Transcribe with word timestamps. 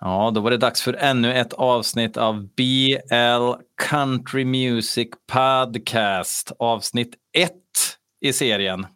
Ja, 0.00 0.32
då 0.34 0.40
var 0.40 0.50
det 0.50 0.56
dags 0.56 0.82
för 0.82 0.94
ännu 0.94 1.34
ett 1.34 1.52
avsnitt 1.52 2.16
av 2.16 2.48
BL 2.54 3.62
Country 3.82 4.44
Music 4.44 5.08
Podcast. 5.32 6.52
Avsnitt 6.58 7.14
1 7.36 7.52
i 8.20 8.32
serien. 8.32 8.86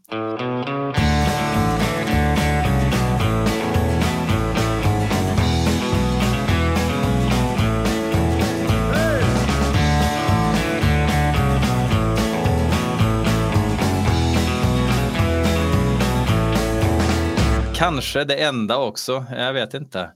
Kanske 17.74 18.24
det 18.24 18.34
enda 18.34 18.78
också, 18.78 19.24
jag 19.36 19.52
vet 19.52 19.74
inte. 19.74 20.10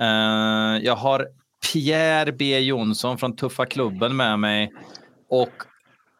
Uh, 0.00 0.84
jag 0.84 0.96
har 0.96 1.26
Pierre 1.72 2.32
B 2.32 2.58
Jonsson 2.60 3.18
från 3.18 3.36
Tuffa 3.36 3.66
klubben 3.66 4.16
med 4.16 4.38
mig 4.38 4.72
och 5.28 5.52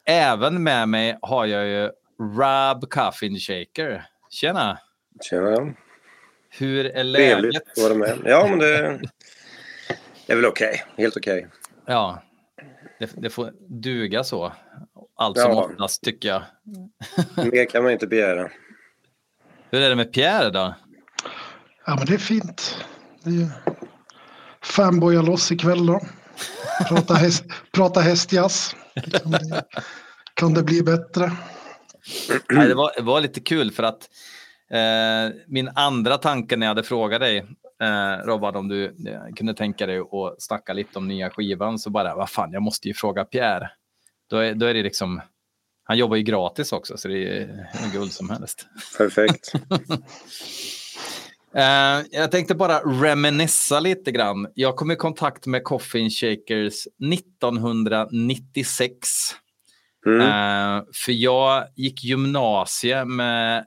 även 0.06 0.62
med 0.62 0.88
mig 0.88 1.18
har 1.22 1.46
jag 1.46 1.66
ju 1.66 1.90
Rob 2.38 2.90
Coffin 2.90 3.38
Shaker. 3.38 4.06
Tjena! 4.30 4.78
Tjena! 5.30 5.74
Hur 6.50 6.86
är 6.86 7.04
läget? 7.04 7.32
Trevligt 7.32 7.62
att 7.76 7.82
vara 7.82 7.94
med. 7.94 8.18
Ja, 8.24 8.46
men 8.50 8.58
det 8.58 8.76
är 10.26 10.36
väl 10.36 10.46
okej. 10.46 10.68
Okay. 10.68 11.04
Helt 11.04 11.16
okej. 11.16 11.38
Okay. 11.38 11.50
Ja, 11.86 12.22
det, 12.98 13.10
det, 13.16 13.30
får 13.30 13.52
duga 13.68 14.24
så. 14.24 14.52
Allt 15.16 15.38
som 15.38 15.50
ja. 15.50 15.64
oftast 15.64 16.02
tycker 16.02 16.28
jag. 16.28 16.42
Mer 17.52 17.64
kan 17.64 17.82
man 17.82 17.92
inte 17.92 18.06
begära. 18.06 18.50
Hur 19.70 19.80
är 19.80 19.88
det 19.88 19.96
med 19.96 20.12
Pierre 20.12 20.50
då? 20.50 20.74
Ja, 21.86 21.96
men 21.96 22.06
det 22.06 22.14
är 22.14 22.18
fint. 22.18 22.86
Det 23.26 23.42
är 23.42 23.48
fanboya 24.62 25.22
loss 25.22 25.52
ikväll 25.52 25.86
då. 25.86 26.00
Prata, 26.88 27.14
häst, 27.14 27.44
prata 27.72 28.00
hästjazz. 28.00 28.76
Kan 28.94 29.30
det, 29.30 29.64
kan 30.34 30.54
det 30.54 30.62
bli 30.62 30.82
bättre? 30.82 31.32
Nej, 32.50 32.68
det, 32.68 32.74
var, 32.74 32.92
det 32.96 33.02
var 33.02 33.20
lite 33.20 33.40
kul 33.40 33.72
för 33.72 33.82
att 33.82 34.08
eh, 34.70 35.36
min 35.46 35.68
andra 35.74 36.18
tanke 36.18 36.56
när 36.56 36.66
jag 36.66 36.70
hade 36.70 36.82
frågat 36.82 37.20
dig 37.20 37.38
eh, 37.82 38.26
Robban 38.26 38.56
om 38.56 38.68
du 38.68 38.84
eh, 38.84 39.34
kunde 39.36 39.54
tänka 39.54 39.86
dig 39.86 39.98
att 39.98 40.42
snacka 40.42 40.72
lite 40.72 40.98
om 40.98 41.08
nya 41.08 41.30
skivan 41.30 41.78
så 41.78 41.90
bara 41.90 42.14
vad 42.14 42.30
fan 42.30 42.52
jag 42.52 42.62
måste 42.62 42.88
ju 42.88 42.94
fråga 42.94 43.24
Pierre. 43.24 43.70
Då 44.30 44.36
är, 44.36 44.54
då 44.54 44.66
är 44.66 44.74
det 44.74 44.82
liksom 44.82 45.22
han 45.84 45.98
jobbar 45.98 46.16
ju 46.16 46.22
gratis 46.22 46.72
också 46.72 46.96
så 46.96 47.08
det 47.08 47.38
är 47.38 47.68
en 47.84 47.90
guld 47.92 48.12
som 48.12 48.30
helst. 48.30 48.66
Perfekt. 48.98 49.52
Uh, 51.56 52.02
jag 52.10 52.30
tänkte 52.30 52.54
bara 52.54 52.78
reminissa 52.78 53.80
lite 53.80 54.12
grann. 54.12 54.48
Jag 54.54 54.76
kom 54.76 54.90
i 54.90 54.96
kontakt 54.96 55.46
med 55.46 55.64
Coffin 55.64 56.10
Shakers 56.10 56.86
1996. 57.12 59.08
Mm. 60.06 60.20
Uh, 60.20 60.82
för 61.04 61.12
jag 61.12 61.64
gick 61.76 62.04
gymnasiet 62.04 63.08
med 63.08 63.64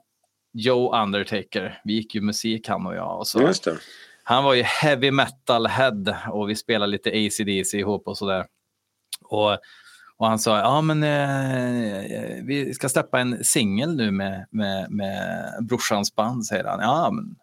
Joe 0.52 1.02
Undertaker. 1.02 1.80
Vi 1.84 1.92
gick 1.92 2.14
ju 2.14 2.20
musik 2.20 2.68
han 2.68 2.86
och 2.86 2.94
jag. 2.94 3.18
Och 3.18 3.26
så. 3.26 3.38
Han 4.24 4.44
var 4.44 4.54
ju 4.54 4.62
heavy 4.62 5.10
metal 5.10 5.66
head 5.66 6.16
och 6.32 6.50
vi 6.50 6.56
spelade 6.56 6.92
lite 6.92 7.10
ACDC 7.10 7.78
ihop 7.78 8.08
och 8.08 8.18
sådär. 8.18 8.46
Och, 9.24 9.52
och 10.16 10.26
han 10.26 10.38
sa, 10.38 10.58
ja 10.58 10.80
men 10.80 11.02
eh, 11.02 12.44
vi 12.44 12.74
ska 12.74 12.88
släppa 12.88 13.20
en 13.20 13.44
singel 13.44 13.96
nu 13.96 14.10
med, 14.10 14.46
med, 14.50 14.90
med 14.90 15.44
brorsans 15.68 16.14
band, 16.14 16.46
säger 16.46 16.64
han. 16.64 16.80
Ja, 16.80 17.10
men 17.10 17.36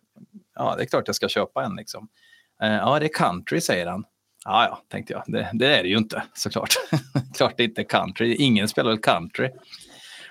ja, 0.58 0.75
det 0.75 0.83
är 0.83 0.86
klart 0.86 1.03
jag 1.08 1.16
ska 1.16 1.30
köpa 1.30 1.63
en. 1.63 1.75
Liksom. 1.75 2.08
Eh, 2.63 2.73
ja, 2.73 3.00
det 3.00 3.05
är 3.05 3.13
country, 3.13 3.61
säger 3.61 3.88
han. 3.88 4.03
Ja, 4.45 4.66
ja, 4.66 4.81
tänkte 4.89 5.14
jag. 5.14 5.23
Det, 5.27 5.49
det 5.53 5.77
är 5.77 5.83
det 5.83 5.89
ju 5.89 5.97
inte 5.97 6.23
såklart. 6.33 6.75
klart 7.38 7.53
det 7.58 7.64
inte 7.64 7.81
är 7.81 7.86
country. 7.86 8.36
Ingen 8.36 8.67
spelar 8.67 8.89
väl 8.89 8.99
country. 8.99 9.49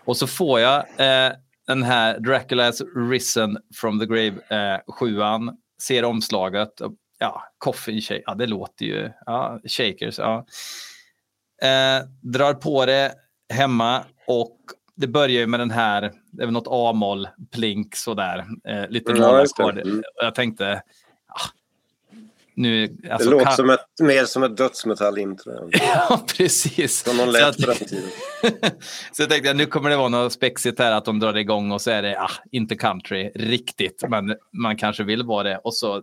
Och 0.05 0.17
så 0.17 0.27
får 0.27 0.61
jag 0.61 0.79
eh, 0.79 1.33
den 1.67 1.83
här 1.83 2.19
Dracula's 2.19 3.11
Risen 3.11 3.59
from 3.75 4.01
the 4.01 4.07
Grave 4.07 4.35
eh, 4.49 4.81
sjuan, 4.89 5.57
ser 5.83 6.05
omslaget. 6.05 6.81
Ja, 7.19 7.43
Coffin 7.59 8.01
Shakers, 8.01 8.23
ja 8.27 8.35
det 8.35 8.47
låter 8.47 8.85
ju, 8.85 9.11
ja, 9.27 9.61
Shakers, 9.69 10.19
ja. 10.19 10.47
Eh, 11.63 12.07
drar 12.23 12.55
på 12.55 12.87
det 12.87 13.15
hemma 13.55 14.05
och 14.27 14.59
det 14.97 15.07
börjar 15.07 15.41
ju 15.41 15.47
med 15.47 15.61
den 15.61 15.71
här, 15.71 16.13
det 16.31 16.43
är 16.43 16.47
väl 16.47 16.53
något 16.53 16.69
A-moll, 16.71 17.29
plink 17.53 17.97
sådär, 17.97 18.47
eh, 18.69 18.89
lite 18.89 19.13
ja, 19.13 19.47
mm. 19.71 20.03
Jag 20.23 20.35
tänkte, 20.35 20.83
ah, 21.27 21.49
nu, 22.55 22.97
alltså, 23.11 23.31
det 23.31 23.33
låter 23.33 23.45
kan... 23.45 23.57
som 23.57 23.71
ett, 23.71 23.81
mer 24.01 24.25
som 24.25 24.43
ett 24.43 24.57
dödsmetall-intro. 24.57 25.69
ja, 25.73 26.25
precis. 26.37 27.05
Som 27.05 27.17
någon 27.17 27.33
lät 27.33 27.57
på 27.57 27.67
den 27.67 27.77
tiden. 27.77 28.11
så 29.13 29.23
jag 29.23 29.31
tänkte, 29.31 29.55
nu 29.55 29.67
kommer 29.67 29.91
det 29.91 29.97
vara 29.97 30.09
något 30.09 30.33
spexigt 30.33 30.79
här 30.79 30.93
att 30.93 31.05
de 31.05 31.19
drar 31.19 31.37
igång 31.37 31.73
och 31.73 31.83
så 31.83 31.91
är 31.91 32.03
det, 32.03 32.21
ah, 32.21 32.31
inte 32.53 32.77
country 32.77 33.31
riktigt, 33.35 34.05
men 34.09 34.37
man 34.53 34.77
kanske 34.77 35.05
vill 35.05 35.23
vara 35.23 35.43
det. 35.43 35.59
Och 35.59 35.75
så 35.75 36.03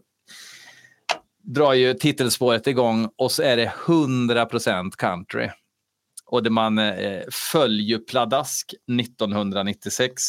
drar 1.43 1.73
ju 1.73 1.93
titelspåret 1.93 2.67
igång 2.67 3.09
och 3.15 3.31
så 3.31 3.43
är 3.43 3.57
det 3.57 3.73
100% 3.85 4.91
country 4.97 5.49
och 6.25 6.43
det 6.43 6.49
man 6.49 6.77
eh, 6.77 7.21
föll 7.51 7.79
ju 7.79 7.99
pladask 7.99 8.73
1996. 9.01 10.21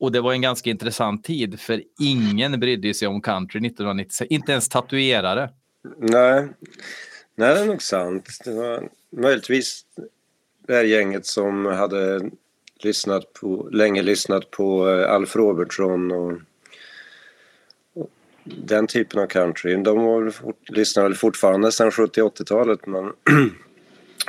Och 0.00 0.12
det 0.12 0.20
var 0.20 0.32
en 0.32 0.42
ganska 0.42 0.70
intressant 0.70 1.24
tid 1.24 1.60
för 1.60 1.82
ingen 2.00 2.60
brydde 2.60 2.94
sig 2.94 3.08
om 3.08 3.22
country 3.22 3.58
1996, 3.58 4.30
inte 4.30 4.52
ens 4.52 4.68
tatuerare. 4.68 5.50
Nej, 5.98 6.48
Nej 7.34 7.54
det 7.54 7.60
är 7.60 7.66
nog 7.66 7.82
sant. 7.82 8.28
Det 8.44 8.52
var 8.52 8.88
möjligtvis 9.10 9.82
det 10.66 10.74
här 10.74 10.84
gänget 10.84 11.26
som 11.26 11.66
hade 11.66 12.30
lyssnat 12.82 13.32
på, 13.32 13.68
länge 13.72 14.02
lyssnat 14.02 14.50
på 14.50 14.88
eh, 14.88 15.10
Alf 15.12 15.36
Robertson 15.36 16.12
och, 16.12 16.32
och 17.94 18.10
den 18.44 18.86
typen 18.86 19.20
av 19.20 19.26
country. 19.26 19.76
De 19.76 20.04
var, 20.04 20.32
lyssnar 20.72 21.02
väl 21.02 21.14
fortfarande 21.14 21.72
sedan 21.72 21.90
70-80-talet 21.90 22.86
men 22.86 23.12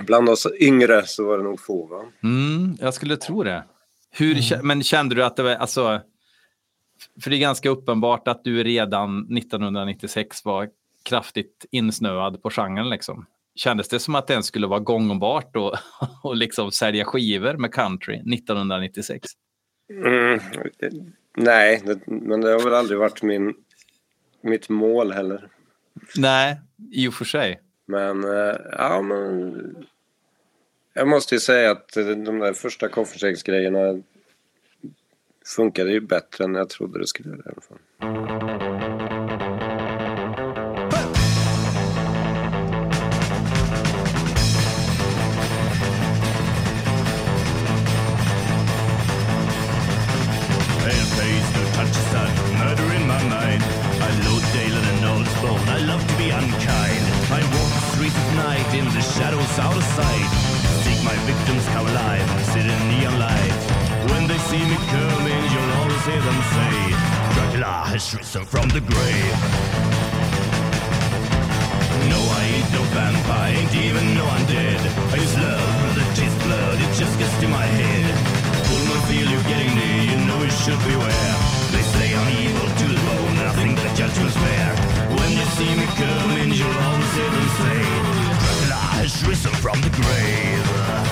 Bland 0.06 0.30
oss 0.30 0.48
yngre 0.60 1.06
så 1.06 1.26
var 1.26 1.38
det 1.38 1.44
nog 1.44 1.60
få 1.60 1.86
va? 1.86 2.06
Mm, 2.24 2.78
jag 2.80 2.94
skulle 2.94 3.18
tro 3.18 3.44
det. 3.44 3.64
Hur, 4.12 4.54
mm. 4.54 4.68
Men 4.68 4.84
kände 4.84 5.16
du 5.16 5.24
att 5.24 5.36
det 5.36 5.44
var, 5.44 5.52
alltså, 5.52 6.02
för 7.24 7.30
det 7.30 7.36
är 7.36 7.40
ganska 7.40 7.70
uppenbart 7.70 8.28
att 8.28 8.44
du 8.44 8.64
redan 8.64 9.38
1996 9.38 10.46
var 10.46 10.70
kraftigt 11.04 11.66
insnöad 11.72 12.44
på 12.44 12.50
genren 12.50 12.90
liksom. 12.90 13.26
Kändes 13.56 13.88
det 13.88 14.00
som 14.00 14.16
att 14.16 14.28
det 14.28 14.34
ens 14.34 14.46
skulle 14.46 14.68
vara 14.68 14.80
gångbart 14.80 15.56
och, 15.56 15.76
och 16.24 16.36
liksom 16.36 16.72
sälja 16.72 17.06
skivor 17.06 17.54
med 17.54 17.74
country 17.74 18.16
1996? 18.16 19.28
Mm, 19.90 20.40
nej, 21.38 21.82
det, 21.86 22.00
men 22.06 22.42
det 22.42 22.52
har 22.52 22.64
väl 22.64 22.74
aldrig 22.74 23.00
varit 23.00 23.24
min, 23.24 23.54
mitt 24.42 24.70
mål 24.70 25.12
heller. 25.12 25.48
Nej, 26.16 26.62
i 26.92 27.08
och 27.08 27.14
för 27.14 27.26
sig. 27.26 27.60
Men, 27.90 28.24
eh, 28.24 28.56
ja 28.72 29.02
men... 29.02 29.86
Jag 30.94 31.08
måste 31.08 31.36
ju 31.36 31.40
säga 31.40 31.72
att 31.72 31.98
eh, 31.98 32.06
de 32.06 32.40
där 32.40 32.54
första 32.54 32.90
koffersäcksgrejerna 32.90 34.04
funkade 35.46 35.92
ju 35.92 36.02
bättre 36.02 36.44
än 36.44 36.56
jag 36.56 36.70
trodde 36.70 37.00
det 37.00 37.08
skulle 37.08 37.30
göra 37.30 37.40
i 37.40 37.50
alla 37.50 37.62
fall. 37.62 37.80
In 58.74 58.86
the 58.86 59.02
shadows 59.02 59.60
out 59.60 59.76
of 59.76 59.84
sight. 59.98 60.30
Seek 60.84 61.02
my 61.04 61.16
victims 61.26 61.66
come 61.74 61.88
alive, 61.88 62.28
sit 62.54 62.66
in 62.66 62.80
neon 62.90 63.18
light. 63.18 63.54
When 64.12 64.28
they 64.28 64.38
see 64.50 64.62
me 64.62 64.78
coming, 64.94 65.44
you'll 65.54 65.74
always 65.80 66.04
hear 66.06 66.22
them 66.22 66.40
say, 66.54 66.76
Dracula 67.34 67.74
has 67.90 68.14
risen 68.14 68.46
from 68.46 68.70
the 68.70 68.82
grave. 68.82 69.38
No, 72.14 72.20
I 72.40 72.42
ain't 72.56 72.70
no 72.78 72.84
vampire, 72.94 73.54
ain't 73.58 73.76
even 73.76 74.06
no 74.14 74.26
undead. 74.38 74.82
I 75.14 75.16
use 75.18 75.36
love, 75.38 75.96
the 75.98 76.06
taste 76.14 76.40
blood, 76.46 76.78
it 76.78 76.92
just 76.94 77.18
gets 77.18 77.36
to 77.42 77.48
my 77.48 77.66
head. 77.66 78.06
Pullman 78.70 79.02
feel 79.10 79.28
you 79.34 79.40
getting 79.50 79.74
near, 79.74 80.02
you 80.14 80.18
know 80.28 80.40
you 80.46 80.56
should 80.62 80.82
beware. 80.86 81.34
They 81.74 81.84
say 81.96 82.08
I'm 82.14 82.30
evil 82.38 82.70
to 82.70 82.86
the 82.86 83.02
bone, 83.08 83.38
I 83.50 83.52
think 83.58 83.74
the 83.82 83.90
judgment's 83.98 84.38
fair. 84.38 84.70
When 85.18 85.30
you 85.34 85.46
see 85.58 85.72
me 85.74 85.88
coming, 85.98 86.54
you'll 86.54 86.80
always 86.86 87.14
hear 87.18 87.30
them 87.34 87.50
say, 87.62 87.69
has 89.10 89.28
risen 89.28 89.52
from 89.54 89.82
the 89.82 89.90
grave. 89.90 91.10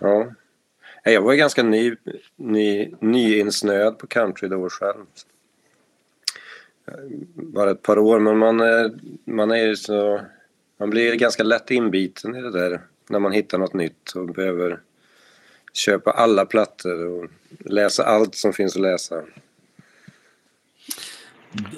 Ja. 0.00 0.39
Jag 1.02 1.22
var 1.22 1.34
ganska 1.34 1.62
ny, 1.62 1.96
ny, 2.36 2.90
nyinsnöad 3.00 3.98
på 3.98 4.06
country 4.06 4.48
då 4.48 4.68
själv. 4.70 5.04
Bara 7.34 7.70
ett 7.70 7.82
par 7.82 7.98
år, 7.98 8.18
men 8.18 8.38
man 8.38 8.60
är, 8.60 8.92
man 9.24 9.50
är 9.50 9.74
så... 9.74 10.20
Man 10.78 10.90
blir 10.90 11.14
ganska 11.14 11.42
lätt 11.42 11.70
inbiten 11.70 12.36
i 12.36 12.40
det 12.40 12.50
där 12.50 12.80
när 13.08 13.18
man 13.18 13.32
hittar 13.32 13.58
något 13.58 13.74
nytt 13.74 14.12
och 14.12 14.26
behöver 14.26 14.80
köpa 15.72 16.10
alla 16.10 16.46
plattor 16.46 17.06
och 17.06 17.30
läsa 17.58 18.04
allt 18.04 18.34
som 18.34 18.52
finns 18.52 18.76
att 18.76 18.82
läsa. 18.82 19.22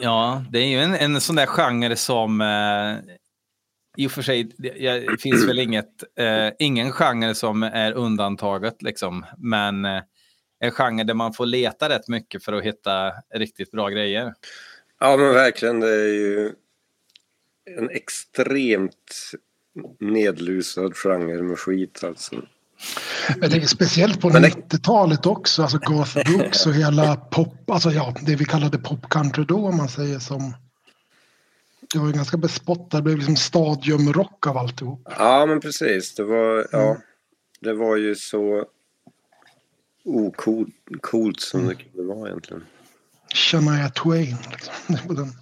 Ja, 0.01 0.45
det 0.51 0.59
är 0.59 0.67
ju 0.67 0.79
en, 0.79 0.95
en 0.95 1.21
sån 1.21 1.37
där 1.37 1.47
genre 1.47 1.97
som 1.97 2.41
eh, 2.41 3.15
i 3.97 4.07
och 4.07 4.13
för 4.13 4.23
sig, 4.23 4.51
det, 4.59 5.21
finns 5.21 5.49
väl 5.49 5.59
inget, 5.59 6.05
eh, 6.19 6.49
ingen 6.59 6.93
genre 6.93 7.35
som 7.35 7.63
är 7.63 7.93
undantaget 7.93 8.83
liksom, 8.83 9.27
men 9.39 9.85
eh, 9.85 10.03
en 10.61 10.71
genre 10.71 11.05
där 11.05 11.15
man 11.15 11.33
får 11.33 11.47
leta 11.47 11.89
rätt 11.89 12.09
mycket 12.09 12.45
för 12.45 12.53
att 12.53 12.65
hitta 12.65 13.13
riktigt 13.35 13.71
bra 13.71 13.89
grejer. 13.89 14.35
Ja, 15.01 15.17
men 15.17 15.35
verkligen. 15.35 15.81
Det 15.81 15.91
är 15.91 16.15
ju 16.15 16.53
en 17.79 17.91
extremt 17.91 19.33
nedlusad 20.01 20.97
genre 20.97 21.43
med 21.43 21.59
skit 21.59 22.05
alltså. 22.05 22.37
Jag 23.41 23.51
tänker 23.51 23.69
speciellt 23.69 24.21
på 24.21 24.31
90-talet 24.31 25.27
också, 25.27 25.63
alltså 25.63 25.79
Garth 25.79 26.31
Brooks 26.31 26.67
och 26.67 26.75
hela 26.75 27.17
pop, 27.17 27.71
alltså 27.71 27.91
ja, 27.91 28.15
det 28.27 28.37
vi 28.37 28.45
kallade 28.45 28.79
pop 28.79 29.09
country 29.11 29.45
då 29.45 29.67
om 29.67 29.77
man 29.77 29.89
säger 29.89 30.19
som 30.19 30.55
det 31.93 31.99
var 31.99 32.07
ju 32.07 32.13
ganska 32.13 32.37
bespottat. 32.37 32.91
Det 32.91 33.03
blev 33.03 33.17
liksom 33.17 33.37
stadiumrock 33.37 34.47
av 34.47 34.57
alltihop. 34.57 35.09
Ja, 35.19 35.47
men 35.47 35.61
precis. 35.61 36.15
Det 36.15 36.25
var, 36.25 36.67
ja, 36.73 36.91
mm. 36.91 37.01
det 37.61 37.73
var 37.73 37.97
ju 37.97 38.15
så 38.15 38.67
ocoolt 40.05 40.75
coolt 41.01 41.41
som 41.41 41.61
mm. 41.61 41.69
det 41.69 41.85
kunde 41.85 42.15
vara 42.15 42.29
egentligen. 42.29 42.65
Shania 43.35 43.89
Twain. 43.89 44.37
Liksom. 44.51 45.33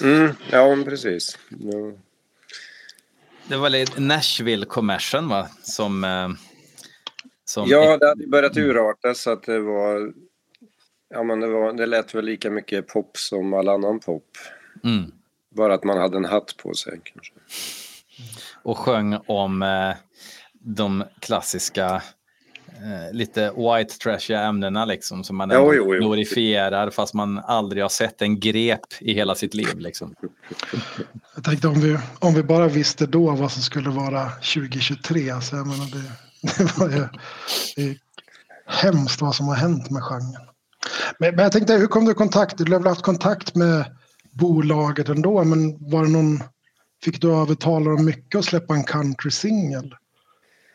mm, 0.08 0.34
ja, 0.50 0.76
men 0.76 0.84
precis. 0.84 1.38
Ja. 1.48 1.92
Det 3.48 3.56
var 3.56 3.70
lite 3.70 4.00
Nashville-kommersen 4.00 5.28
va? 5.28 5.48
Som, 5.62 6.04
eh, 6.04 6.28
som... 7.44 7.68
Ja, 7.68 7.96
det 7.96 8.08
hade 8.08 8.26
börjat 8.26 8.56
urarta 8.56 9.14
så 9.14 9.30
att 9.30 9.42
det 9.42 9.60
var... 9.60 10.12
Ja, 11.08 11.22
men 11.22 11.40
det, 11.40 11.46
var, 11.46 11.72
det 11.72 11.86
lät 11.86 12.14
väl 12.14 12.24
lika 12.24 12.50
mycket 12.50 12.88
pop 12.88 13.16
som 13.16 13.54
all 13.54 13.68
annan 13.68 14.00
pop. 14.00 14.28
Mm. 14.84 15.12
Bara 15.56 15.74
att 15.74 15.84
man 15.84 15.98
hade 15.98 16.16
en 16.16 16.24
hatt 16.24 16.56
på 16.56 16.74
sig 16.74 17.00
kanske. 17.04 17.32
Och 18.62 18.78
sjöng 18.78 19.18
om 19.26 19.62
eh, 19.62 19.94
de 20.60 21.04
klassiska 21.20 22.02
eh, 22.66 23.12
lite 23.12 23.50
white 23.50 23.98
trashiga 23.98 24.40
ämnena 24.40 24.84
liksom 24.84 25.24
som 25.24 25.36
man 25.36 25.50
jo, 25.54 25.74
jo, 25.74 25.94
jo. 25.94 26.00
glorifierar 26.00 26.90
fast 26.90 27.14
man 27.14 27.38
aldrig 27.38 27.82
har 27.84 27.88
sett 27.88 28.22
en 28.22 28.40
grep 28.40 28.86
i 29.00 29.14
hela 29.14 29.34
sitt 29.34 29.54
liv. 29.54 29.78
Liksom. 29.78 30.14
Jag 31.34 31.44
tänkte 31.44 31.68
om 31.68 31.80
vi, 31.80 31.98
om 32.18 32.34
vi 32.34 32.42
bara 32.42 32.68
visste 32.68 33.06
då 33.06 33.30
vad 33.30 33.52
som 33.52 33.62
skulle 33.62 33.90
vara 33.90 34.30
2023. 34.30 35.30
Alltså, 35.30 35.56
jag 35.56 35.66
menar, 35.66 35.86
det, 35.86 36.02
det 36.58 36.78
var 36.78 36.90
ju 36.90 37.08
det 37.76 37.82
är 37.82 37.96
hemskt 38.66 39.20
vad 39.20 39.34
som 39.34 39.48
har 39.48 39.54
hänt 39.54 39.90
med 39.90 40.02
genren. 40.02 40.46
Men, 41.18 41.34
men 41.34 41.42
jag 41.42 41.52
tänkte, 41.52 41.74
hur 41.74 41.86
kom 41.86 42.04
du 42.04 42.10
i 42.12 42.14
kontakt? 42.14 42.58
Du 42.58 42.72
har 42.72 42.78
väl 42.78 42.88
haft 42.88 43.02
kontakt 43.02 43.54
med 43.54 43.84
bolaget 44.32 45.08
ändå, 45.08 45.44
men 45.44 45.90
var 45.90 46.04
det 46.04 46.10
någon, 46.10 46.38
fick 47.04 47.20
du 47.20 47.32
övertala 47.32 47.90
dem 47.90 48.04
mycket 48.04 48.38
att 48.38 48.44
släppa 48.44 48.74
en 48.74 48.84
country-singel? 48.84 49.94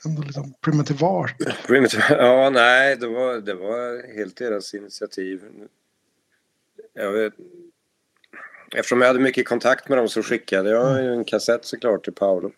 Ändå 0.05 0.21
liksom 0.21 0.53
Primitive 0.61 1.05
Art. 1.05 1.35
Primitive, 1.67 2.03
ja, 2.09 2.49
nej, 2.49 2.95
det 2.95 3.07
var, 3.07 3.37
det 3.37 3.53
var 3.53 4.13
helt 4.15 4.37
deras 4.37 4.73
initiativ. 4.73 5.41
Jag 6.93 7.11
vet, 7.11 7.33
eftersom 8.75 9.01
jag 9.01 9.07
hade 9.07 9.19
mycket 9.19 9.47
kontakt 9.47 9.89
med 9.89 9.97
dem 9.97 10.09
så 10.09 10.23
skickade 10.23 10.69
jag 10.69 11.05
en 11.05 11.25
kassett 11.25 11.65
såklart 11.65 12.03
till 12.03 12.13
Paolo. 12.13 12.51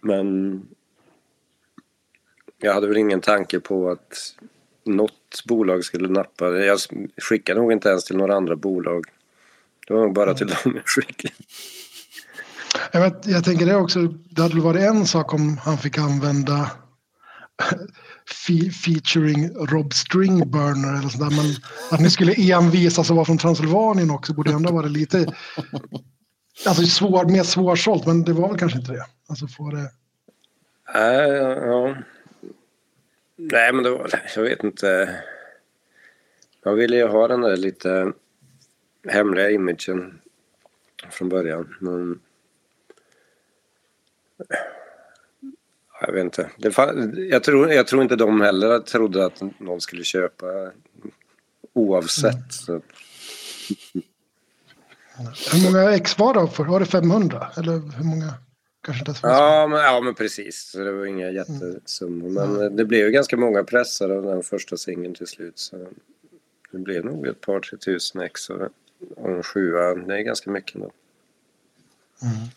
Men 0.00 0.62
jag 2.58 2.74
hade 2.74 2.86
väl 2.86 2.96
ingen 2.96 3.20
tanke 3.20 3.60
på 3.60 3.90
att 3.90 4.34
något 4.84 5.44
bolag 5.44 5.84
skulle 5.84 6.08
nappa. 6.08 6.50
Jag 6.50 6.78
skickade 7.16 7.60
nog 7.60 7.72
inte 7.72 7.88
ens 7.88 8.04
till 8.04 8.16
några 8.16 8.36
andra 8.36 8.56
bolag. 8.56 9.04
Det 9.86 9.94
var 9.94 10.00
nog 10.00 10.14
bara 10.14 10.34
till 10.34 10.46
dem 10.46 10.56
jag 10.74 10.86
skickade. 10.86 11.34
Jag, 12.92 13.00
vet, 13.00 13.26
jag 13.26 13.44
tänker 13.44 13.66
det 13.66 13.76
också, 13.76 14.02
det 14.30 14.42
hade 14.42 14.60
varit 14.60 14.82
en 14.82 15.06
sak 15.06 15.34
om 15.34 15.58
han 15.58 15.78
fick 15.78 15.98
använda 15.98 16.70
fe 18.46 18.70
featuring 18.70 19.50
Rob 19.54 19.94
Stringburner 19.94 20.98
eller 20.98 21.08
sådär. 21.08 21.30
Men 21.30 21.54
att 21.90 22.00
ni 22.00 22.10
skulle 22.10 22.52
envisas 22.52 23.10
att 23.10 23.16
vara 23.16 23.24
från 23.24 23.38
Transylvanien 23.38 24.10
också 24.10 24.34
borde 24.34 24.52
ändå 24.52 24.72
vara 24.72 24.86
lite 24.86 25.26
alltså 26.66 26.82
svår, 26.82 27.24
mer 27.24 27.42
svårsålt. 27.42 28.06
Men 28.06 28.24
det 28.24 28.32
var 28.32 28.48
väl 28.48 28.58
kanske 28.58 28.78
inte 28.78 28.92
det. 28.92 29.06
Alltså 29.28 29.46
få 29.46 29.70
det... 29.70 29.90
Nej, 30.94 31.28
ja. 31.66 31.96
Nej, 33.36 33.72
men 33.72 33.84
det 33.84 33.90
var, 33.90 34.10
jag 34.36 34.42
vet 34.42 34.64
inte. 34.64 35.20
Jag 36.64 36.74
ville 36.74 36.96
ju 36.96 37.06
ha 37.06 37.28
den 37.28 37.40
där 37.40 37.56
lite 37.56 38.12
hemliga 39.08 39.50
imagen 39.50 40.20
från 41.10 41.28
början. 41.28 41.76
Men 41.80 42.20
jag 46.00 46.12
vet 46.12 46.24
inte. 46.24 46.50
Det, 46.58 46.72
jag, 47.16 47.44
tror, 47.44 47.72
jag 47.72 47.86
tror 47.86 48.02
inte 48.02 48.16
de 48.16 48.40
heller 48.40 48.78
trodde 48.78 49.26
att 49.26 49.42
någon 49.58 49.80
skulle 49.80 50.04
köpa 50.04 50.46
oavsett. 51.72 52.68
Mm. 52.68 52.82
Hur 55.52 55.64
många 55.64 55.92
ex 55.92 56.18
var 56.18 56.34
det 56.34 56.50
för? 56.50 56.64
Var 56.64 56.80
det 56.80 56.86
500? 56.86 57.46
Eller 57.56 57.72
hur 57.72 58.04
många? 58.04 58.34
Kanske 58.80 59.10
inte 59.10 59.20
ja, 59.22 59.66
men, 59.66 59.78
ja, 59.78 60.00
men 60.00 60.14
precis. 60.14 60.72
Det 60.72 60.92
var 60.92 61.06
inga 61.06 61.30
jättesummor. 61.30 62.28
Men 62.28 62.56
mm. 62.56 62.76
det 62.76 62.84
blev 62.84 63.06
ju 63.06 63.10
ganska 63.10 63.36
många 63.36 63.64
pressar 63.64 64.10
av 64.10 64.22
den 64.22 64.42
första 64.42 64.76
singeln 64.76 65.14
till 65.14 65.26
slut. 65.26 65.58
Så 65.58 65.86
det 66.72 66.78
blev 66.78 67.04
nog 67.04 67.26
ett 67.26 67.40
par, 67.40 67.60
tre 67.60 67.78
tusen 67.78 68.20
ex. 68.20 68.50
Och 68.50 68.68
och 69.16 69.30
en 69.30 69.42
sjua, 69.42 69.94
det 69.94 70.18
är 70.18 70.22
ganska 70.22 70.50
mycket 70.50 70.74
ändå. 70.74 70.90
Mm. 72.22 72.48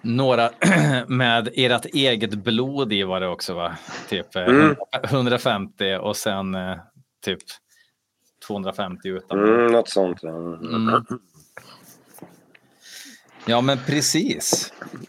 Några 0.00 0.50
med 1.08 1.48
ert 1.54 1.84
eget 1.84 2.34
blod 2.34 2.92
i 2.92 3.02
var 3.02 3.20
det 3.20 3.28
också 3.28 3.54
va? 3.54 3.76
Typ 4.08 4.36
eh, 4.36 4.42
mm. 4.42 4.76
150 5.02 5.98
och 6.00 6.16
sen 6.16 6.54
eh, 6.54 6.78
typ 7.24 7.38
250 8.46 9.08
utan. 9.08 9.38
Mm, 9.38 9.72
något 9.72 9.88
sånt. 9.88 10.18
Ja. 10.22 10.28
Mm. 10.28 11.04
ja 13.46 13.60
men 13.60 13.78
precis. 13.86 14.72
Um, 14.92 15.06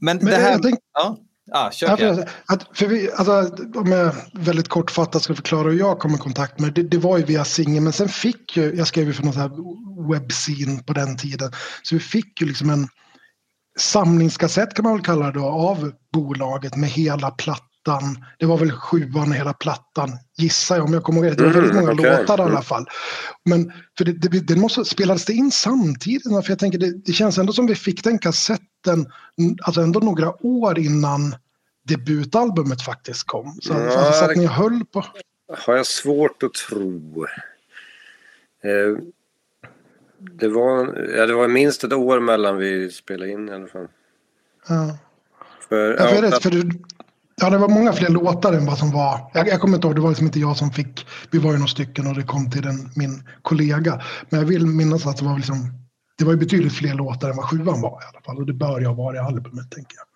men, 0.00 0.16
men, 0.16 0.24
det 0.24 0.36
här... 0.36 0.58
Tänk... 0.58 0.78
Ja. 0.92 1.16
Ah, 1.52 1.70
kör, 1.70 1.86
ja, 1.86 2.08
alltså, 2.08 2.24
att, 2.46 2.78
för 2.78 2.86
vi, 2.86 3.12
alltså, 3.12 3.64
om 3.74 3.92
jag 3.92 4.14
väldigt 4.32 4.68
kortfattat 4.68 5.22
ska 5.22 5.34
förklara 5.34 5.70
hur 5.70 5.78
jag 5.78 5.98
kom 5.98 6.14
i 6.14 6.18
kontakt 6.18 6.60
med 6.60 6.72
det, 6.74 6.82
det 6.82 6.98
var 6.98 7.18
ju 7.18 7.24
via 7.24 7.44
Singer, 7.44 7.80
men 7.80 7.92
sen 7.92 8.08
fick 8.08 8.56
ju, 8.56 8.74
jag 8.76 8.86
skrev 8.86 9.06
ju 9.06 9.12
för 9.12 9.22
någon 9.22 9.32
sån 9.32 9.42
här 9.42 10.12
webbscene 10.12 10.82
på 10.82 10.92
den 10.92 11.16
tiden, 11.16 11.52
så 11.82 11.94
vi 11.94 12.00
fick 12.00 12.40
ju 12.40 12.46
liksom 12.46 12.70
en 12.70 12.88
samlingskassett 13.78 14.74
kan 14.74 14.82
man 14.82 14.92
väl 14.92 15.04
kalla 15.04 15.26
det 15.26 15.32
då, 15.38 15.44
av 15.46 15.92
bolaget 16.12 16.76
med 16.76 16.90
hela 16.90 17.30
platt 17.30 17.67
plattan. 17.84 18.24
Det 18.38 18.46
var 18.46 18.58
väl 18.58 18.72
sjuan 18.72 19.32
hela 19.32 19.52
plattan, 19.52 20.10
gissar 20.36 20.76
jag 20.76 20.84
om 20.84 20.94
jag 20.94 21.02
kommer 21.02 21.20
ihåg 21.20 21.30
rätt. 21.30 21.38
Det 21.38 21.44
var 21.44 21.52
väldigt 21.52 21.74
många 21.74 21.92
mm, 21.92 21.98
okay. 21.98 22.20
låtar 22.20 22.38
i 22.38 22.42
alla 22.42 22.62
fall. 22.62 22.86
Men 23.44 23.72
för 23.98 24.04
det, 24.04 24.12
det, 24.12 24.46
det 24.46 24.56
måste, 24.56 24.84
spelades 24.84 25.24
det 25.24 25.32
in 25.32 25.50
samtidigt? 25.50 26.22
För 26.22 26.48
jag 26.48 26.58
tänker 26.58 26.78
det, 26.78 26.92
det 27.04 27.12
känns 27.12 27.38
ändå 27.38 27.52
som 27.52 27.66
vi 27.66 27.74
fick 27.74 28.04
den 28.04 28.18
kassetten, 28.18 29.12
alltså 29.62 29.80
ändå 29.80 30.00
några 30.00 30.46
år 30.46 30.78
innan 30.78 31.36
debutalbumet 31.88 32.82
faktiskt 32.82 33.26
kom. 33.26 33.58
Så, 33.60 33.72
ja, 33.72 33.98
alltså, 33.98 34.12
så 34.12 34.24
att 34.30 34.36
ni 34.36 34.46
höll 34.46 34.84
på... 34.84 35.04
har 35.66 35.76
jag 35.76 35.86
svårt 35.86 36.42
att 36.42 36.54
tro. 36.54 37.26
Eh, 38.64 39.02
det, 40.18 40.48
var, 40.48 41.06
ja, 41.16 41.26
det 41.26 41.34
var 41.34 41.48
minst 41.48 41.84
ett 41.84 41.92
år 41.92 42.20
mellan 42.20 42.56
vi 42.56 42.90
spelade 42.90 43.30
in 43.30 43.48
i 43.48 43.52
alla 43.52 43.66
fall. 43.66 43.88
Ja. 44.68 44.98
För, 45.68 45.96
ja, 45.98 46.08
för, 46.08 46.22
rätt, 46.22 46.42
för 46.42 46.50
du, 46.50 46.70
ja, 47.40 47.50
det 47.50 47.58
var 47.58 47.68
många 47.68 47.92
fler 47.92 48.08
låtar 48.08 48.52
än 48.52 48.66
vad 48.66 48.78
som 48.78 48.90
var. 48.90 49.30
Jag, 49.34 49.48
jag 49.48 49.60
kommer 49.60 49.74
inte 49.74 49.86
ihåg, 49.86 49.96
det 49.96 50.00
var 50.00 50.08
liksom 50.08 50.26
inte 50.26 50.40
jag 50.40 50.56
som 50.56 50.70
fick. 50.70 51.06
Vi 51.30 51.38
var 51.38 51.52
ju 51.52 51.58
några 51.58 51.68
stycken 51.68 52.06
och 52.06 52.14
det 52.14 52.22
kom 52.22 52.50
till 52.50 52.62
den, 52.62 52.90
min 52.96 53.28
kollega. 53.42 54.02
Men 54.28 54.40
jag 54.40 54.46
vill 54.46 54.66
minnas 54.66 55.06
att 55.06 55.16
det 55.16 55.24
var 55.24 55.36
liksom. 55.36 55.56
Det 56.18 56.24
var 56.24 56.32
ju 56.32 56.38
betydligt 56.38 56.72
fler 56.72 56.94
låtar 56.94 57.30
än 57.30 57.36
vad 57.36 57.50
sjuan 57.50 57.80
var 57.80 58.02
i 58.02 58.06
alla 58.12 58.20
fall. 58.24 58.36
Och 58.36 58.46
det 58.46 58.52
bör 58.52 58.80
ju 58.80 58.86
ha 58.86 58.94
varit 58.94 59.16
i 59.16 59.18
albumet 59.18 59.70
tänker 59.70 59.96
jag. 59.96 60.08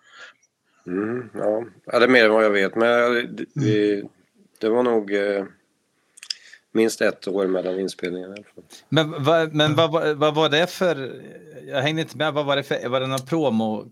Mm, 0.87 1.29
ja. 1.33 1.63
ja, 1.85 1.99
det 1.99 2.05
är 2.05 2.09
mer 2.09 2.25
än 2.25 2.31
vad 2.33 2.45
jag 2.45 2.49
vet. 2.49 2.75
Men 2.75 3.13
det, 3.35 3.45
det, 3.53 4.03
det 4.59 4.69
var 4.69 4.83
nog 4.83 5.13
eh, 5.13 5.45
minst 6.73 7.01
ett 7.01 7.27
år 7.27 7.47
mellan 7.47 7.79
inspelningarna. 7.79 8.35
Men, 8.89 9.23
va, 9.23 9.49
men 9.51 9.75
vad, 9.75 10.17
vad 10.17 10.35
var 10.35 10.49
det 10.49 10.69
för... 10.69 11.21
Jag 11.67 11.81
hängde 11.81 12.01
inte 12.01 12.17
med. 12.17 12.33
Vad 12.33 12.45
var 12.45 12.55
det 12.55 12.63
för... 12.63 12.89
Var 12.89 12.99
det 12.99 13.07
någon 13.07 13.25
promo 13.25 13.91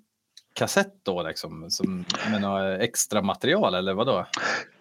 kassett 0.53 0.93
då 1.03 1.23
liksom? 1.23 1.65
Som, 1.69 2.05
med 2.31 2.41
något 2.41 2.81
extra 2.81 3.21
material 3.21 3.75
eller 3.75 3.93
vad 3.93 4.07
då? 4.07 4.25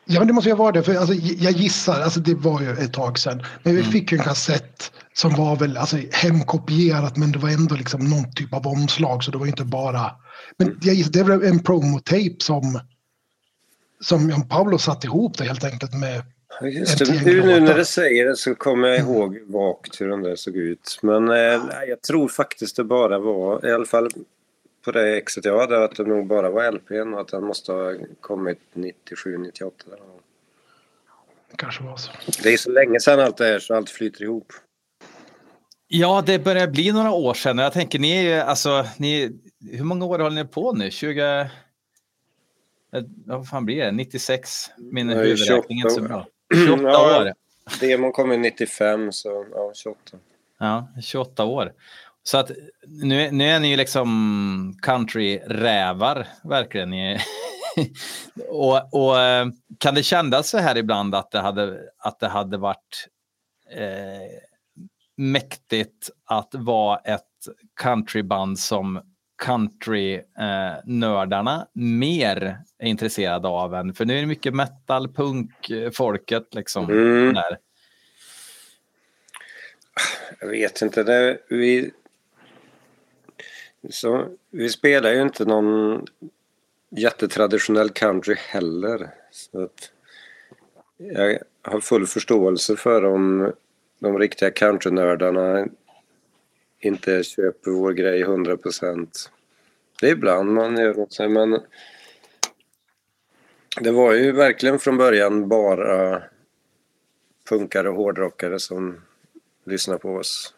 Ja, 0.04 0.20
men 0.20 0.26
det 0.26 0.32
måste 0.32 0.50
ju 0.50 0.56
vara 0.56 0.72
det. 0.72 0.82
För 0.82 0.94
alltså, 0.94 1.14
jag 1.14 1.52
gissar, 1.52 2.00
alltså, 2.00 2.20
det 2.20 2.34
var 2.34 2.60
ju 2.60 2.70
ett 2.70 2.92
tag 2.92 3.18
sedan. 3.18 3.42
Men 3.62 3.74
vi 3.74 3.80
mm. 3.80 3.92
fick 3.92 4.12
ju 4.12 4.18
en 4.18 4.24
kassett 4.24 4.92
som 5.12 5.34
var 5.34 5.56
väl 5.56 5.76
alltså, 5.76 5.96
hemkopierat 6.12 7.16
men 7.16 7.32
det 7.32 7.38
var 7.38 7.48
ändå 7.48 7.74
liksom 7.74 8.10
någon 8.10 8.32
typ 8.32 8.54
av 8.54 8.66
omslag 8.66 9.24
så 9.24 9.30
det 9.30 9.38
var 9.38 9.46
inte 9.46 9.64
bara... 9.64 10.10
Men 10.56 10.78
jag 10.82 10.94
gissar, 10.94 11.12
det 11.12 11.22
var 11.22 11.44
en 11.44 11.62
promotape 11.62 12.36
som, 12.38 12.80
som 14.00 14.30
Jan 14.30 14.48
Paolo 14.48 14.78
satte 14.78 15.06
ihop 15.06 15.38
det 15.38 15.44
helt 15.44 15.64
enkelt 15.64 15.94
med 15.94 16.22
Just 16.62 16.98
det, 16.98 17.24
nu, 17.24 17.46
nu 17.46 17.60
när 17.60 17.74
du 17.74 17.84
säger 17.84 18.26
det 18.26 18.36
så 18.36 18.54
kommer 18.54 18.88
jag 18.88 18.98
ihåg 18.98 19.38
vagt 19.46 20.00
hur 20.00 20.08
den 20.08 20.22
där 20.22 20.36
såg 20.36 20.56
ut. 20.56 20.98
Men 21.02 21.28
eh, 21.28 21.60
jag 21.88 22.02
tror 22.02 22.28
faktiskt 22.28 22.76
det 22.76 22.84
bara 22.84 23.18
var, 23.18 23.66
i 23.66 23.72
alla 23.72 23.84
fall 23.84 24.10
på 24.84 24.90
det 24.90 25.16
exet 25.16 25.44
jag 25.44 25.58
hade, 25.58 25.84
att 25.84 25.96
det 25.96 26.04
nog 26.04 26.26
bara 26.26 26.50
var 26.50 26.72
LPn 26.72 27.14
och 27.14 27.20
att 27.20 27.28
den 27.28 27.44
måste 27.44 27.72
ha 27.72 27.94
kommit 28.20 28.60
97, 28.72 29.38
98. 29.38 29.84
Det 31.50 31.56
kanske 31.56 31.84
var 31.84 31.96
så. 31.96 32.12
Det 32.42 32.52
är 32.52 32.56
så 32.56 32.70
länge 32.70 33.00
sedan 33.00 33.20
allt 33.20 33.36
det 33.36 33.44
här 33.44 33.58
så 33.58 33.74
allt 33.74 33.90
flyter 33.90 34.22
ihop. 34.22 34.52
Ja, 35.88 36.22
det 36.26 36.38
börjar 36.38 36.66
bli 36.66 36.92
några 36.92 37.10
år 37.10 37.34
sedan. 37.34 37.58
Jag 37.58 37.72
tänker, 37.72 37.98
ni 37.98 38.16
är 38.16 38.22
ju, 38.22 38.34
alltså, 38.34 38.86
ni, 38.98 39.40
hur 39.70 39.84
många 39.84 40.04
år 40.04 40.18
håller 40.18 40.44
ni 40.44 40.48
på 40.48 40.72
nu? 40.72 40.90
20... 40.90 41.50
Vad 43.24 43.48
fan 43.48 43.64
blir 43.64 43.84
det? 43.84 43.92
96? 43.92 44.70
Min 44.78 45.08
huvudräkning 45.08 45.80
är 45.80 45.82
inte 45.82 45.94
så 45.94 46.02
bra. 46.02 46.26
28 46.54 46.82
ja, 46.82 47.20
år. 47.20 47.32
Demon 47.80 48.12
kom 48.12 48.32
i 48.32 48.36
95, 48.36 49.12
så 49.12 49.46
ja, 49.54 49.72
28. 49.74 50.18
Ja, 50.58 50.88
28 51.02 51.44
år. 51.44 51.72
Så 52.22 52.38
att 52.38 52.50
nu, 52.86 53.30
nu 53.30 53.44
är 53.44 53.60
ni 53.60 53.68
ju 53.68 53.76
liksom 53.76 54.78
country-rävar, 54.82 56.26
verkligen. 56.44 56.92
och, 58.48 58.94
och, 58.94 59.16
kan 59.78 59.94
det 59.94 60.02
kännas 60.02 60.50
så 60.50 60.58
här 60.58 60.76
ibland 60.76 61.14
att 61.14 61.30
det 61.30 61.40
hade, 61.40 61.80
att 61.98 62.20
det 62.20 62.28
hade 62.28 62.56
varit 62.56 63.08
eh, 63.70 64.28
mäktigt 65.16 66.10
att 66.24 66.54
vara 66.54 66.98
ett 66.98 67.22
countryband 67.80 68.58
som 68.58 69.00
countrynördarna 69.42 71.66
mer 71.72 72.58
är 72.78 72.86
intresserade 72.86 73.48
av 73.48 73.74
än, 73.74 73.94
för 73.94 74.04
nu 74.04 74.16
är 74.16 74.20
det 74.20 74.26
mycket 74.26 74.54
metal, 74.54 75.12
punk, 75.12 75.70
folket 75.92 76.54
liksom. 76.54 76.90
Mm. 76.90 77.34
Där. 77.34 77.58
Jag 80.40 80.48
vet 80.48 80.82
inte, 80.82 81.02
det, 81.02 81.38
vi, 81.48 81.90
så, 83.88 84.28
vi 84.50 84.68
spelar 84.68 85.12
ju 85.12 85.22
inte 85.22 85.44
någon 85.44 86.04
jättetraditionell 86.90 87.90
country 87.90 88.34
heller. 88.34 89.10
Så 89.30 89.62
att 89.62 89.92
jag 90.96 91.38
har 91.62 91.80
full 91.80 92.06
förståelse 92.06 92.76
för 92.76 93.04
om 93.04 93.52
de 93.98 94.18
riktiga 94.18 94.50
countrynördarna 94.50 95.66
inte 96.78 97.22
köper 97.22 97.70
vår 97.70 97.92
grej 97.92 98.20
100 98.20 98.56
procent. 98.56 99.30
Det 100.00 100.08
är 100.08 100.12
ibland 100.12 100.52
man 100.52 100.76
gör 100.76 100.98
åt 100.98 101.12
sig 101.12 101.28
men 101.28 101.60
det 103.80 103.90
var 103.90 104.12
ju 104.14 104.32
verkligen 104.32 104.78
från 104.78 104.96
början 104.96 105.48
bara 105.48 106.22
punkare 107.48 107.88
och 107.88 107.96
hårdrockare 107.96 108.58
som 108.58 109.00
lyssnade 109.64 109.98
på 109.98 110.14
oss. 110.14 110.54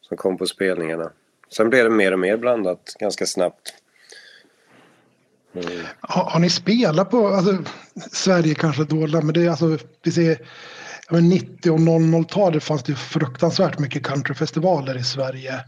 Som 0.00 0.16
kom 0.16 0.38
på 0.38 0.46
spelningarna. 0.46 1.12
Sen 1.52 1.70
blev 1.70 1.84
det 1.84 1.90
mer 1.90 2.12
och 2.12 2.18
mer 2.18 2.36
blandat 2.36 2.94
ganska 2.98 3.26
snabbt. 3.26 3.74
Mm. 5.54 5.86
Har, 6.00 6.24
har, 6.24 6.40
ni 6.40 6.50
spelat 6.50 7.10
på, 7.10 7.28
alltså, 7.28 7.58
Sverige 8.12 8.54
kanske 8.54 8.84
dåligt, 8.84 9.24
men 9.24 9.34
det 9.34 9.44
är 9.44 9.50
alltså, 9.50 9.78
vi 10.02 10.12
ser, 10.12 10.38
ja, 11.10 11.20
90 11.20 11.70
och 11.70 11.78
00-talet 11.78 12.64
fanns 12.64 12.82
det 12.82 12.94
fruktansvärt 12.94 13.78
mycket 13.78 14.06
countryfestivaler 14.06 14.98
i 14.98 15.04
Sverige. 15.04 15.64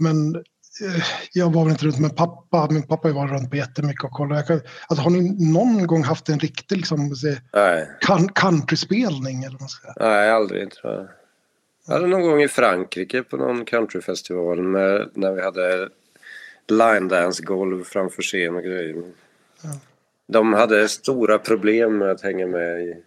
Men 0.00 0.34
eh, 0.34 1.04
jag 1.32 1.52
var 1.52 1.62
väl 1.64 1.72
inte 1.72 1.86
runt 1.86 1.98
med 1.98 2.16
pappa, 2.16 2.68
min 2.70 2.86
pappa 2.86 3.12
var 3.12 3.26
runt 3.26 3.50
på 3.50 3.56
jättemycket 3.56 4.04
och 4.04 4.10
kollade. 4.10 4.60
Alltså, 4.86 5.02
har 5.02 5.10
ni 5.10 5.52
någon 5.52 5.86
gång 5.86 6.04
haft 6.04 6.28
en 6.28 6.38
riktig 6.38 6.76
liksom, 6.76 7.14
countryspelning? 8.34 9.44
Eller 9.44 9.58
vad 9.60 9.70
ska 9.70 9.92
säga? 9.92 10.08
Nej, 10.08 10.30
aldrig 10.30 10.70
tror 10.70 10.92
jag. 10.92 11.08
Jag 11.86 11.94
hade 11.94 12.06
någon 12.06 12.22
gång 12.22 12.42
i 12.42 12.48
Frankrike 12.48 13.22
på 13.22 13.36
någon 13.36 13.64
countryfestival 13.64 14.62
med, 14.62 15.10
när 15.14 15.32
vi 15.32 15.42
hade 15.42 15.88
line 16.68 17.08
dance-golv 17.08 17.84
framför 17.84 18.22
scen 18.22 18.56
och 18.56 18.62
grejer. 18.62 19.02
Ja. 19.62 19.70
De 20.28 20.52
hade 20.52 20.88
stora 20.88 21.38
problem 21.38 21.98
med 21.98 22.10
att 22.10 22.20
hänga 22.20 22.46
med 22.46 22.82
i... 22.82 22.96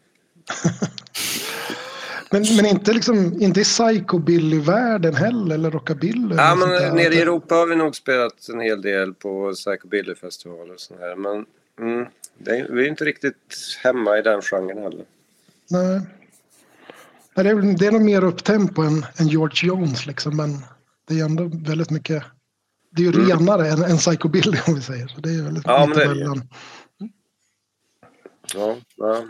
men, 2.32 2.46
men 2.56 2.66
inte, 2.66 2.94
liksom, 2.94 3.42
inte 3.42 3.62
i 3.62 3.64
psychobilly-världen 3.64 5.16
heller, 5.16 5.56
eller 5.56 5.72
rockabilly? 5.72 6.36
Ja, 6.36 6.56
men 6.56 6.96
nere 6.96 7.14
i 7.14 7.22
Europa 7.22 7.56
har 7.56 7.68
vi 7.68 7.76
nog 7.76 7.96
spelat 7.96 8.50
en 8.50 8.60
hel 8.60 8.82
del 8.82 9.14
på 9.14 9.54
psychobilly-festivaler 9.54 10.74
och 10.74 10.80
sånt 10.80 11.00
här. 11.00 11.16
Men 11.16 11.46
mm, 11.80 12.06
det, 12.38 12.68
vi 12.70 12.84
är 12.84 12.90
inte 12.90 13.06
riktigt 13.06 13.78
hemma 13.84 14.18
i 14.18 14.22
den 14.22 14.42
genren 14.42 14.78
heller. 14.78 15.06
Nej. 15.70 16.02
Det 17.36 17.42
är, 17.42 17.78
det 17.78 17.88
är 17.88 17.92
nog 17.92 18.02
mer 18.02 18.24
upptempo 18.24 18.82
än, 18.82 19.06
än 19.20 19.28
George 19.28 19.68
Jones 19.68 20.06
liksom, 20.06 20.38
men 20.38 20.66
det 21.08 21.20
är 21.20 21.26
ändå 21.26 21.52
väldigt 21.54 21.90
mycket. 21.90 22.24
Det 22.92 23.02
är 23.02 23.06
ju 23.06 23.22
mm. 23.22 23.30
renare 23.30 23.68
än, 23.68 23.84
än 23.84 23.98
Psychobilly 23.98 24.58
om 24.68 24.76
vi 24.76 24.82
säger 24.82 25.08
så. 25.08 25.22
Det 25.22 25.30
är 25.30 25.44
väldigt 25.44 25.64
ja, 25.68 25.86
men 25.86 25.98
det 25.98 26.04
är 26.04 26.16
det. 26.16 26.42
Ja, 28.54 28.78
ja. 28.96 29.24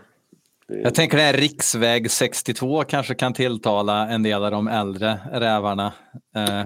Jag 0.68 0.96
tänker 0.96 1.30
att 1.30 1.36
riksväg 1.36 2.12
62 2.12 2.84
kanske 2.84 3.16
kan 3.16 3.34
tilltala 3.34 4.08
en 4.08 4.24
del 4.24 4.44
av 4.44 4.52
de 4.52 4.68
äldre 4.68 5.20
rävarna. 5.32 5.94
Eh, 6.36 6.66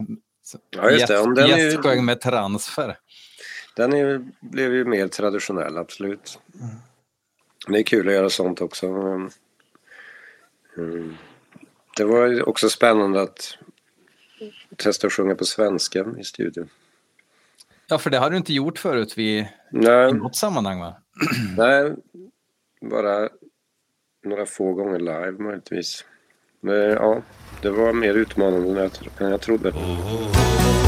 ja, 0.69 0.89
just 0.89 1.07
det. 1.07 1.19
Om 1.19 1.35
den 1.35 1.47
Gästsjöng 1.49 1.95
ju... 1.95 2.01
med 2.01 2.21
transfer. 2.21 2.97
Den 3.75 3.93
är, 3.93 4.25
blev 4.41 4.73
ju 4.73 4.85
mer 4.85 5.07
traditionell, 5.07 5.77
absolut. 5.77 6.39
Mm. 6.61 6.75
Det 7.67 7.79
är 7.79 7.83
kul 7.83 8.07
att 8.07 8.13
göra 8.13 8.29
sånt 8.29 8.61
också. 8.61 8.87
Mm. 10.77 11.17
Det 11.99 12.05
var 12.05 12.49
också 12.49 12.69
spännande 12.69 13.21
att 13.21 13.57
testa 14.77 15.07
att 15.07 15.13
sjunga 15.13 15.35
på 15.35 15.45
svenska 15.45 16.05
i 16.19 16.23
studion. 16.23 16.69
Ja, 17.87 17.97
för 17.97 18.09
det 18.09 18.17
har 18.17 18.29
du 18.29 18.37
inte 18.37 18.53
gjort 18.53 18.79
förut 18.79 19.17
vid, 19.17 19.47
Nej. 19.71 20.09
i 20.09 20.13
något 20.13 20.35
sammanhang 20.35 20.79
va? 20.79 20.95
Nej, 21.57 21.93
bara 22.81 23.29
några 24.23 24.45
få 24.45 24.73
gånger 24.73 24.99
live 24.99 25.31
möjligtvis. 25.31 26.05
Men 26.61 26.75
ja, 26.75 27.21
det 27.61 27.69
var 27.69 27.93
mer 27.93 28.13
utmanande 28.13 28.89
än 29.19 29.29
jag 29.31 29.41
trodde. 29.41 29.69
hjärtan 29.69 30.78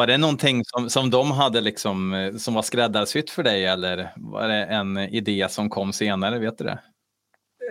Var 0.00 0.06
det 0.06 0.18
någonting 0.18 0.62
som, 0.64 0.90
som 0.90 1.10
de 1.10 1.30
hade 1.30 1.60
liksom, 1.60 2.14
eh, 2.14 2.36
som 2.36 2.54
var 2.54 2.62
skräddarsytt 2.62 3.30
för 3.30 3.42
dig 3.42 3.64
eller 3.66 4.12
var 4.16 4.48
det 4.48 4.64
en 4.64 4.98
idé 4.98 5.46
som 5.50 5.70
kom 5.70 5.92
senare? 5.92 6.38
Vet 6.38 6.58
du 6.58 6.64
det? 6.64 6.78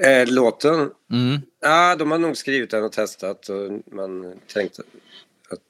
Eh, 0.07 0.27
låten? 0.33 0.91
Mm. 1.11 1.41
Ja, 1.61 1.95
de 1.95 2.11
har 2.11 2.17
nog 2.17 2.37
skrivit 2.37 2.71
den 2.71 2.83
och 2.83 2.91
testat 2.91 3.49
och 3.49 3.95
man 3.95 4.33
tänkte 4.53 4.81
att, 5.51 5.61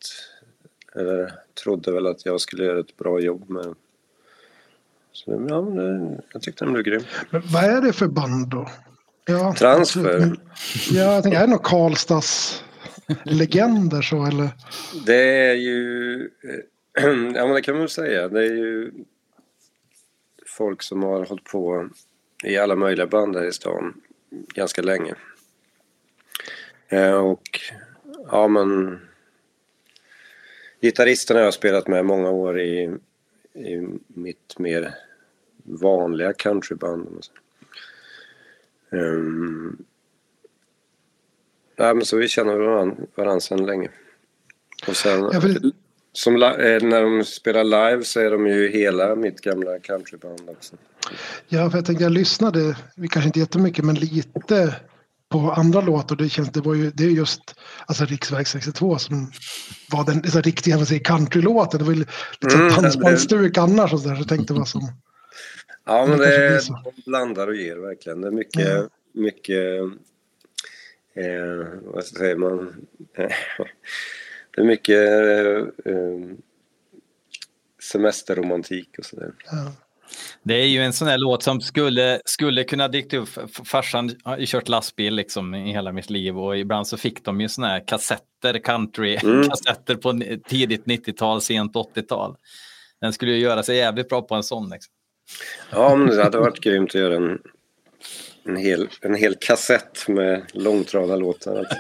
eller 1.02 1.32
trodde 1.64 1.92
väl 1.92 2.08
att 2.08 2.26
jag 2.26 2.42
skulle 2.42 2.64
göra 2.64 2.80
ett 2.80 2.98
bra 2.98 3.20
jobb 3.20 3.50
med 3.50 3.64
den. 3.64 3.76
Så 5.12 5.46
ja, 5.50 5.62
men 5.62 5.76
det, 5.76 6.22
jag 6.34 6.42
tyckte 6.42 6.66
den 6.66 6.74
blev 6.74 6.86
grym. 6.86 7.02
Men 7.30 7.42
vad 7.46 7.64
är 7.64 7.82
det 7.82 7.94
för 7.94 8.08
band 8.08 8.48
då? 8.48 8.70
Ja, 9.26 9.54
Transfer. 9.58 9.80
absolut. 9.80 10.20
Men- 10.20 10.40
Ja, 10.92 11.14
jag 11.14 11.24
tänker, 11.24 11.38
är 11.38 11.42
det 11.44 11.48
några 11.52 11.64
Karlstads 11.64 12.64
legender 13.24 14.02
så 14.02 14.26
eller? 14.26 14.50
Det 15.06 15.50
är 15.50 15.54
ju, 15.54 16.22
eh, 16.24 17.04
ja 17.36 17.46
men 17.46 17.54
det 17.54 17.62
kan 17.62 17.74
man 17.74 17.82
väl 17.82 17.90
säga, 17.90 18.28
det 18.28 18.40
är 18.40 18.56
ju 18.56 18.92
folk 20.46 20.84
som 20.84 21.04
har 21.04 21.26
hållit 21.26 21.44
på 21.44 21.90
i 22.44 22.58
alla 22.58 22.76
möjliga 22.76 23.08
band 23.08 23.36
här 23.36 23.46
i 23.46 23.54
stan 23.54 24.02
ganska 24.30 24.82
länge. 24.82 25.16
Eh, 26.88 27.18
och 27.18 27.60
ja 28.32 28.48
men 28.48 29.00
gitarristen 30.82 31.38
har 31.38 31.44
jag 31.44 31.54
spelat 31.54 31.88
med 31.88 32.06
många 32.06 32.30
år 32.30 32.60
i, 32.60 32.98
i 33.54 33.88
mitt 34.08 34.60
mer 34.60 34.96
vanliga 35.64 36.34
countryband. 36.34 37.26
Um, 38.90 39.86
nej, 41.80 41.94
men 41.96 42.06
så 42.06 42.18
vi 42.18 42.28
känner 42.28 42.56
varandra, 42.56 42.96
varandra 43.16 43.40
sedan 43.40 43.66
länge. 43.66 43.90
Och 44.88 44.96
sen, 44.96 45.42
vill, 45.42 45.74
som 46.14 46.36
eh, 46.36 46.82
när 46.82 47.02
de 47.04 47.24
spelar 47.26 47.64
live 47.64 48.04
så 48.04 48.20
är 48.20 48.32
de 48.32 48.48
ju 48.48 48.70
hela 48.70 49.16
mitt 49.16 49.42
gamla 49.42 49.80
countryband 49.80 50.50
också. 50.50 50.76
ja, 51.48 51.70
för 51.70 51.78
jag 51.78 51.86
tänkte 51.86 52.04
jag 52.04 52.12
lyssnade, 52.12 52.78
vi 52.96 53.08
kanske 53.08 53.28
inte 53.28 53.40
jättemycket, 53.40 53.86
men 53.86 53.96
lite 53.96 54.76
på 55.30 55.40
andra 55.52 55.82
låtar. 55.82 56.16
Det 56.16 56.30
känns, 56.30 56.50
det 56.50 56.62
var 56.62 56.74
ju, 56.76 56.92
det 56.92 57.04
är 57.04 57.10
just 57.10 57.42
alltså 57.86 58.06
Riksväg 58.06 58.48
62 58.48 58.98
som 58.98 59.32
var 59.92 60.06
den 60.06 60.32
så 60.32 60.42
riktiga 60.42 60.86
säger, 60.86 61.04
countrylåten. 61.04 61.78
Det 61.80 61.86
var 61.86 61.94
ju 61.94 62.00
lite 62.00 62.16
Mm, 62.56 62.60
mm, 62.60 62.68
det- 62.76 62.82
dansbandsstuk 62.82 63.58
annars 63.58 63.94
och 63.94 64.00
så 64.00 64.08
där. 64.08 64.16
Så 64.16 64.22
jag 64.22 64.28
tänkte 64.28 64.54
vad 64.54 64.68
som, 64.68 64.82
Ja, 65.86 66.06
men 66.06 66.18
Det 66.18 66.26
det, 66.26 66.62
de 66.84 67.02
blandar 67.06 67.48
och 67.48 67.56
ger 67.56 67.76
verkligen. 67.76 68.22
Det 68.22 68.28
är 68.28 68.32
mycket, 68.32 68.68
Ja. 68.68 68.88
mycket, 69.14 69.82
eh, 71.16 71.68
vad 71.82 72.04
säger 72.04 72.36
man? 72.36 72.88
det 74.56 74.62
är 74.62 74.66
mycket 74.66 74.98
eh, 74.98 75.94
eh, 75.94 76.20
semesterromantik 77.92 78.90
och 78.98 79.06
sådär. 79.06 79.32
ja. 79.52 79.72
Det 80.44 80.54
är 80.54 80.66
ju 80.68 80.80
en 80.80 80.94
sån 80.94 81.08
här 81.08 81.18
låt 81.18 81.44
som 81.44 81.62
skulle, 81.62 82.22
skulle 82.26 82.64
kunna 82.64 82.88
dykt 82.88 83.14
upp. 83.14 83.30
Farsan 83.68 84.12
har 84.24 84.38
ju 84.38 84.46
kört 84.48 84.68
lastbil 84.68 85.16
liksom 85.16 85.56
i 85.56 85.72
hela 85.72 85.92
mitt 85.92 86.10
liv 86.10 86.40
och 86.40 86.58
ibland 86.58 86.88
så 86.88 86.98
fick 86.98 87.26
de 87.26 87.42
ju 87.42 87.50
såna 87.50 87.68
här 87.68 87.88
kassetter, 87.88 88.60
country, 88.64 89.18
Mm. 89.24 89.50
kassetter 89.50 89.96
på 89.96 90.22
tidigt 90.48 90.86
90-tal, 90.86 91.42
sent 91.42 91.74
80-tal. 91.76 92.36
Den 93.02 93.14
skulle 93.14 93.32
ju 93.32 93.38
göra 93.38 93.64
sig 93.64 93.78
jävligt 93.78 94.10
bra 94.10 94.22
på 94.22 94.36
en 94.36 94.44
sån. 94.44 94.70
Liksom. 94.70 94.94
Ja, 95.72 95.96
men 95.96 96.08
det 96.08 96.24
hade 96.24 96.40
varit 96.40 96.60
grymt 96.60 96.90
att 96.90 97.02
göra 97.02 97.16
en, 97.16 97.40
en, 98.44 98.56
hel, 98.56 98.90
en 99.02 99.16
hel 99.16 99.36
kassett 99.36 100.08
med 100.08 100.42
långtradarlåtar. 100.54 101.56
Alltså. 101.56 101.76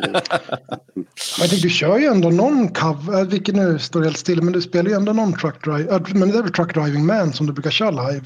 Men 1.40 1.50
du 1.62 1.70
kör 1.70 1.98
ju 1.98 2.06
ändå 2.06 2.30
någon 2.30 2.74
cover, 2.74 3.26
vilken 3.26 3.56
nu 3.56 3.80
står 3.80 4.04
helt 4.04 4.18
still, 4.18 4.42
men 4.42 4.54
du 4.54 4.62
spelar 4.62 4.90
ju 4.90 4.96
ändå 4.96 5.14
någon 5.14 5.34
truck 5.34 5.64
drive, 5.64 5.96
äh, 5.96 6.02
men 6.16 6.32
det 6.32 6.38
är 6.38 6.42
väl 6.42 6.52
truck 6.52 6.74
driving 6.74 7.06
man 7.06 7.34
som 7.34 7.48
du 7.48 7.54
brukar 7.54 7.72
köra 7.72 7.92
live? 7.92 8.26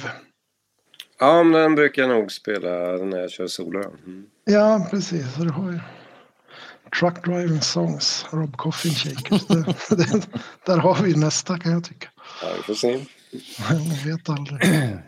Ja, 1.19 1.43
men 1.43 1.61
den 1.61 1.75
brukar 1.75 2.01
jag 2.01 2.09
nog 2.09 2.31
spela 2.31 2.69
när 3.05 3.17
jag 3.17 3.31
kör 3.31 3.47
solo. 3.47 3.81
ja. 3.81 3.89
Mm. 4.05 4.25
Ja, 4.45 4.87
precis. 4.91 5.35
Du 5.35 5.49
har 5.49 5.71
ju 5.71 5.79
truck 6.99 7.25
driving 7.25 7.61
songs, 7.61 8.25
Rob 8.31 8.57
Coffin 8.57 8.91
Shakers. 8.91 9.47
Där 10.65 10.77
har 10.77 11.03
vi 11.03 11.15
nästa 11.15 11.59
kan 11.59 11.71
jag 11.71 11.83
tycka. 11.83 12.09
Ja, 12.41 12.47
vi 12.57 12.63
får 12.63 12.73
se. 12.73 12.99
Man 13.69 13.89
vet 14.05 14.29
aldrig. 14.29 14.61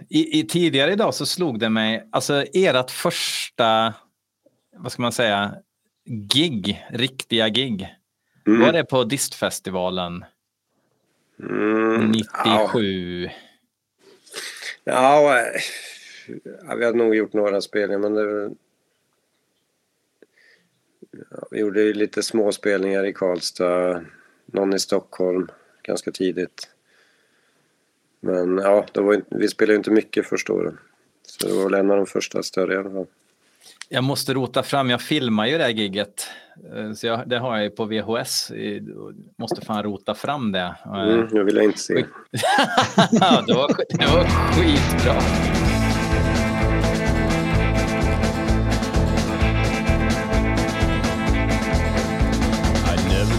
I, 0.09 0.39
I 0.39 0.47
tidigare 0.47 0.91
idag 0.91 1.13
så 1.13 1.25
slog 1.25 1.59
det 1.59 1.69
mig, 1.69 2.07
alltså 2.11 2.45
ert 2.53 2.91
första, 2.91 3.93
vad 4.75 4.91
ska 4.91 5.01
man 5.01 5.11
säga, 5.11 5.55
gig, 6.05 6.85
riktiga 6.89 7.49
gig. 7.49 7.95
Mm. 8.47 8.61
Var 8.61 8.73
det 8.73 8.83
på 8.83 9.03
Distfestivalen 9.03 10.25
Mm. 11.39 12.11
97? 12.11 13.29
Ja, 14.83 15.41
ja, 16.67 16.75
vi 16.75 16.85
hade 16.85 16.97
nog 16.97 17.15
gjort 17.15 17.33
några 17.33 17.61
spelningar 17.61 17.99
men 17.99 18.13
det, 18.13 18.55
ja, 21.31 21.47
vi 21.51 21.59
gjorde 21.59 21.81
ju 21.81 21.93
lite 21.93 22.23
småspelningar 22.23 23.05
i 23.05 23.13
Karlstad, 23.13 24.05
någon 24.45 24.73
i 24.73 24.79
Stockholm 24.79 25.47
ganska 25.83 26.11
tidigt. 26.11 26.69
Men 28.19 28.57
ja, 28.57 28.85
det 28.91 29.01
var, 29.01 29.13
inte- 29.13 29.37
vi 29.37 29.47
spelade 29.47 29.73
ju 29.73 29.77
inte 29.77 29.91
mycket 29.91 30.25
första 30.27 30.53
åren. 30.53 30.77
Så 31.27 31.47
det 31.47 31.53
var 31.53 31.63
väl 31.63 31.73
en 31.73 31.91
av 31.91 31.97
de 31.97 32.05
första 32.05 32.43
större 32.43 32.73
i 32.73 32.77
alla 32.77 32.89
fall. 32.89 33.05
Jag 33.89 34.03
måste 34.03 34.33
rota 34.33 34.63
fram, 34.63 34.89
jag 34.89 35.01
filmar 35.01 35.47
ju 35.47 35.57
det 35.57 35.63
här 35.63 35.69
gigget. 35.71 36.27
Eh, 36.75 36.93
så 36.93 37.07
jag, 37.07 37.29
det 37.29 37.39
har 37.39 37.55
jag 37.55 37.63
ju 37.63 37.69
på 37.69 37.85
VHS. 37.85 38.51
Måste 39.37 39.61
fan 39.61 39.83
rota 39.83 40.15
fram 40.15 40.51
det. 40.51 40.75
Mm, 40.85 41.27
det 41.31 41.43
vill 41.43 41.55
jag 41.55 41.65
inte 41.65 41.79
se. 41.79 41.93
det, 43.47 43.53
var, 43.53 43.97
det 43.97 44.05
var 44.05 44.25
skitbra. 44.53 45.21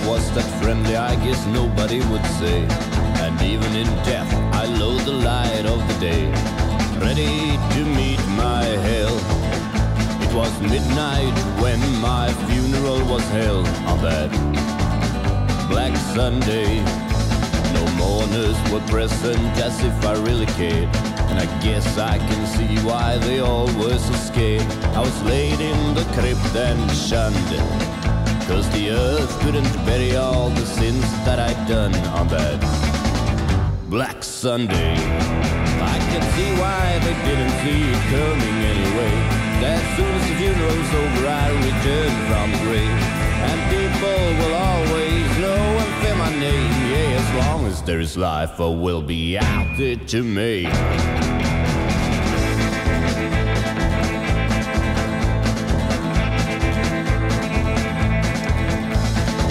was 0.07 0.31
that 0.37 0.63
friendly, 0.63 0.97
I 0.97 1.17
guess 1.25 1.47
nobody 1.49 2.01
would 2.01 2.25
say. 2.39 2.96
Even 3.43 3.75
in 3.75 3.87
death, 4.05 4.33
I 4.55 4.65
loathe 4.65 5.05
the 5.05 5.13
light 5.13 5.67
of 5.67 5.79
the 5.89 5.99
day. 6.01 6.27
Ready 6.99 7.57
to 7.75 7.85
meet 7.85 8.21
my 8.37 8.65
hell. 8.89 9.17
It 10.23 10.35
was 10.35 10.53
midnight 10.61 11.35
when 11.61 11.81
my 12.01 12.33
funeral 12.47 13.05
was 13.07 13.23
held 13.31 13.67
on 13.87 14.01
that 14.03 14.31
Black 15.69 15.97
Sunday. 16.15 16.83
No 17.75 17.85
mourners 17.97 18.59
were 18.71 18.85
present 18.89 19.39
as 19.59 19.83
if 19.85 20.05
I 20.05 20.15
really 20.15 20.47
cared. 20.47 20.95
And 21.29 21.39
I 21.39 21.47
guess 21.61 21.99
I 21.99 22.19
can 22.19 22.47
see 22.47 22.79
why 22.87 23.19
they 23.19 23.41
all 23.41 23.67
were 23.79 23.99
so 23.99 24.15
scared. 24.15 24.67
I 24.95 25.01
was 25.01 25.23
laid 25.25 25.61
in 25.61 25.95
the 25.95 26.05
crypt 26.15 26.55
and 26.55 26.91
shunned. 26.91 27.51
Cause 28.47 28.71
the 28.71 28.91
earth 28.91 29.41
couldn't 29.41 29.73
bury 29.85 30.17
all 30.17 30.51
the 30.51 30.65
sins 30.65 31.03
that 31.25 31.39
I'd 31.41 31.67
done 31.67 31.95
on 32.19 32.29
that 32.29 32.96
Black 33.89 34.25
Sunday. 34.25 34.95
I 34.95 35.99
can 36.11 36.23
see 36.35 36.51
why 36.61 36.99
they 37.05 37.15
didn't 37.23 37.55
see 37.63 37.83
it 37.87 38.03
coming 38.11 38.57
anyway. 38.75 39.15
As 39.63 39.97
soon 39.97 40.13
as 40.13 40.29
the 40.29 40.35
funeral's 40.35 40.93
over, 40.95 41.27
I 41.29 41.51
return 41.71 42.13
from 42.27 42.51
the 42.51 42.59
grave. 42.65 43.01
And 43.49 43.59
people 43.71 44.25
will 44.41 44.55
always 44.57 45.39
know 45.39 45.63
and 45.83 45.93
fear 46.03 46.17
my 46.17 46.31
name. 46.31 46.73
Yeah, 46.91 47.21
as 47.21 47.29
long 47.47 47.67
as 47.67 47.81
there 47.83 48.01
is 48.01 48.17
life, 48.17 48.61
I 48.61 48.67
will 48.67 49.03
be 49.03 49.39
out 49.39 49.77
there 49.79 49.95
to 49.95 50.23
me. 50.25 50.67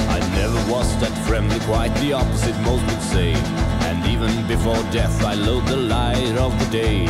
I 0.10 0.20
never 0.36 0.62
was 0.70 0.94
that 1.00 1.18
friendly, 1.26 1.60
quite 1.62 1.96
the 2.02 2.12
opposite 2.12 2.60
most 2.62 2.86
would 2.92 3.02
say. 3.02 3.65
Even 4.16 4.48
before 4.48 4.82
death, 4.94 5.26
I 5.26 5.34
load 5.34 5.66
the 5.68 5.76
light 5.76 6.38
of 6.38 6.58
the 6.58 6.70
day. 6.72 7.06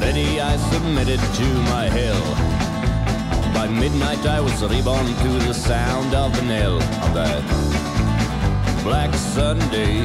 Ready, 0.00 0.40
I 0.40 0.56
submitted 0.72 1.20
to 1.20 1.46
my 1.68 1.84
hell. 1.84 2.24
By 3.52 3.68
midnight, 3.68 4.24
I 4.24 4.40
was 4.40 4.62
reborn 4.62 5.04
to 5.04 5.28
the 5.46 5.52
sound 5.52 6.14
of 6.14 6.34
the 6.34 6.42
knell 6.42 6.76
on 7.04 7.12
that 7.12 7.44
Black 8.82 9.12
Sunday. 9.14 10.02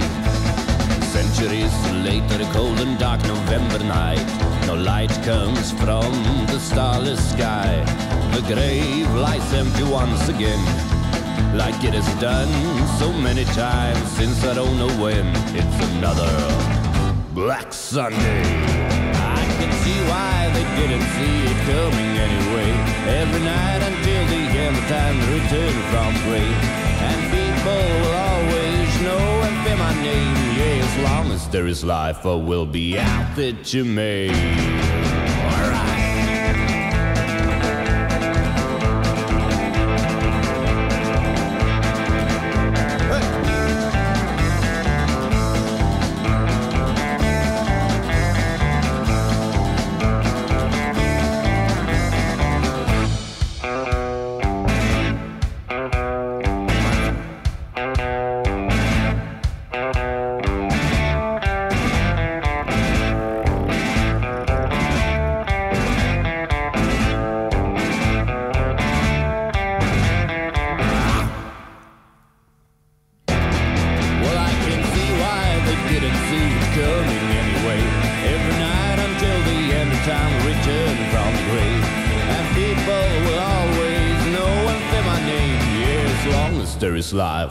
Centuries 1.16 1.76
later, 2.04 2.44
a 2.44 2.52
cold 2.52 2.82
and 2.82 3.00
dark 3.00 3.22
November 3.24 3.80
night. 3.86 4.28
No 4.68 4.76
light 4.76 5.16
comes 5.24 5.72
from 5.72 6.12
the 6.48 6.60
starless 6.60 7.32
sky. 7.32 7.82
The 8.36 8.42
grave 8.54 9.10
lies 9.16 9.54
empty 9.54 9.84
once 9.84 10.28
again 10.28 10.95
like 11.58 11.84
it 11.84 11.94
has 11.94 12.08
done 12.20 12.50
so 13.00 13.12
many 13.14 13.46
times 13.46 14.00
since 14.12 14.44
I 14.44 14.54
don't 14.54 14.78
know 14.78 14.92
when. 15.02 15.26
It's 15.56 15.78
another 15.96 16.32
Black 17.34 17.72
Sunday. 17.72 18.44
I 19.16 19.44
can 19.58 19.72
see 19.84 20.00
why 20.12 20.52
they 20.54 20.66
didn't 20.80 21.08
see 21.16 21.36
it 21.52 21.60
coming 21.72 22.12
anyway. 22.28 22.72
Every 23.22 23.40
night 23.40 23.82
until 23.90 24.24
the 24.34 24.44
end 24.64 24.76
of 24.76 24.86
time 24.88 25.16
to 25.20 25.28
return 25.40 25.76
from 25.92 26.12
grave. 26.28 26.60
And 27.08 27.20
people 27.32 27.82
will 28.02 28.16
always 28.30 29.02
know 29.02 29.26
and 29.48 29.56
fear 29.66 29.78
my 29.78 29.94
name. 30.04 30.36
Yeah, 30.60 30.86
as 30.88 30.96
long 31.04 31.32
as 31.32 31.48
there 31.50 31.68
is 31.68 31.84
life, 31.84 32.26
I 32.26 32.36
will 32.36 32.66
be 32.66 33.00
out 33.00 33.36
there 33.36 33.54
to 33.54 33.86
me. 33.86 34.85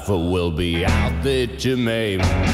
Life 0.09 0.31
will 0.31 0.51
be 0.51 0.85
out 0.85 1.23
there 1.23 1.47
to 1.47 1.77
me. 1.77 2.54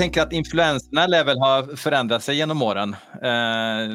Tänker 0.00 0.22
att 0.22 0.32
influenserna 0.32 1.06
lär 1.06 1.24
väl 1.24 1.38
ha 1.38 1.66
förändrat 1.76 2.22
sig 2.22 2.36
genom 2.36 2.62
åren. 2.62 2.96
Eh, 3.14 3.88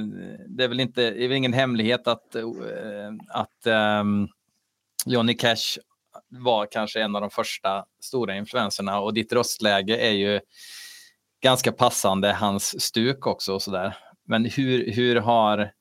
det 0.48 0.64
är 0.64 0.68
väl 0.68 0.80
inte, 0.80 1.02
det 1.02 1.24
är 1.24 1.28
väl 1.28 1.38
ingen 1.38 1.54
hemlighet 1.54 2.08
att, 2.08 2.36
eh, 2.36 2.44
att 3.30 3.68
um, 4.02 4.28
Johnny 5.06 5.34
Cash 5.34 5.80
var 6.30 6.68
kanske 6.72 7.02
en 7.02 7.16
av 7.16 7.22
de 7.22 7.30
första 7.30 7.86
stora 8.02 8.36
influenserna 8.36 9.00
och 9.00 9.14
ditt 9.14 9.34
röstläge 9.34 9.98
är 9.98 10.12
ju 10.12 10.40
ganska 11.44 11.72
passande 11.72 12.34
hans 12.34 12.82
stuk 12.82 13.28
också 13.28 13.54
och 13.54 13.62
sådär. 13.62 13.98
Men 14.28 14.46
hur, 14.46 14.92
hur 14.92 15.16
har, 15.16 15.72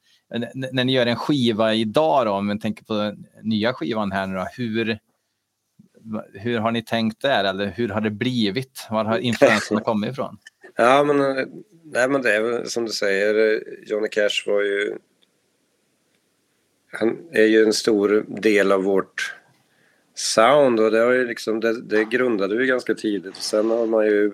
när 0.54 0.84
ni 0.84 0.92
gör 0.92 1.06
en 1.06 1.16
skiva 1.16 1.74
idag 1.74 2.26
då, 2.26 2.32
om 2.32 2.48
vi 2.48 2.58
tänker 2.58 2.84
på 2.84 3.14
nya 3.42 3.72
skivan 3.72 4.12
här 4.12 4.26
nu 4.26 4.34
då, 4.36 4.46
hur, 4.56 4.98
hur 6.32 6.58
har 6.58 6.70
ni 6.70 6.82
tänkt 6.82 7.20
där 7.20 7.44
eller 7.44 7.66
hur 7.66 7.88
har 7.88 8.00
det 8.00 8.10
blivit? 8.10 8.86
Var 8.90 9.04
har 9.04 9.18
influenserna 9.18 9.80
kommit 9.84 10.12
ifrån? 10.12 10.38
Ja, 10.76 11.04
men, 11.04 11.16
nej, 11.84 12.08
men 12.08 12.22
det 12.22 12.34
är 12.34 12.64
som 12.64 12.84
du 12.84 12.90
säger, 12.90 13.62
Johnny 13.86 14.08
Cash 14.08 14.42
var 14.46 14.62
ju... 14.62 14.98
Han 16.92 17.18
är 17.32 17.44
ju 17.44 17.64
en 17.64 17.72
stor 17.72 18.24
del 18.28 18.72
av 18.72 18.82
vårt 18.82 19.34
sound 20.14 20.80
och 20.80 20.90
det, 20.90 20.98
har 20.98 21.12
ju 21.12 21.26
liksom, 21.26 21.60
det, 21.60 21.82
det 21.82 22.04
grundade 22.04 22.56
vi 22.56 22.66
ganska 22.66 22.94
tidigt. 22.94 23.36
Sen 23.36 23.70
har 23.70 23.86
man 23.86 24.06
ju 24.06 24.32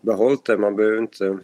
behållit 0.00 0.44
det, 0.44 0.58
man 0.58 0.76
behöver 0.76 0.98
inte... 0.98 1.38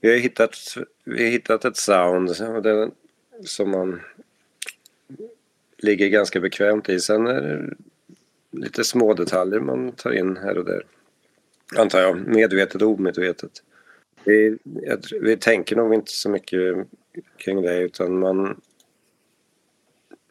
Vi 0.00 0.10
har 0.10 0.16
hittat, 0.16 0.56
vi 1.04 1.24
har 1.24 1.30
hittat 1.30 1.64
ett 1.64 1.76
sound 1.76 2.28
det, 2.62 2.90
som 3.44 3.70
man 3.70 4.00
ligger 5.82 6.08
ganska 6.08 6.40
bekvämt 6.40 6.88
i. 6.88 7.00
Sen 7.00 7.26
är 7.26 7.42
det 7.42 7.74
lite 8.50 8.84
små 8.84 9.14
detaljer 9.14 9.60
man 9.60 9.92
tar 9.92 10.12
in 10.12 10.36
här 10.36 10.58
och 10.58 10.64
där. 10.64 10.82
Antar 11.76 12.00
jag, 12.00 12.26
medvetet 12.28 12.82
och 12.82 12.88
omedvetet. 12.88 13.50
Vi, 14.24 14.58
vi 15.20 15.36
tänker 15.36 15.76
nog 15.76 15.94
inte 15.94 16.12
så 16.12 16.30
mycket 16.30 16.86
kring 17.36 17.62
det 17.62 17.78
utan 17.78 18.18
man 18.18 18.60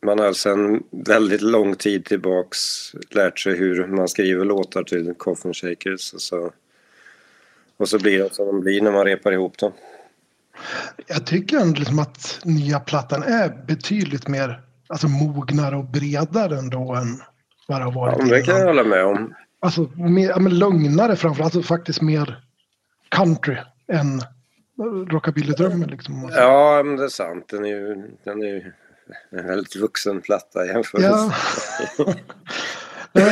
man 0.02 0.20
har 0.20 0.34
sedan 0.34 0.84
väldigt 0.92 1.42
lång 1.42 1.76
tid 1.76 2.06
tillbaks 2.06 2.58
lärt 3.10 3.40
sig 3.40 3.56
hur 3.56 3.88
man 3.88 4.08
skriver 4.08 4.46
låtar 4.46 4.84
till 4.84 5.14
Coffin 5.18 5.54
Shakers 5.54 6.14
och 6.14 6.22
så, 6.22 6.52
och 7.78 7.90
så 7.90 8.00
blir 8.00 8.20
det 8.20 8.34
som 8.34 8.46
de 8.46 8.62
blir 8.62 8.82
när 8.82 8.92
man 8.92 9.06
repar 9.06 9.32
ihop 9.32 9.58
dem. 9.58 9.72
Jag 11.08 11.26
tycker 11.26 11.58
ändå 11.58 11.80
liksom 11.80 12.00
att 12.00 12.40
nya 12.44 12.80
plattan 12.80 13.24
är 13.24 13.66
betydligt 13.68 14.28
mer 14.28 14.62
alltså 14.90 15.08
mognare 15.08 15.76
och 15.76 15.86
bredare 15.86 16.58
ändå 16.58 16.94
än 16.94 17.22
vad 17.68 17.82
det 17.82 17.86
har 17.86 17.92
varit 17.92 18.16
ja, 18.20 18.26
Det 18.26 18.42
kan 18.42 18.58
jag 18.58 18.66
hålla 18.66 18.84
med 18.84 19.06
om. 19.06 19.34
Alltså 19.62 19.90
mer, 19.96 20.30
ja, 20.30 20.40
men 20.40 20.60
lugnare 20.60 21.16
framförallt, 21.16 21.56
alltså 21.56 21.74
faktiskt 21.74 22.02
mer 22.02 22.44
country 23.10 23.58
än 23.92 24.22
Rockabilly-drömmen. 25.08 25.90
Liksom. 25.90 26.32
Ja, 26.36 26.84
men 26.86 26.96
det 26.96 27.04
är 27.04 27.10
sant. 27.10 27.48
Den 27.50 27.66
är 27.66 27.70
ju, 27.70 27.96
den 28.24 28.42
är 28.42 28.48
ju 28.48 28.72
en 29.32 29.48
väldigt 29.48 29.76
vuxen 29.76 30.22
platta 30.22 30.66
jämfört 30.66 31.02
Ja. 31.02 31.32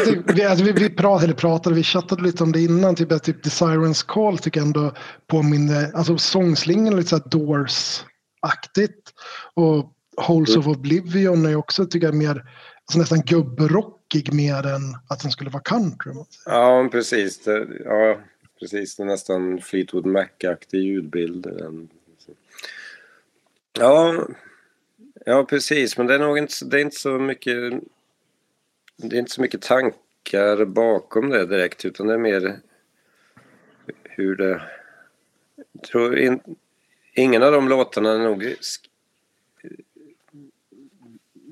Typ, 0.05 0.31
vi, 0.31 0.43
alltså, 0.43 0.65
vi, 0.65 0.71
vi 0.71 0.89
pratade, 0.89 1.33
pratade, 1.33 1.75
vi 1.75 1.83
chattade 1.83 2.23
lite 2.23 2.43
om 2.43 2.51
det 2.51 2.61
innan. 2.61 2.95
Typ, 2.95 3.11
att 3.11 3.23
typ 3.23 3.43
The 3.43 3.49
Sirens 3.49 4.03
Call 4.03 4.37
tycker 4.37 4.59
jag 4.59 4.67
ändå 4.67 4.91
påminner, 5.27 5.91
alltså 5.95 6.17
sångslingan 6.17 6.95
lite 6.95 7.09
såhär 7.09 7.23
Doors-aktigt. 7.29 9.13
Och 9.53 9.91
Holes 10.17 10.55
of 10.55 10.67
Oblivion 10.67 11.45
är 11.45 11.55
också 11.55 11.85
tycker 11.85 12.07
jag 12.07 12.15
mer, 12.15 12.45
alltså 12.85 12.99
nästan 12.99 13.21
gubbrockig 13.21 14.33
mer 14.33 14.65
än 14.67 14.81
att 15.07 15.19
den 15.21 15.31
skulle 15.31 15.49
vara 15.49 15.63
country. 15.63 16.11
Ja, 16.45 16.89
precis. 16.91 17.39
Det, 17.43 17.67
ja, 17.85 18.17
precis. 18.59 18.95
Det 18.95 19.03
är 19.03 19.07
nästan 19.07 19.61
Fleetwood 19.61 20.05
Mac-aktig 20.05 20.79
ljudbild. 20.81 21.43
Den- 21.43 21.89
Ja, 23.79 24.27
ja, 25.25 25.43
precis. 25.45 25.97
Men 25.97 26.07
det 26.07 26.15
är 26.15 26.19
nog 26.19 26.37
inte, 26.37 26.65
det 26.65 26.77
är 26.77 26.81
inte 26.81 26.99
så 26.99 27.09
mycket... 27.19 27.55
Det 28.97 29.15
är 29.15 29.19
inte 29.19 29.31
så 29.31 29.41
mycket 29.41 29.61
tankar 29.61 30.65
bakom 30.65 31.29
det 31.29 31.45
direkt, 31.45 31.85
utan 31.85 32.07
det 32.07 32.13
är 32.13 32.17
mer 32.17 32.59
hur 34.03 34.35
det... 34.35 34.61
Tror 35.91 36.17
in, 36.17 36.39
ingen 37.13 37.43
av 37.43 37.51
de 37.51 37.69
låtarna 37.69 38.11
är 38.13 38.19
nog 38.19 38.55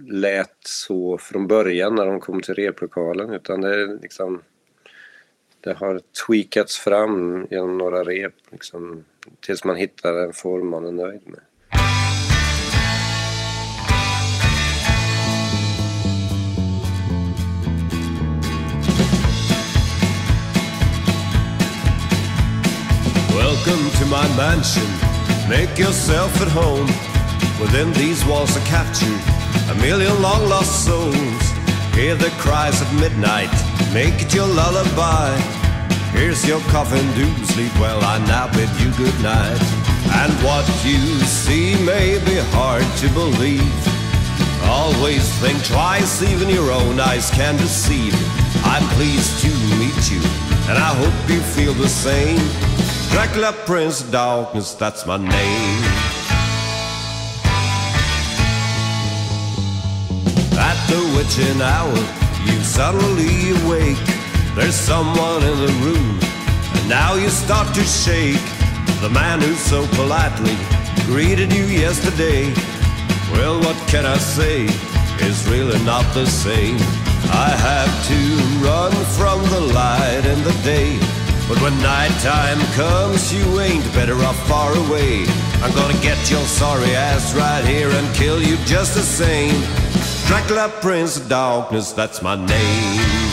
lät 0.08 0.58
så 0.66 1.18
från 1.18 1.48
början 1.48 1.96
när 1.96 2.06
de 2.06 2.20
kom 2.20 2.42
till 2.42 2.54
replokalen, 2.54 3.30
utan 3.34 3.62
det 3.62 3.82
är 3.82 4.02
liksom 4.02 4.42
det 5.66 5.74
har 5.74 6.02
tweakats 6.28 6.78
fram 6.78 7.48
genom 7.50 7.78
några 7.78 8.04
rep 8.04 8.34
liksom, 8.52 9.06
tills 9.40 9.64
man 9.64 9.76
hittar 9.76 10.14
en 10.14 10.34
form 10.34 10.70
man 10.70 10.86
är 10.86 10.92
nöjd 10.92 11.22
med. 11.26 11.40
Welcome 23.36 23.90
to 24.00 24.06
my 24.06 24.28
mansion. 24.38 24.90
Make 25.50 25.80
yourself 25.80 26.42
at 26.42 26.52
home. 26.52 26.88
Within 27.62 27.94
these 27.94 28.26
walls 28.26 28.58
are 28.58 28.66
captured 28.66 29.35
a 29.72 29.76
million 29.76 30.22
long 30.22 30.48
lost 30.50 30.86
souls. 30.86 31.46
Hear 31.94 32.16
the 32.16 32.30
cries 32.40 32.82
of 32.82 32.94
midnight. 33.00 33.54
Make 33.94 34.22
it 34.22 34.34
your 34.34 34.48
lullaby. 34.48 35.36
Here's 36.12 36.48
your 36.48 36.60
coffin, 36.72 37.06
do 37.16 37.26
sleep 37.46 37.74
well. 37.80 38.04
I 38.04 38.20
now 38.26 38.52
bid 38.54 38.70
you 38.80 38.92
good 38.98 39.18
night. 39.22 39.60
And 40.22 40.32
what 40.44 40.66
you 40.86 41.00
see 41.26 41.76
may 41.86 42.20
be 42.24 42.38
hard 42.56 42.86
to 43.02 43.08
believe. 43.10 43.96
Always 44.68 45.28
think 45.40 45.64
twice, 45.66 46.22
even 46.24 46.50
your 46.50 46.72
own 46.72 47.00
eyes 47.00 47.30
can 47.32 47.56
deceive. 47.58 48.16
I'm 48.66 48.84
pleased 48.96 49.42
to 49.42 49.50
meet 49.78 50.12
you, 50.12 50.22
and 50.70 50.78
I 50.78 50.92
hope 50.96 51.30
you 51.30 51.40
feel 51.40 51.74
the 51.74 51.88
same. 51.88 52.40
Dracula, 53.12 53.54
Prince 53.66 54.02
of 54.02 54.12
Darkness, 54.12 54.74
that's 54.74 55.06
my 55.06 55.18
name. 55.18 55.85
The 60.88 61.02
witching 61.16 61.62
hour, 61.62 61.98
you 62.46 62.60
suddenly 62.62 63.52
awake. 63.58 63.98
There's 64.56 64.76
someone 64.76 65.44
in 65.44 65.58
the 65.66 65.74
room, 65.86 66.20
and 66.76 66.90
now 66.90 67.16
you 67.16 67.30
start 67.30 67.74
to 67.76 67.84
shake. 67.84 68.46
The 69.02 69.10
man 69.10 69.42
who 69.42 69.54
so 69.56 69.86
politely 69.96 70.56
greeted 71.06 71.52
you 71.54 71.66
yesterday. 71.66 72.54
Well, 73.32 73.60
what 73.60 73.78
can 73.88 74.06
I 74.06 74.18
say? 74.18 74.68
It's 75.26 75.48
really 75.48 75.84
not 75.84 76.06
the 76.14 76.26
same. 76.26 76.78
I 77.32 77.50
have 77.70 77.94
to 78.12 78.20
run 78.64 78.92
from 79.18 79.42
the 79.50 79.74
light 79.74 80.26
in 80.26 80.44
the 80.44 80.56
day. 80.64 80.98
But 81.48 81.62
when 81.62 81.78
nighttime 81.82 82.60
comes, 82.74 83.34
you 83.34 83.60
ain't 83.60 83.86
better 83.94 84.16
off 84.24 84.40
far 84.48 84.72
away. 84.76 85.26
I'm 85.62 85.74
gonna 85.74 86.00
get 86.02 86.32
your 86.32 86.46
sorry 86.46 86.96
ass 86.96 87.36
right 87.36 87.64
here 87.66 87.90
and 87.90 88.16
kill 88.16 88.42
you 88.42 88.58
just 88.66 88.96
the 88.96 89.02
same. 89.02 89.85
Dracula, 90.28 90.70
Prince 90.82 91.18
of 91.18 91.30
Darkness, 91.30 91.92
that's 91.92 92.22
my 92.22 92.36
name. 92.36 93.26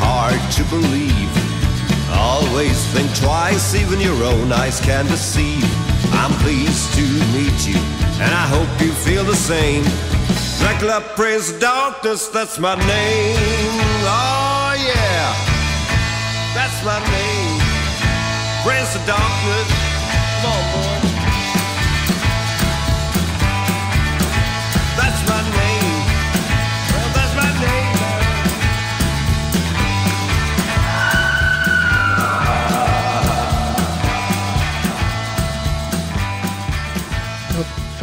Alright. 0.00 1.07
Always 2.58 2.84
think 2.88 3.14
twice, 3.14 3.76
even 3.76 4.00
your 4.00 4.20
own 4.24 4.50
eyes 4.50 4.80
can 4.80 5.06
deceive. 5.06 5.62
I'm 6.12 6.32
pleased 6.42 6.92
to 6.94 7.02
meet 7.32 7.68
you, 7.68 7.78
and 8.18 8.34
I 8.34 8.46
hope 8.50 8.68
you 8.82 8.90
feel 8.90 9.22
the 9.22 9.36
same. 9.36 9.84
Dracula, 10.58 11.00
of 11.14 11.60
Darkness, 11.60 12.26
that's 12.26 12.58
my 12.58 12.74
name. 12.74 13.36
Oh, 14.02 14.74
yeah, 14.74 15.34
that's 16.52 16.82
my 16.84 16.98
name. 16.98 17.62
Prince 18.66 18.92
of 18.96 19.06
Darkness, 19.06 19.68
come 20.42 20.50
on, 20.50 20.82
boy. 20.82 20.87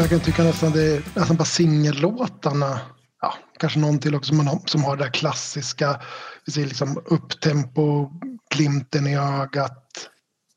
Jag 0.05 0.09
kan 0.09 0.19
tycka 0.19 0.43
nästan 0.43 0.71
det 0.71 0.83
är 0.83 1.01
nästan 1.15 1.37
bara 1.37 1.45
singellåtarna. 1.45 2.79
Ja, 3.21 3.33
kanske 3.59 3.79
någon 3.79 3.99
till 3.99 4.15
också 4.15 4.27
som, 4.35 4.47
har- 4.47 4.61
som 4.65 4.83
har 4.83 4.97
det 4.97 5.03
där 5.03 5.11
klassiska, 5.11 6.01
vi 6.45 6.51
säger 6.51 6.67
liksom 6.67 7.01
upptempo, 7.05 8.11
glimten 8.55 9.07
i 9.07 9.17
ögat, 9.17 10.09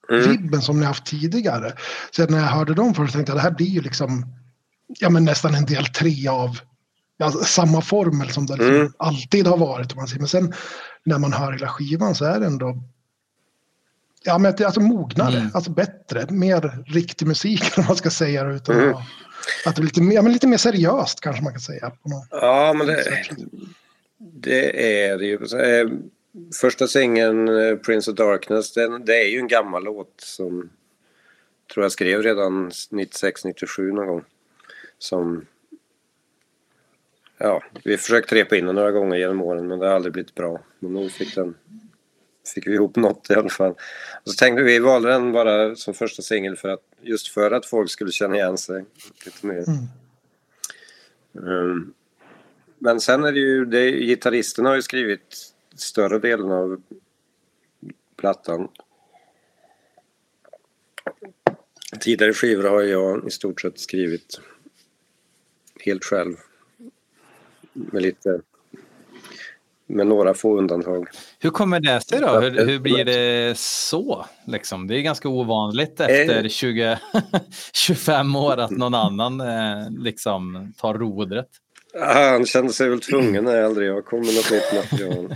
vibben 0.08 0.62
som 0.62 0.80
ni 0.80 0.86
haft 0.86 1.06
tidigare. 1.06 1.72
Så 2.10 2.22
att 2.22 2.30
när 2.30 2.38
jag 2.38 2.46
hörde 2.46 2.74
dem 2.74 2.94
först 2.94 3.12
tänkte 3.12 3.30
jag 3.32 3.36
det 3.38 3.42
här 3.42 3.50
blir 3.50 3.66
ju 3.66 3.80
liksom 3.80 4.26
ja, 4.88 5.10
men 5.10 5.24
nästan 5.24 5.54
en 5.54 5.64
del 5.64 5.86
tre 5.86 6.28
av 6.28 6.58
ja, 7.16 7.30
samma 7.30 7.80
formel 7.80 8.30
som 8.30 8.46
det 8.46 8.56
liksom 8.56 8.74
Mm. 8.74 8.92
alltid 8.98 9.46
har 9.46 9.56
varit. 9.56 9.96
Man 9.96 10.08
säger. 10.08 10.20
Men 10.20 10.28
sen 10.28 10.52
när 11.04 11.18
man 11.18 11.32
hör 11.32 11.52
hela 11.52 11.68
skivan 11.68 12.14
så 12.14 12.24
är 12.24 12.40
det 12.40 12.46
ändå 12.46 12.82
Ja, 14.24 14.38
men 14.38 14.50
att 14.54 14.60
alltså 14.64 14.80
mognare, 14.80 15.36
Mm. 15.38 15.50
alltså 15.54 15.70
bättre, 15.70 16.26
mer 16.30 16.84
riktig 16.86 17.26
musik 17.26 17.62
om 17.78 17.84
man 17.88 17.96
ska 17.96 18.10
säga 18.10 18.44
det. 18.44 18.54
Utan 18.54 18.76
Mm. 18.80 18.96
Att- 19.64 19.76
det 19.76 19.82
blir 19.82 20.02
lite, 20.02 20.14
ja, 20.14 20.22
men 20.22 20.32
lite 20.32 20.46
mer 20.46 20.56
seriöst 20.56 21.20
kanske 21.20 21.42
man 21.42 21.52
kan 21.52 21.60
säga. 21.60 21.92
Ja, 22.30 22.74
men 22.76 22.86
det, 22.86 23.24
det 24.18 24.94
är 25.06 25.18
det 25.18 25.26
ju. 25.26 25.34
Eh, 25.34 25.88
Första 26.60 26.86
singeln, 26.88 27.48
eh, 27.48 27.76
Prince 27.76 28.10
of 28.10 28.16
Darkness, 28.16 28.72
den, 28.74 29.04
det 29.04 29.16
är 29.22 29.28
ju 29.28 29.38
en 29.38 29.48
gammal 29.48 29.84
låt 29.84 30.14
som 30.16 30.70
tror 31.74 31.84
jag 31.84 31.92
skrev 31.92 32.22
redan 32.22 32.70
96-97 32.70 33.92
någon 33.92 34.06
gång. 34.06 34.24
Som... 34.98 35.46
Ja, 37.38 37.62
vi 37.84 37.96
försökte 37.96 38.34
repa 38.34 38.56
in 38.56 38.66
den 38.66 38.74
några 38.74 38.90
gånger 38.90 39.16
genom 39.16 39.42
åren 39.42 39.66
men 39.66 39.78
det 39.78 39.86
har 39.86 39.94
aldrig 39.94 40.12
blivit 40.12 40.34
bra. 40.34 40.60
Men 40.78 40.92
nu 40.92 41.10
fick 41.10 41.34
den... 41.34 41.54
Fick 42.54 42.66
vi 42.66 42.74
ihop 42.74 42.96
något 42.96 43.30
i 43.30 43.34
alla 43.34 43.48
fall. 43.48 43.70
Och 44.24 44.30
så 44.30 44.34
tänkte 44.34 44.62
vi, 44.62 44.72
vi 44.72 44.78
valde 44.78 45.08
den 45.08 45.32
bara 45.32 45.76
som 45.76 45.94
första 45.94 46.22
singel 46.22 46.56
för 46.56 46.68
att 46.68 46.82
just 47.00 47.28
för 47.28 47.50
att 47.50 47.66
folk 47.66 47.90
skulle 47.90 48.12
känna 48.12 48.36
igen 48.36 48.58
sig 48.58 48.84
lite 49.24 49.46
mer. 49.46 49.64
Um, 51.32 51.94
men 52.78 53.00
sen 53.00 53.24
är 53.24 53.32
det 53.32 53.40
ju, 53.40 53.64
det, 53.64 53.90
gitarristen 53.90 54.64
har 54.64 54.74
ju 54.74 54.82
skrivit 54.82 55.52
större 55.74 56.18
delen 56.18 56.50
av 56.50 56.82
plattan. 58.16 58.68
Tidigare 62.00 62.32
skivor 62.32 62.64
har 62.64 62.82
jag 62.82 63.28
i 63.28 63.30
stort 63.30 63.60
sett 63.60 63.78
skrivit 63.78 64.40
helt 65.80 66.04
själv. 66.04 66.36
Med 67.72 68.02
lite, 68.02 68.40
med 69.88 70.06
några 70.06 70.34
få 70.34 70.58
undantag. 70.58 71.08
Hur 71.38 71.50
kommer 71.50 71.80
det 71.80 72.00
sig 72.00 72.20
då? 72.20 72.40
Hur, 72.40 72.66
hur 72.66 72.78
blir 72.78 73.04
det 73.04 73.58
så? 73.58 74.26
Liksom? 74.46 74.86
Det 74.86 74.98
är 74.98 75.00
ganska 75.00 75.28
ovanligt 75.28 76.00
efter 76.00 76.48
20, 76.48 76.98
25 77.72 78.36
år 78.36 78.56
att 78.56 78.70
någon 78.70 78.94
annan 78.94 79.40
eh, 79.40 79.90
liksom 79.90 80.72
tar 80.76 80.94
rodret. 80.94 81.48
Han 82.00 82.46
kände 82.46 82.72
sig 82.72 82.88
väl 82.88 83.00
tvungen 83.00 83.44
när 83.44 83.62
aldrig 83.62 83.88
jag 83.88 84.04
kom 84.04 84.20
med 84.20 84.34
något 84.34 84.50
nytt 84.50 84.74
material. 84.74 85.34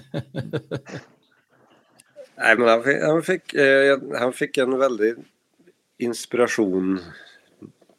Nej, 2.37 2.57
men 2.59 2.69
han 2.69 2.83
fick, 2.83 3.03
han 3.03 3.23
fick, 3.23 3.55
eh, 3.55 3.99
han 4.19 4.33
fick 4.33 4.59
en 4.59 4.79
väldig 4.79 5.15
inspiration, 5.99 7.01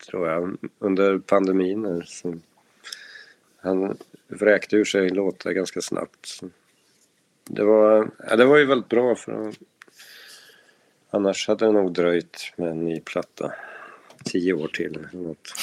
tror 0.09 0.27
jag, 0.27 0.57
under 0.79 1.17
pandemin. 1.17 2.03
Så 2.05 2.35
han 3.61 3.97
vräkte 4.33 4.75
ur 4.75 4.85
sig 4.85 5.09
låtar 5.09 5.51
ganska 5.51 5.81
snabbt. 5.81 6.25
Så 6.25 6.49
det, 7.45 7.63
var, 7.63 8.11
ja, 8.29 8.35
det 8.35 8.45
var 8.45 8.57
ju 8.57 8.65
väldigt 8.65 8.89
bra 8.89 9.15
för 9.15 9.53
annars 11.13 11.47
hade 11.47 11.65
det 11.65 11.71
nog 11.71 11.93
dröjt 11.93 12.53
med 12.55 12.69
en 12.71 12.85
ny 12.85 12.99
platta. 12.99 13.53
Tio 14.25 14.53
år 14.53 14.67
till. 14.67 14.95
eller 14.95 15.09
Något. 15.11 15.53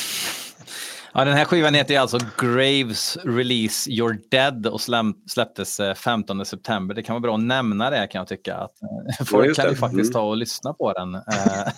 Ja, 1.14 1.24
den 1.24 1.34
här 1.34 1.44
skivan 1.44 1.74
heter 1.74 1.98
alltså 1.98 2.18
Graves 2.38 3.16
Release 3.24 3.90
You're 3.90 4.18
Dead 4.30 4.66
och 4.66 4.80
släpptes 5.26 5.80
15 5.96 6.46
september. 6.46 6.94
Det 6.94 7.02
kan 7.02 7.14
vara 7.14 7.20
bra 7.20 7.34
att 7.34 7.40
nämna 7.40 7.90
det 7.90 8.06
kan 8.06 8.18
jag 8.18 8.28
tycka. 8.28 8.56
Att 8.56 8.82
eh, 9.20 9.26
folk 9.26 9.56
kan 9.56 9.70
ju 9.70 9.76
faktiskt 9.76 10.10
mm. 10.10 10.12
ta 10.12 10.22
och 10.22 10.36
lyssna 10.36 10.72
på 10.72 10.92
den. 10.92 11.14
Eh, 11.14 11.72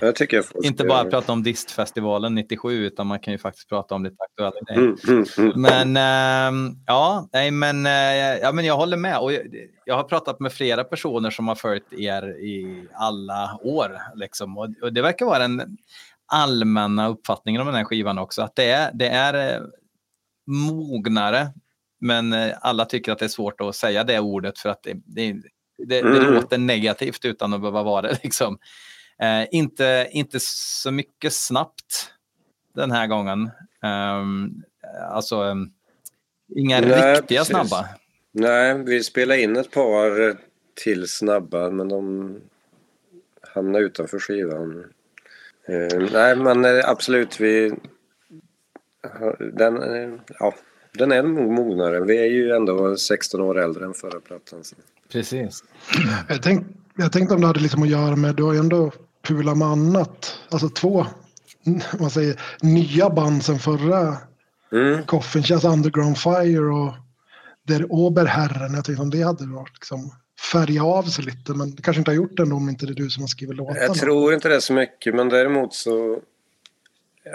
jag 0.00 0.16
tycker 0.16 0.36
jag 0.36 0.46
Inte 0.64 0.84
bara 0.84 1.04
prata 1.04 1.32
om 1.32 1.42
Distfestivalen 1.42 2.34
97 2.34 2.86
utan 2.86 3.06
man 3.06 3.20
kan 3.20 3.32
ju 3.32 3.38
faktiskt 3.38 3.68
prata 3.68 3.94
om 3.94 4.04
lite 4.04 4.16
aktuella 4.18 4.60
grejer. 4.66 4.94
Mm, 5.08 5.24
mm, 5.38 5.52
mm. 5.62 5.92
Men 5.92 5.96
äh, 5.96 6.72
ja, 6.86 7.28
nej, 7.32 7.50
men, 7.50 7.84
ja, 8.42 8.52
men 8.52 8.64
jag 8.64 8.76
håller 8.76 8.96
med. 8.96 9.18
Och 9.18 9.32
jag, 9.32 9.42
jag, 9.84 9.96
har 9.96 10.04
pratat 10.04 10.40
med 10.40 10.52
flera 10.52 10.84
personer 10.84 11.30
som 11.30 11.48
har 11.48 11.54
följt 11.54 11.92
er 11.92 12.22
i 12.22 12.86
alla 12.94 13.58
år. 13.62 14.00
Liksom. 14.14 14.58
Och, 14.58 14.68
och 14.82 14.92
det 14.92 15.02
verkar 15.02 15.26
vara 15.26 15.44
en 15.44 15.76
allmänna 16.30 17.08
uppfattningen 17.08 17.60
om 17.60 17.66
den 17.66 17.76
här 17.76 17.84
skivan 17.84 18.18
också. 18.18 18.42
Att 18.42 18.56
det 18.56 18.70
är, 18.70 18.90
det 18.94 19.08
är 19.08 19.54
eh, 19.54 19.62
mognare, 20.46 21.48
men 22.00 22.32
eh, 22.32 22.54
alla 22.60 22.84
tycker 22.84 23.12
att 23.12 23.18
det 23.18 23.24
är 23.24 23.28
svårt 23.28 23.60
att 23.60 23.76
säga 23.76 24.04
det 24.04 24.20
ordet 24.20 24.58
för 24.58 24.68
att 24.68 24.82
det, 24.82 24.94
det, 25.04 25.36
det, 25.78 26.00
mm. 26.00 26.12
det 26.14 26.20
låter 26.20 26.58
negativt 26.58 27.24
utan 27.24 27.54
att 27.54 27.60
behöva 27.60 27.82
vara 27.82 28.02
det. 28.02 28.18
Liksom. 28.22 28.58
Eh, 29.22 29.46
inte, 29.50 30.08
inte 30.10 30.38
så 30.40 30.90
mycket 30.90 31.32
snabbt 31.32 32.12
den 32.74 32.90
här 32.90 33.06
gången. 33.06 33.50
Um, 33.82 34.62
alltså, 35.10 35.42
um, 35.42 35.72
inga 36.56 36.80
Nej, 36.80 37.14
riktiga 37.14 37.40
precis. 37.40 37.46
snabba. 37.46 37.88
Nej, 38.32 38.84
vi 38.84 39.02
spelade 39.02 39.42
in 39.42 39.56
ett 39.56 39.70
par 39.70 40.36
till 40.84 41.08
snabba, 41.08 41.70
men 41.70 41.88
de 41.88 42.36
hamnade 43.54 43.84
utanför 43.84 44.18
skivan. 44.18 44.92
Uh, 45.68 46.08
nej, 46.12 46.36
men 46.36 46.64
eh, 46.64 46.88
absolut. 46.88 47.40
Vi, 47.40 47.72
den, 49.52 49.82
eh, 49.82 50.20
ja, 50.38 50.54
den 50.94 51.12
är 51.12 51.22
nog 51.22 51.52
mognare. 51.52 52.00
Vi 52.00 52.18
är 52.18 52.30
ju 52.30 52.50
ändå 52.50 52.96
16 52.96 53.40
år 53.40 53.58
äldre 53.58 53.84
än 53.84 53.94
förra 53.94 54.20
plattan. 54.20 54.64
Så. 54.64 54.76
Precis. 55.12 55.64
Jag, 56.28 56.42
tänk, 56.42 56.66
jag 56.96 57.12
tänkte 57.12 57.34
om 57.34 57.40
det 57.40 57.46
hade 57.46 57.60
liksom 57.60 57.82
att 57.82 57.88
göra 57.88 58.16
med, 58.16 58.36
du 58.36 58.42
har 58.42 58.52
ju 58.52 58.58
ändå 58.58 58.92
pulat 59.22 59.58
med 59.58 59.68
annat. 59.68 60.38
Alltså 60.50 60.68
två 60.68 61.06
man 62.00 62.10
säger, 62.10 62.40
nya 62.62 63.10
band 63.10 63.44
sen 63.44 63.58
förra 63.58 64.16
mm. 64.72 65.02
Coffin 65.04 65.42
Chess 65.42 65.64
Underground 65.64 66.18
Fire 66.18 66.72
och 66.72 66.94
Der 67.66 67.92
Oberherren. 67.92 68.74
Jag 68.74 68.84
tänkte 68.84 69.02
om 69.02 69.10
det 69.10 69.22
hade 69.22 69.46
varit 69.46 69.74
liksom 69.74 70.14
färga 70.52 70.84
av 70.84 71.02
sig 71.02 71.24
lite. 71.24 71.54
Men 71.54 71.74
det 71.74 71.82
kanske 71.82 71.98
inte 72.00 72.10
har 72.10 72.16
gjort 72.16 72.36
det 72.36 72.42
ändå 72.42 72.56
om 72.56 72.68
inte 72.68 72.86
det 72.86 72.92
är 72.92 72.94
du 72.94 73.10
som 73.10 73.22
har 73.22 73.28
skrivit 73.28 73.56
låtarna. 73.56 73.80
Jag 73.80 73.94
tror 73.94 74.34
inte 74.34 74.48
det 74.48 74.60
så 74.60 74.72
mycket 74.72 75.14
men 75.14 75.28
däremot 75.28 75.74
så 75.74 76.20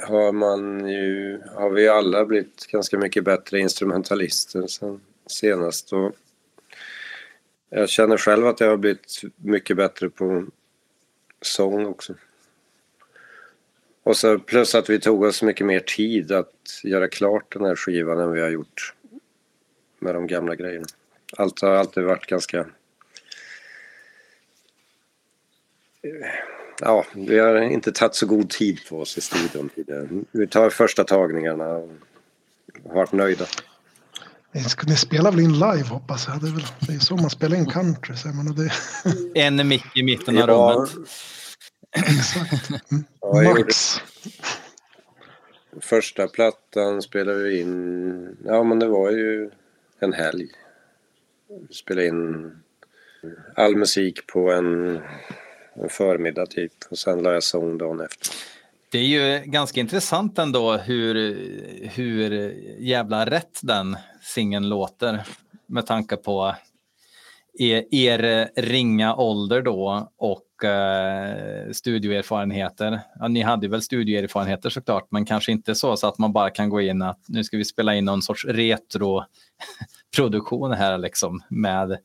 har 0.07 0.31
man 0.31 0.87
ju, 0.89 1.41
har 1.55 1.69
vi 1.69 1.87
alla 1.87 2.25
blivit 2.25 2.67
ganska 2.67 2.97
mycket 2.97 3.23
bättre 3.23 3.59
instrumentalister 3.59 4.67
sen 4.67 5.01
senast. 5.27 5.93
Och 5.93 6.11
jag 7.69 7.89
känner 7.89 8.17
själv 8.17 8.47
att 8.47 8.59
jag 8.59 8.69
har 8.69 8.77
blivit 8.77 9.21
mycket 9.35 9.77
bättre 9.77 10.09
på 10.09 10.45
sång 11.41 11.85
också. 11.85 12.13
Och 14.03 14.17
så 14.17 14.39
plus 14.39 14.75
att 14.75 14.89
vi 14.89 14.99
tog 14.99 15.23
oss 15.23 15.43
mycket 15.43 15.65
mer 15.65 15.79
tid 15.79 16.31
att 16.31 16.81
göra 16.83 17.07
klart 17.07 17.53
den 17.53 17.65
här 17.65 17.75
skivan 17.75 18.19
än 18.19 18.31
vi 18.31 18.41
har 18.41 18.49
gjort 18.49 18.93
med 19.99 20.15
de 20.15 20.27
gamla 20.27 20.55
grejerna. 20.55 20.85
Allt 21.37 21.61
har 21.61 21.71
alltid 21.71 22.03
varit 22.03 22.25
ganska 22.25 22.65
ja, 26.81 27.05
vi 27.13 27.39
har 27.39 27.61
inte 27.61 27.91
tagit 27.91 28.15
så 28.15 28.25
god 28.25 28.49
tid 28.49 28.79
på 28.89 28.99
oss 28.99 29.17
i 29.17 29.21
studion. 29.21 29.69
Vi 30.31 30.47
tar 30.47 30.69
första 30.69 31.03
tagningarna 31.03 31.67
och 31.69 31.91
har 32.87 32.95
varit 32.95 33.11
nöjda. 33.11 33.45
Ni 34.87 34.95
spelar 34.95 35.31
väl 35.31 35.39
in 35.39 35.53
live 35.53 35.87
hoppas 35.89 36.27
jag? 36.27 36.41
Det 36.41 36.47
är, 36.47 36.51
väl, 36.51 36.65
det 36.87 36.93
är 36.93 36.99
så 36.99 37.15
man 37.15 37.29
spelar 37.29 37.57
in 37.57 37.65
country. 37.65 38.15
Så 38.15 38.27
man, 38.27 38.55
det... 38.55 38.71
En 39.39 39.67
mick 39.67 39.97
i 39.97 40.03
mitten 40.03 40.37
av 40.37 40.49
ja. 40.49 40.75
rummet. 40.75 41.09
Exakt. 41.91 42.69
Ja, 43.21 43.41
Max. 43.41 44.01
Första 45.81 46.27
plattan 46.27 47.01
spelade 47.01 47.43
vi 47.43 47.59
in, 47.59 48.37
ja 48.45 48.63
men 48.63 48.79
det 48.79 48.87
var 48.87 49.11
ju 49.11 49.49
en 49.99 50.13
helg. 50.13 50.47
Vi 51.69 51.75
spelade 51.75 52.07
in 52.07 52.51
all 53.55 53.75
musik 53.75 54.27
på 54.27 54.51
en 54.51 54.99
en 55.75 55.89
förmiddag 55.89 56.45
typ 56.45 56.71
och 56.89 56.97
sen 56.97 57.23
la 57.23 57.33
jag 57.33 57.43
sång 57.43 57.77
dagen 57.77 57.99
efter. 57.99 58.35
Det 58.91 58.97
är 58.97 59.03
ju 59.03 59.41
ganska 59.45 59.79
intressant 59.79 60.39
ändå 60.39 60.77
hur, 60.77 61.15
hur 61.95 62.31
jävla 62.79 63.25
rätt 63.25 63.59
den 63.63 63.97
singeln 64.21 64.69
låter 64.69 65.23
med 65.67 65.85
tanke 65.85 66.15
på 66.15 66.55
er, 67.59 67.83
er 67.91 68.49
ringa 68.61 69.15
ålder 69.15 69.61
då 69.61 70.11
och 70.17 70.63
eh, 70.63 71.71
studioerfarenheter. 71.71 72.99
Ja, 73.19 73.27
ni 73.27 73.41
hade 73.41 73.67
väl 73.67 73.81
studioerfarenheter 73.81 74.69
såklart, 74.69 75.07
men 75.09 75.25
kanske 75.25 75.51
inte 75.51 75.75
så, 75.75 75.97
så 75.97 76.07
att 76.07 76.17
man 76.17 76.33
bara 76.33 76.49
kan 76.49 76.69
gå 76.69 76.81
in 76.81 77.01
att 77.01 77.19
nu 77.27 77.43
ska 77.43 77.57
vi 77.57 77.65
spela 77.65 77.95
in 77.95 78.05
någon 78.05 78.21
sorts 78.21 78.45
retro-produktion 78.45 80.71
här 80.71 80.97
liksom 80.97 81.43
med 81.49 81.91
Eh, 81.91 81.97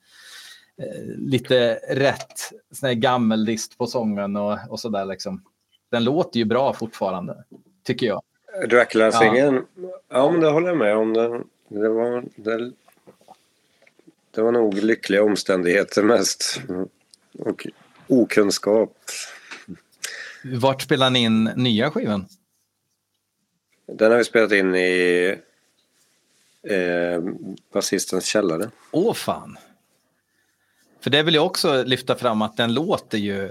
lite 1.16 1.74
rätt 1.88 2.52
sån 2.70 2.86
här 2.86 2.94
gammellist 2.94 3.78
på 3.78 3.86
sången 3.86 4.36
och, 4.36 4.58
och 4.68 4.80
sådär 4.80 5.04
liksom. 5.04 5.42
Den 5.90 6.04
låter 6.04 6.38
ju 6.38 6.44
bra 6.44 6.72
fortfarande, 6.74 7.44
tycker 7.84 8.06
jag. 8.06 8.22
Dracula-singeln, 8.68 9.66
ja. 9.74 10.00
ja. 10.08 10.30
men 10.30 10.40
det 10.40 10.50
håller 10.50 10.68
jag 10.68 10.76
med 10.76 10.96
om. 10.96 11.12
Det, 11.12 11.42
det, 11.68 11.88
var, 11.88 12.24
det, 12.36 12.72
det 14.30 14.42
var 14.42 14.52
nog 14.52 14.74
lyckliga 14.74 15.22
omständigheter 15.22 16.02
mest. 16.02 16.60
Och 17.38 17.66
okunskap. 18.06 18.96
Vart 20.44 20.82
spelar 20.82 21.10
ni 21.10 21.18
in 21.22 21.44
nya 21.44 21.90
skivan? 21.90 22.26
Den 23.86 24.10
har 24.10 24.18
vi 24.18 24.24
spelat 24.24 24.52
in 24.52 24.74
i 24.74 25.36
eh, 26.62 27.22
basistens 27.72 28.26
källare. 28.26 28.70
Åh 28.90 29.14
fan! 29.14 29.56
För 31.00 31.10
det 31.10 31.22
vill 31.22 31.34
jag 31.34 31.46
också 31.46 31.82
lyfta 31.82 32.16
fram 32.16 32.42
att 32.42 32.56
den 32.56 32.74
låter 32.74 33.18
ju 33.18 33.50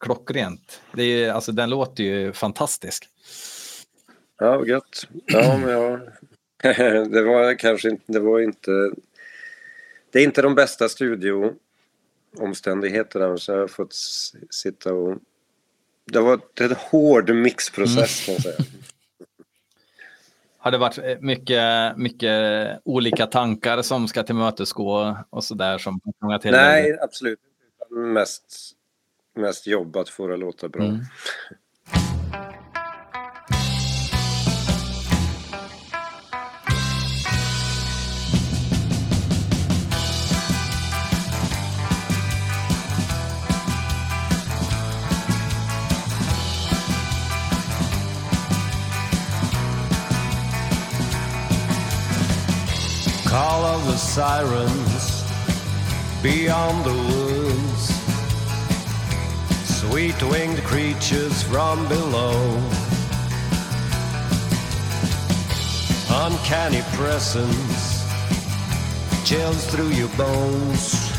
klockrent. 0.00 0.80
Det 0.92 1.02
är, 1.02 1.32
alltså, 1.32 1.52
den 1.52 1.70
låter 1.70 2.04
ju 2.04 2.32
fantastisk. 2.32 3.08
Ja, 4.38 4.66
gött. 4.66 5.08
Ja, 5.26 5.58
men 5.58 5.70
ja. 5.70 6.00
det 7.04 7.22
var 7.22 7.58
kanske 7.58 7.88
inte, 7.88 8.12
det 8.12 8.20
var 8.20 8.40
inte... 8.40 8.90
Det 10.10 10.18
är 10.18 10.24
inte 10.24 10.42
de 10.42 10.54
bästa 10.54 10.88
studioomständigheterna 10.88 13.38
så 13.38 13.52
jag 13.52 13.58
har 13.58 13.68
fått 13.68 13.94
sitta 14.50 14.94
och... 14.94 15.18
Det 16.04 16.20
var 16.20 16.40
en 16.60 16.74
hård 16.78 17.30
mixprocess 17.30 18.28
mm. 18.28 18.40
kan 18.40 18.42
jag 18.52 18.56
säga 18.56 18.66
har 20.68 20.72
det 20.72 20.78
varit 20.78 20.98
eh, 20.98 21.20
mycket, 21.20 21.96
mycket 21.96 22.80
olika 22.84 23.26
tankar 23.26 23.82
som 23.82 24.08
ska 24.08 24.22
tillmötesgå 24.22 25.16
och 25.30 25.44
så 25.44 25.54
där 25.54 25.78
som 25.78 26.00
till 26.42 26.50
Nej, 26.50 26.98
absolut 27.00 27.38
Mest, 27.90 28.72
mest 29.36 29.66
jobb 29.66 29.96
att 29.96 30.08
få 30.08 30.26
det 30.26 30.34
att 30.34 30.40
låta 30.40 30.68
bra. 30.68 30.84
Mm. 30.84 31.00
Sirens 53.98 55.24
beyond 56.22 56.84
the 56.84 56.94
woods. 57.10 57.84
Sweet 59.80 60.22
winged 60.22 60.62
creatures 60.64 61.42
from 61.42 61.86
below. 61.88 62.60
uncanny 66.10 66.82
presence 66.92 68.04
chills 69.24 69.66
through 69.66 69.90
your 69.90 70.08
bones. 70.16 71.12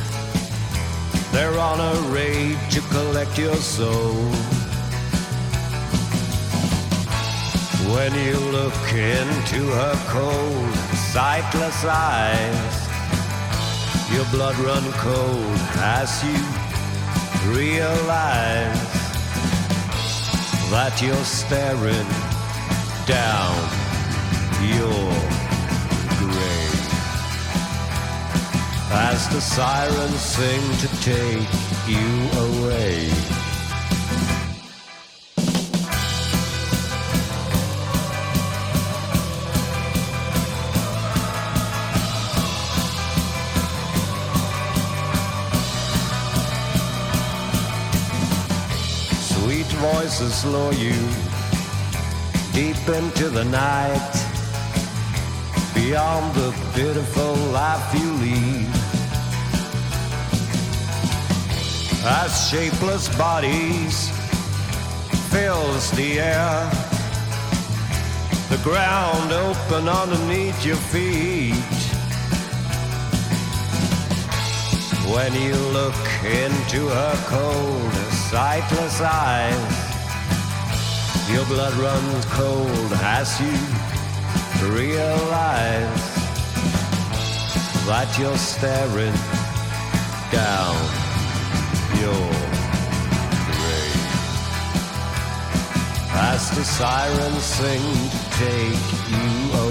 They're 1.32 1.58
on 1.58 1.80
a 1.80 1.94
raid 2.10 2.58
to 2.72 2.82
collect 2.82 3.38
your 3.38 3.56
soul. 3.56 4.16
When 7.94 8.14
you 8.26 8.38
look 8.58 8.82
into 8.94 9.62
her 9.80 9.96
cold, 10.10 10.99
sightless 11.14 11.86
eyes, 11.86 12.88
your 14.14 14.26
blood 14.26 14.56
run 14.60 14.84
cold 14.94 15.60
as 15.82 16.24
you 16.24 16.40
realize 17.52 18.90
that 20.70 21.02
you're 21.02 21.26
staring 21.26 22.10
down 23.08 23.58
your 24.70 25.10
grave 26.22 26.90
as 28.94 29.28
the 29.30 29.42
sirens 29.42 30.22
sing 30.22 30.62
to 30.78 30.88
take 31.02 31.50
you 31.88 32.06
away. 32.46 33.39
Voices 50.20 50.46
lure 50.46 50.74
you 50.74 50.94
deep 52.52 52.90
into 52.90 53.30
the 53.30 53.46
night, 53.46 54.12
beyond 55.74 56.34
the 56.36 56.52
pitiful 56.74 57.36
life 57.52 57.94
you 57.94 58.12
lead. 58.14 58.68
As 62.04 62.50
shapeless 62.50 63.08
bodies 63.18 64.10
fills 65.32 65.92
the 65.92 66.20
air, 66.20 66.70
the 68.50 68.60
ground 68.64 69.32
open 69.32 69.88
underneath 69.88 70.66
your 70.66 70.82
feet. 70.92 71.54
When 75.14 75.34
you 75.34 75.56
look 75.72 75.96
into 76.26 76.88
her 76.90 77.16
cold, 77.28 77.94
sightless 78.30 79.02
eyes, 79.02 79.79
your 81.32 81.46
blood 81.46 81.74
runs 81.76 82.26
cold 82.26 82.92
as 83.04 83.40
you 83.40 83.54
realize 84.74 86.06
that 87.86 88.10
you're 88.20 88.38
staring 88.38 89.14
down 90.32 90.76
your 92.02 92.30
grave 93.46 94.10
as 96.32 96.50
the 96.52 96.64
sirens 96.64 97.44
sing 97.44 98.10
to 98.10 98.20
take 98.38 98.88
you 99.12 99.30
away. 99.54 99.69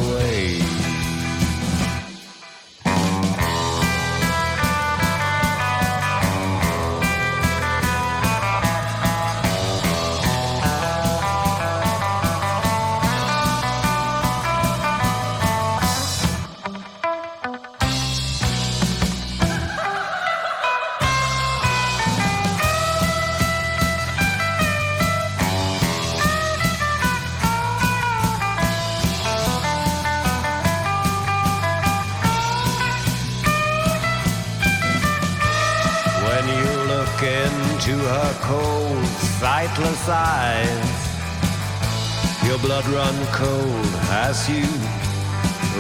Cold 43.33 43.93
as 44.11 44.49
you 44.49 44.67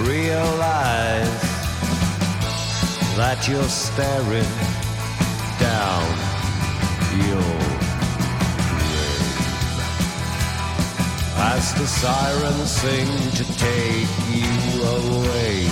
realize 0.07 1.43
that 3.17 3.49
you're 3.49 3.69
staring 3.69 4.53
down 5.59 6.07
your 7.27 7.59
grave 8.71 9.39
as 11.55 11.75
the 11.75 11.87
sirens 11.87 12.71
sing 12.71 13.11
to 13.39 13.45
take 13.59 14.15
you 14.31 14.55
away. 14.99 15.67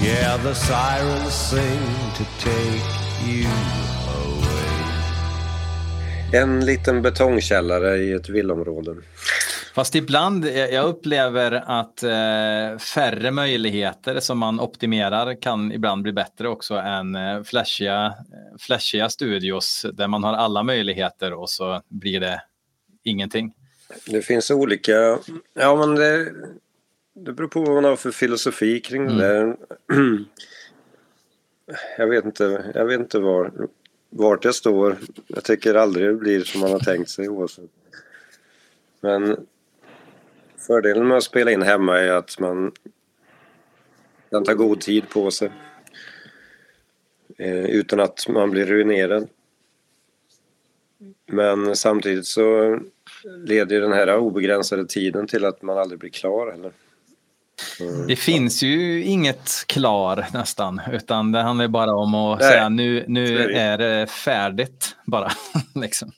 Yeah, 0.00 0.36
the 0.36 0.54
sirens 0.54 1.32
sing 1.32 1.82
to 2.18 2.24
take 2.38 2.92
you 3.26 3.48
away. 4.20 4.72
En 6.32 6.64
liten 6.64 7.02
betongkällare 7.02 7.96
i 7.96 8.12
ett 8.12 8.28
villområde. 8.28 8.94
Fast 9.74 9.94
ibland, 9.94 10.44
jag 10.44 10.72
jag 10.72 10.88
upplever 10.88 11.52
att 11.66 12.02
eh, 12.02 12.78
färre 12.78 13.30
möjligheter 13.30 14.20
som 14.20 14.38
man 14.38 14.60
optimerar 14.60 15.42
kan 15.42 15.72
ibland 15.72 16.02
bli 16.02 16.12
bättre 16.12 16.48
också 16.48 16.74
än 16.74 17.14
eh, 17.14 17.42
flashiga, 17.42 18.06
eh, 18.06 18.58
flashiga 18.58 19.08
studios 19.08 19.86
där 19.92 20.08
man 20.08 20.24
har 20.24 20.34
alla 20.34 20.62
möjligheter 20.62 21.32
och 21.32 21.50
så 21.50 21.82
blir 21.88 22.20
det 22.20 22.42
ingenting. 23.02 23.54
Det 24.06 24.22
finns 24.22 24.50
olika... 24.50 25.18
Ja, 25.54 25.76
men 25.76 25.94
det, 25.94 26.32
det 27.14 27.32
beror 27.32 27.48
på 27.48 27.60
vad 27.60 27.74
man 27.74 27.84
har 27.84 27.96
för 27.96 28.10
filosofi 28.10 28.80
kring 28.80 29.06
det 29.06 29.14
där. 29.14 29.56
Jag 31.98 32.06
vet 32.06 32.24
inte, 32.24 32.72
jag 32.74 32.84
vet 32.84 33.00
inte 33.00 33.18
var, 33.18 33.52
vart 34.10 34.44
jag 34.44 34.54
står. 34.54 34.98
Jag 35.26 35.44
tycker 35.44 35.74
aldrig 35.74 36.06
det 36.06 36.14
blir 36.14 36.44
som 36.44 36.60
man 36.60 36.72
har 36.72 36.78
tänkt 36.78 37.10
sig 37.10 37.28
oavsett. 37.28 37.70
Men 39.00 39.46
fördelen 40.66 41.08
med 41.08 41.16
att 41.16 41.24
spela 41.24 41.50
in 41.50 41.62
hemma 41.62 41.98
är 41.98 42.12
att 42.12 42.38
man 42.38 42.72
kan 44.30 44.44
ta 44.44 44.54
god 44.54 44.80
tid 44.80 45.08
på 45.08 45.30
sig. 45.30 45.50
Eh, 47.38 47.64
utan 47.64 48.00
att 48.00 48.28
man 48.28 48.50
blir 48.50 48.66
ruinerad. 48.66 49.28
Men 51.26 51.76
samtidigt 51.76 52.26
så 52.26 52.78
leder 53.46 53.80
den 53.80 53.92
här 53.92 54.16
obegränsade 54.16 54.86
tiden 54.86 55.26
till 55.26 55.44
att 55.44 55.62
man 55.62 55.78
aldrig 55.78 56.00
blir 56.00 56.10
klar 56.10 56.50
heller. 56.52 56.72
Det 58.08 58.16
finns 58.16 58.62
ju 58.62 59.02
inget 59.02 59.64
klar 59.66 60.26
nästan, 60.32 60.80
utan 60.92 61.32
det 61.32 61.40
handlar 61.40 61.68
bara 61.68 61.94
om 61.94 62.14
att 62.14 62.40
Nej, 62.40 62.50
säga 62.50 62.68
nu, 62.68 63.04
nu 63.08 63.52
är 63.52 63.78
det 63.78 64.06
färdigt 64.06 64.96
bara. 65.06 65.32
liksom. 65.74 66.12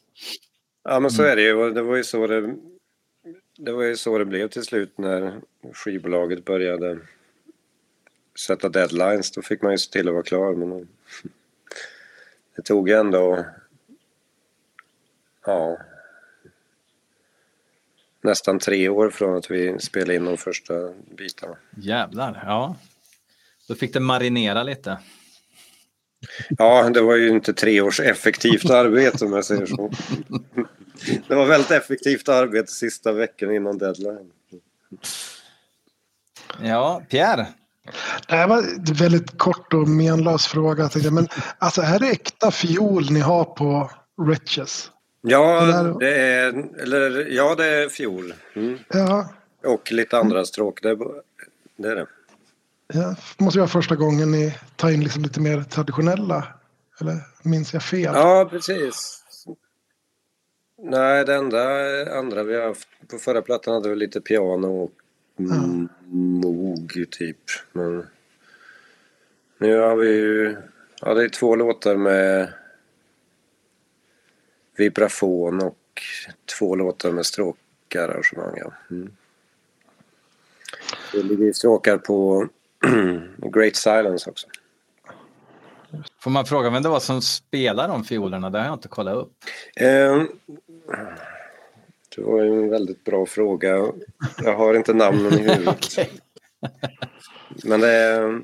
Ja 0.84 1.00
men 1.00 1.10
så 1.10 1.22
är 1.22 1.36
det 1.36 1.42
ju 1.42 1.70
det 1.70 1.82
var 1.82 1.96
ju 1.96 2.04
så 2.04 2.26
det, 2.26 2.54
det 3.56 3.72
var 3.72 3.82
ju 3.82 3.96
så 3.96 4.18
det 4.18 4.24
blev 4.24 4.48
till 4.48 4.64
slut 4.64 4.98
när 4.98 5.40
skivbolaget 5.72 6.44
började 6.44 6.98
sätta 8.38 8.68
deadlines. 8.68 9.30
Då 9.30 9.42
fick 9.42 9.62
man 9.62 9.72
ju 9.72 9.78
se 9.78 9.90
till 9.90 10.08
att 10.08 10.14
vara 10.14 10.24
klar 10.24 10.54
men 10.54 10.88
det 12.56 12.62
tog 12.62 12.88
ändå 12.88 13.46
ja 15.46 15.78
nästan 18.20 18.58
tre 18.58 18.88
år 18.88 19.10
från 19.10 19.36
att 19.36 19.50
vi 19.50 19.78
spelade 19.78 20.14
in 20.14 20.24
de 20.24 20.36
första 20.36 20.74
bitarna. 21.16 21.56
Jävlar, 21.76 22.42
ja. 22.46 22.76
Då 23.68 23.74
fick 23.74 23.92
det 23.92 24.00
marinera 24.00 24.62
lite. 24.62 24.98
Ja, 26.58 26.90
det 26.90 27.00
var 27.00 27.16
ju 27.16 27.28
inte 27.28 27.52
tre 27.52 27.80
års 27.80 28.00
effektivt 28.00 28.70
arbete 28.70 29.24
om 29.24 29.32
jag 29.32 29.44
säger 29.44 29.66
så. 29.66 29.90
Det 31.28 31.34
var 31.34 31.46
väldigt 31.46 31.70
effektivt 31.70 32.28
arbete 32.28 32.72
sista 32.72 33.12
veckan 33.12 33.54
innan 33.54 33.78
deadline. 33.78 34.30
Ja, 36.62 37.02
Pierre. 37.10 37.46
Det 38.28 38.36
här 38.36 38.48
var 38.48 38.58
en 38.58 38.84
väldigt 38.94 39.38
kort 39.38 39.72
och 39.72 39.88
menlös 39.88 40.46
fråga. 40.46 40.90
jag. 40.94 41.12
Men 41.12 41.28
alltså, 41.58 41.82
är 41.82 41.98
det 41.98 42.06
äkta 42.10 42.50
fiol 42.50 43.10
ni 43.10 43.20
har 43.20 43.44
på 43.44 43.90
Riches? 44.28 44.90
Ja, 45.20 45.60
Det 46.00 46.14
är, 46.14 46.80
eller, 46.82 47.26
ja, 47.30 47.54
det 47.54 47.66
är 47.66 47.88
fiol. 47.88 48.34
Mm. 48.56 48.78
Ja, 48.88 49.28
Och 49.64 49.92
lite 49.92 50.18
andra 50.18 50.44
stråk. 50.44 50.82
Det 50.82 50.88
är, 50.88 50.98
det 51.76 51.88
är 51.88 51.96
det. 51.96 52.06
ja. 52.92 53.16
måste 53.38 53.58
vara 53.58 53.68
första 53.68 53.96
gången 53.96 54.30
ni 54.30 54.54
tar 54.76 54.90
in 54.90 55.00
liksom 55.04 55.22
lite 55.22 55.40
mer 55.40 55.62
traditionella. 55.62 56.46
Eller 57.00 57.20
minns 57.42 57.72
jag 57.72 57.82
fel? 57.82 58.12
Ja, 58.14 58.48
precis. 58.50 59.23
Nej, 60.86 61.24
det 61.24 61.34
enda 61.34 61.62
andra 62.18 62.42
vi 62.42 62.54
har 62.54 62.62
haft 62.62 62.88
på 63.08 63.18
förra 63.18 63.42
plattan 63.42 63.74
hade 63.74 63.88
vi 63.88 63.96
lite 63.96 64.20
piano 64.20 64.82
och 64.82 64.92
mm, 65.38 65.88
Moog 66.10 67.06
typ. 67.10 67.38
Men 67.72 68.06
nu 69.58 69.78
har 69.78 69.96
vi 69.96 70.08
ju, 70.08 70.56
ja 71.00 71.14
det 71.14 71.24
är 71.24 71.28
två 71.28 71.56
låtar 71.56 71.96
med 71.96 72.52
vibrafon 74.76 75.62
och 75.62 76.02
två 76.58 76.76
låtar 76.76 77.12
med 77.12 77.26
stråkarrangemang. 77.26 78.54
Ja. 78.56 78.72
Mm. 78.90 79.16
Det 81.12 81.22
ligger 81.22 81.52
stråkar 81.52 81.98
på 81.98 82.48
Great 83.52 83.76
Silence 83.76 84.30
också. 84.30 84.46
Får 86.20 86.30
man 86.30 86.46
fråga 86.46 86.70
vem 86.70 86.82
det 86.82 86.88
var 86.88 87.00
som 87.00 87.22
spelade 87.22 87.88
de 87.88 88.04
fiolerna? 88.04 88.50
Det 88.50 88.58
har 88.58 88.66
jag 88.66 88.74
inte 88.74 88.88
kollat 88.88 89.16
upp. 89.16 89.32
Eh, 89.76 90.22
det 92.16 92.22
var 92.22 92.42
ju 92.42 92.62
en 92.62 92.70
väldigt 92.70 93.04
bra 93.04 93.26
fråga. 93.26 93.92
Jag 94.44 94.56
har 94.56 94.74
inte 94.74 94.94
namnen 94.94 95.32
i 95.32 95.38
huvudet. 95.42 95.68
okay. 95.68 96.06
Men 97.64 97.80
det 97.80 97.92
är... 97.92 98.40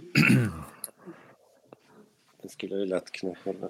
Det 2.42 2.48
skulle 2.48 2.74
jag 2.74 2.88
lätt 2.88 3.12
kunna 3.12 3.34
kolla 3.44 3.68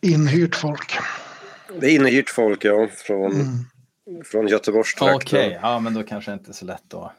Inhyrt 0.00 0.54
folk. 0.54 0.98
Det 1.80 1.86
är 1.86 1.94
inhyrt 1.94 2.30
folk, 2.30 2.64
ja. 2.64 2.88
Från, 3.06 3.32
mm. 3.32 4.24
från 4.24 4.48
Göteborgstrakten. 4.48 5.16
Okej, 5.16 5.46
okay. 5.46 5.58
ja 5.62 5.78
men 5.78 5.94
då 5.94 6.02
kanske 6.02 6.30
det 6.30 6.34
inte 6.34 6.52
så 6.52 6.64
lätt 6.64 6.82
då. 6.88 7.12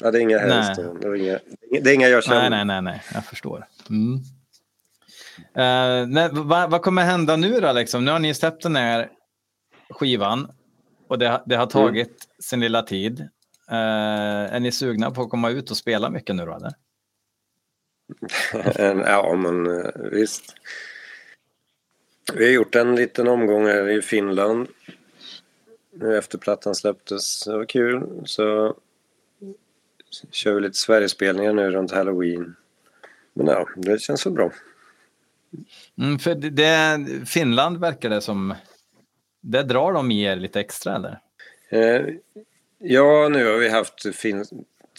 Ja, 0.00 0.10
det 0.10 0.18
är 0.18 0.22
inga 0.22 0.38
Hellstone. 0.38 1.00
Det, 1.00 1.08
är 1.08 1.14
inga, 1.14 1.38
det 1.82 1.90
är 1.90 1.94
inga 1.94 2.08
jag 2.08 2.24
känner. 2.24 2.50
Nej, 2.50 2.64
nej, 2.64 2.82
nej, 2.82 2.82
nej. 2.82 3.02
jag 3.14 3.24
förstår. 3.24 3.66
Mm. 3.90 4.20
Uh, 5.38 6.06
nej, 6.08 6.28
vad, 6.32 6.70
vad, 6.70 6.82
kommer 6.82 7.02
hända 7.02 7.36
nu 7.36 7.60
då? 7.60 7.72
Liksom? 7.72 8.04
Nu 8.04 8.10
har 8.10 8.18
ni 8.18 8.34
släppt 8.34 8.62
den 8.62 8.76
här 8.76 9.10
skivan 9.90 10.48
och 11.08 11.18
det, 11.18 11.42
det 11.46 11.54
har 11.54 11.62
mm. 11.62 11.68
tagit 11.68 12.06
mm. 12.06 12.18
sin 12.38 12.60
lilla 12.60 12.82
tid. 12.82 13.20
Uh, 13.70 14.54
är 14.54 14.60
ni 14.60 14.72
sugna 14.72 15.10
på 15.10 15.22
att 15.22 15.30
komma 15.30 15.50
ut 15.50 15.70
och 15.70 15.76
spela 15.76 16.10
mycket 16.10 16.36
nu 16.36 16.44
då? 16.44 16.54
Eller? 16.54 16.72
ja, 19.06 19.34
men 19.36 19.82
visst. 20.10 20.54
Vi 22.34 22.44
har 22.44 22.52
gjort 22.52 22.74
en 22.74 22.96
liten 22.96 23.28
omgång 23.28 23.66
här 23.66 23.88
i 23.88 24.02
Finland 24.02 24.68
nu 26.00 26.18
efter 26.18 26.38
plattan 26.38 26.74
släpptes. 26.74 27.44
Det 27.44 27.56
var 27.56 27.64
kul. 27.64 28.22
Så 28.24 28.76
kör 30.30 30.54
vi 30.54 30.60
lite 30.60 30.78
Sverigespelningar 30.78 31.52
nu 31.52 31.70
runt 31.70 31.92
Halloween. 31.92 32.56
Men 33.34 33.46
ja, 33.46 33.68
det 33.76 34.00
känns 34.00 34.26
väl 34.26 34.32
bra. 34.32 34.52
Mm, 35.98 36.18
för 36.18 36.34
det, 36.34 37.00
Finland 37.26 37.80
verkar 37.80 38.10
det 38.10 38.20
som... 38.20 38.54
Det 39.40 39.62
drar 39.62 39.92
de 39.92 40.10
i 40.10 40.22
er 40.22 40.36
lite 40.36 40.60
extra 40.60 40.96
eller? 40.96 41.20
Eh, 41.68 42.06
ja, 42.78 43.28
nu 43.28 43.46
har 43.46 43.58
vi 43.58 43.68
haft 43.68 44.16
fin, 44.16 44.44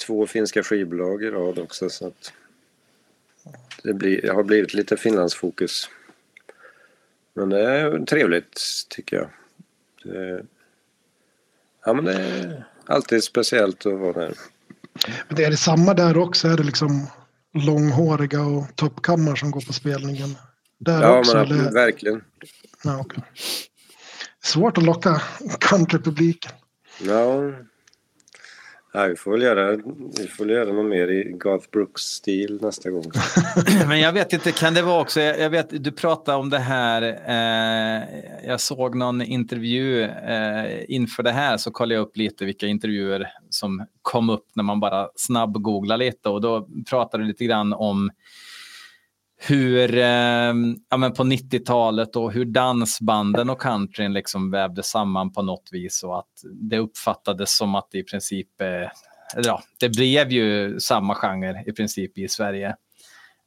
två 0.05 0.27
finska 0.27 0.63
skivbolag 0.63 1.23
i 1.23 1.29
rad 1.29 1.59
också 1.59 1.89
så 1.89 2.07
att 2.07 2.33
det, 3.83 3.93
blir, 3.93 4.21
det 4.21 4.33
har 4.33 4.43
blivit 4.43 4.73
lite 4.73 4.97
Finlandsfokus. 4.97 5.89
Men 7.33 7.49
det 7.49 7.61
är 7.61 8.05
trevligt 8.05 8.61
tycker 8.89 9.17
jag. 9.17 9.29
Det, 10.03 10.45
ja, 11.85 11.93
men 11.93 12.05
det 12.05 12.13
är 12.13 12.63
alltid 12.85 13.23
speciellt 13.23 13.85
att 13.85 13.99
vara 13.99 14.13
där. 14.13 14.33
Men 15.27 15.35
det 15.35 15.43
är 15.43 15.51
det 15.51 15.57
samma 15.57 15.93
där 15.93 16.17
också? 16.17 16.47
Är 16.47 16.57
det 16.57 16.63
liksom 16.63 17.07
långhåriga 17.65 18.41
och 18.41 18.75
toppkammar 18.75 19.35
som 19.35 19.51
går 19.51 19.61
på 19.61 19.73
spelningen? 19.73 20.37
Där 20.79 21.01
ja, 21.01 21.19
också, 21.19 21.37
men 21.37 21.45
eller? 21.45 21.71
verkligen. 21.71 22.21
Ja, 22.83 22.99
okay. 22.99 23.23
Svårt 24.43 24.77
att 24.77 24.83
locka 24.83 25.21
countrypubliken. 25.59 26.51
Ja, 27.01 27.41
Ja, 28.91 29.07
vi 29.07 29.15
får 29.15 29.31
väl 29.31 29.41
göra, 29.41 29.77
vi 30.19 30.27
får 30.27 30.49
göra 30.49 30.73
något 30.73 30.85
mer 30.85 31.07
i 31.07 31.23
Garth 31.23 31.69
Brooks-stil 31.71 32.59
nästa 32.61 32.89
gång. 32.89 33.03
Men 33.87 33.99
jag 33.99 34.13
vet 34.13 34.33
inte, 34.33 34.51
kan 34.51 34.73
det 34.73 34.81
vara 34.81 35.01
också, 35.01 35.21
jag 35.21 35.49
vet, 35.49 35.83
du 35.83 35.91
pratade 35.91 36.37
om 36.37 36.49
det 36.49 36.59
här, 36.59 37.01
eh, 37.01 38.03
jag 38.47 38.61
såg 38.61 38.95
någon 38.95 39.21
intervju 39.21 40.03
eh, 40.03 40.83
inför 40.87 41.23
det 41.23 41.31
här 41.31 41.57
så 41.57 41.71
kollade 41.71 41.93
jag 41.93 42.01
upp 42.01 42.17
lite 42.17 42.45
vilka 42.45 42.67
intervjuer 42.67 43.27
som 43.49 43.85
kom 44.01 44.29
upp 44.29 44.45
när 44.53 44.63
man 44.63 44.79
bara 44.79 45.09
snabbgooglar 45.15 45.97
lite 45.97 46.29
och 46.29 46.41
då 46.41 46.67
pratade 46.89 47.23
du 47.23 47.27
lite 47.27 47.45
grann 47.45 47.73
om 47.73 48.11
hur, 49.37 49.97
eh, 49.97 50.53
ja, 50.89 50.97
men 50.97 51.13
på 51.13 51.23
90-talet 51.23 52.15
och 52.15 52.31
hur 52.31 52.45
dansbanden 52.45 53.49
och 53.49 53.61
countryn 53.61 54.13
liksom 54.13 54.51
vävde 54.51 54.83
samman 54.83 55.33
på 55.33 55.41
något 55.41 55.69
vis 55.71 56.03
och 56.03 56.19
att 56.19 56.43
det 56.53 56.77
uppfattades 56.77 57.57
som 57.57 57.75
att 57.75 57.87
det 57.91 57.97
i 57.97 58.03
princip, 58.03 58.61
eh, 58.61 58.89
ja, 59.43 59.61
det 59.79 59.89
blev 59.89 60.31
ju 60.31 60.79
samma 60.79 61.15
genre 61.15 61.63
i 61.65 61.71
princip 61.71 62.17
i 62.17 62.27
Sverige. 62.27 62.75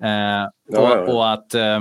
Eh, 0.02 0.78
och, 0.78 1.14
och, 1.14 1.32
att 1.32 1.54
eh, 1.54 1.80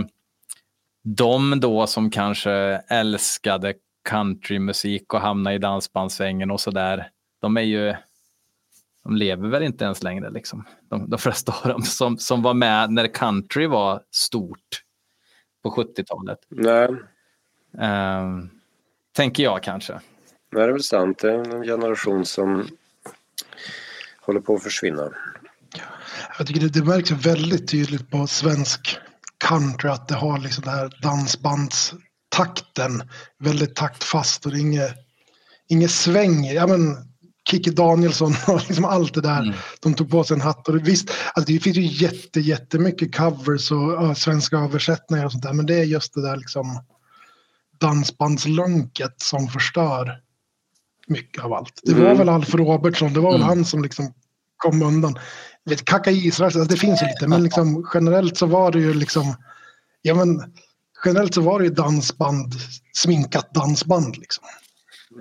de 1.03 1.59
då 1.59 1.87
som 1.87 2.11
kanske 2.11 2.51
älskade 2.89 3.73
countrymusik 4.09 5.13
och 5.13 5.21
hamnade 5.21 5.55
i 5.55 5.59
dansbandssvängen 5.59 6.51
och 6.51 6.61
sådär, 6.61 7.09
de 7.41 7.57
är 7.57 7.61
ju 7.61 7.95
de 9.09 9.15
lever 9.15 9.49
väl 9.49 9.63
inte 9.63 9.85
ens 9.85 10.03
längre, 10.03 10.29
liksom. 10.29 10.65
de, 10.89 11.09
de 11.09 11.19
flesta 11.19 11.55
av 11.63 11.69
dem 11.69 11.81
som, 11.81 12.17
som 12.17 12.41
var 12.41 12.53
med 12.53 12.91
när 12.91 13.07
country 13.07 13.67
var 13.67 14.01
stort 14.11 14.83
på 15.63 15.71
70-talet. 15.71 16.39
Nej. 16.49 16.87
Uh, 16.87 16.99
tänker 19.15 19.43
jag 19.43 19.63
kanske. 19.63 19.93
Nej, 19.93 20.01
det 20.51 20.63
är 20.63 20.71
väl 20.71 20.83
sant. 20.83 21.19
Det 21.19 21.31
är 21.31 21.55
en 21.55 21.63
generation 21.63 22.25
som 22.25 22.67
håller 24.21 24.39
på 24.39 24.55
att 24.55 24.63
försvinna. 24.63 25.09
Jag 26.37 26.47
tycker 26.47 26.61
det, 26.61 26.69
det 26.69 26.83
märks 26.83 27.11
väldigt 27.11 27.71
tydligt 27.71 28.11
på 28.11 28.27
svensk 28.27 28.97
country 29.37 29.89
att 29.89 30.07
det 30.07 30.15
har 30.15 30.39
liksom 30.39 30.63
den 30.63 30.73
här 30.73 30.97
dansbandstakten 31.01 33.09
väldigt 33.39 33.75
taktfast 33.75 34.45
och 34.45 34.51
det 34.51 34.57
är 34.57 34.61
inget, 34.61 34.95
inget 35.67 35.91
sväng. 35.91 36.45
Ja, 36.45 36.67
men, 36.67 37.08
Kikki 37.51 37.69
Danielsson 37.69 38.33
och 38.47 38.61
liksom 38.67 38.85
allt 38.85 39.13
det 39.13 39.21
där. 39.21 39.41
Mm. 39.41 39.55
De 39.79 39.93
tog 39.93 40.11
på 40.11 40.23
sig 40.23 40.35
en 40.35 40.41
hatt. 40.41 40.67
Och 40.67 40.87
visst, 40.87 41.11
alltså 41.33 41.53
det 41.53 41.59
finns 41.59 41.77
ju 41.77 42.05
jätte, 42.05 42.39
jättemycket 42.39 43.15
covers 43.15 43.71
och 43.71 44.03
uh, 44.03 44.13
svenska 44.13 44.57
översättningar 44.57 45.25
och 45.25 45.31
sånt 45.31 45.43
där. 45.43 45.53
Men 45.53 45.65
det 45.65 45.79
är 45.79 45.83
just 45.83 46.13
det 46.13 46.21
där 46.21 46.37
liksom 46.37 46.83
dansbandslunket 47.79 49.15
som 49.17 49.47
förstör 49.47 50.21
mycket 51.07 51.43
av 51.43 51.53
allt. 51.53 51.81
Det 51.83 51.93
var 51.93 52.05
mm. 52.05 52.17
väl 52.17 52.29
Alf 52.29 52.55
Robertsson, 52.55 53.13
det 53.13 53.19
var 53.19 53.31
väl 53.31 53.41
mm. 53.41 53.49
han 53.49 53.65
som 53.65 53.83
liksom 53.83 54.13
kom 54.57 54.81
undan. 54.81 55.19
Vet, 55.65 55.85
Kaka 55.85 56.11
Israel, 56.11 56.45
alltså 56.45 56.63
det 56.63 56.77
finns 56.77 57.01
ju 57.01 57.05
lite, 57.05 57.27
men 57.27 57.43
liksom, 57.43 57.89
generellt 57.93 58.37
så 58.37 58.45
var 58.45 58.71
det 58.71 58.79
ju 58.79 58.93
liksom, 58.93 59.35
ja 60.01 60.15
men 60.15 60.53
generellt 61.05 61.33
så 61.33 61.41
var 61.41 61.59
det 61.59 61.65
ju 61.65 61.73
dansband, 61.73 62.53
sminkat 62.93 63.53
dansband 63.53 64.17
liksom. 64.17 64.43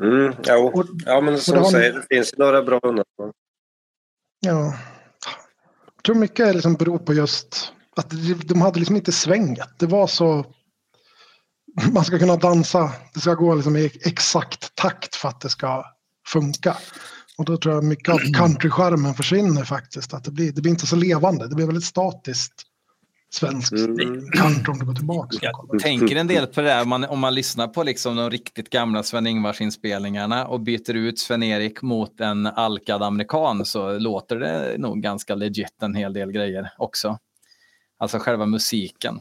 Mm, 0.03 0.35
jo. 0.47 0.85
ja, 1.07 1.21
men 1.21 1.39
som 1.39 1.59
du 1.59 1.65
säger, 1.65 1.93
det 1.93 2.17
finns 2.17 2.35
några 2.37 2.63
bra 2.63 2.81
undantag. 2.83 3.33
Ja. 4.41 4.75
Jag 5.97 6.05
tror 6.05 6.17
mycket 6.17 6.55
liksom 6.55 6.75
beror 6.75 6.99
på 6.99 7.15
just 7.15 7.73
att 7.97 8.11
de 8.45 8.61
hade 8.61 8.79
liksom 8.79 8.97
inte 8.97 9.13
svänget. 9.13 9.69
Det 9.79 9.87
var 9.87 10.07
så... 10.07 10.47
Man 11.93 12.05
ska 12.05 12.19
kunna 12.19 12.37
dansa, 12.37 12.93
det 13.15 13.21
ska 13.21 13.35
gå 13.35 13.55
liksom 13.55 13.77
i 13.77 13.91
exakt 14.05 14.75
takt 14.75 15.15
för 15.15 15.29
att 15.29 15.41
det 15.41 15.49
ska 15.49 15.85
funka. 16.29 16.77
Och 17.39 17.45
då 17.45 17.57
tror 17.57 17.75
jag 17.75 17.85
mycket 17.85 18.15
av 18.15 18.19
country 18.19 18.71
försvinner 19.17 19.65
faktiskt. 19.65 20.15
Att 20.15 20.25
det, 20.25 20.31
blir, 20.31 20.53
det 20.53 20.61
blir 20.61 20.73
inte 20.73 20.87
så 20.87 20.97
levande, 20.97 21.49
det 21.49 21.55
blir 21.55 21.67
väldigt 21.67 21.85
statiskt 21.85 22.68
svensk 23.31 23.73
mm. 23.73 24.31
country 24.31 24.73
om 24.73 24.79
du 24.79 24.85
går 24.85 24.95
tillbaka. 24.95 25.39
Jag 25.41 25.81
tänker 25.81 26.17
en 26.17 26.27
del 26.27 26.47
på 26.47 26.61
det 26.61 26.67
där 26.67 26.83
om 26.83 26.89
man, 26.89 27.05
om 27.05 27.19
man 27.19 27.35
lyssnar 27.35 27.69
på 27.69 27.83
liksom 27.83 28.17
de 28.17 28.31
riktigt 28.31 28.71
gamla 28.71 29.03
Sven-Ingvars 29.03 29.61
inspelningarna 29.61 30.47
och 30.47 30.61
byter 30.61 30.95
ut 30.95 31.19
Sven-Erik 31.19 31.83
mot 31.83 32.21
en 32.21 32.47
alkad 32.47 33.03
amerikan 33.03 33.65
så 33.65 33.99
låter 33.99 34.37
det 34.37 34.79
nog 34.79 35.03
ganska 35.03 35.35
legit 35.35 35.83
en 35.83 35.95
hel 35.95 36.13
del 36.13 36.33
grejer 36.33 36.73
också. 36.79 37.19
Alltså 37.99 38.19
själva 38.19 38.47
musiken. 38.47 39.21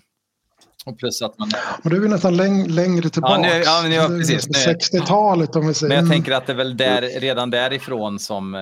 Och 0.86 0.98
plus 0.98 1.22
att 1.22 1.40
man... 1.40 1.50
Men 1.84 1.94
du 1.94 2.06
är 2.06 2.10
nästan 2.10 2.38
läng 2.38 2.68
längre 2.68 3.10
tillbaka. 3.10 3.60
Ja, 3.60 3.82
nu, 3.84 3.96
ja, 3.96 4.08
precis. 4.08 4.48
60-talet 4.48 5.56
om 5.56 5.68
vi 5.68 5.74
säger. 5.74 5.96
Men 5.96 6.06
jag 6.06 6.14
tänker 6.14 6.32
att 6.32 6.46
det 6.46 6.54
är 6.54 6.58
väl 6.58 6.78
där, 6.78 7.02
redan 7.02 7.50
därifrån 7.50 8.20
som 8.20 8.56
eh, 8.56 8.62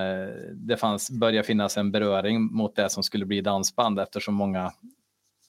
det 0.54 0.78
fanns, 0.78 1.12
börjar 1.12 1.44
finnas 1.44 1.78
en 1.78 1.92
beröring 1.92 2.56
mot 2.56 2.76
det 2.76 2.90
som 2.90 3.04
skulle 3.04 3.26
bli 3.26 3.42
dansband 3.42 4.00
eftersom 4.00 4.36
många 4.36 4.72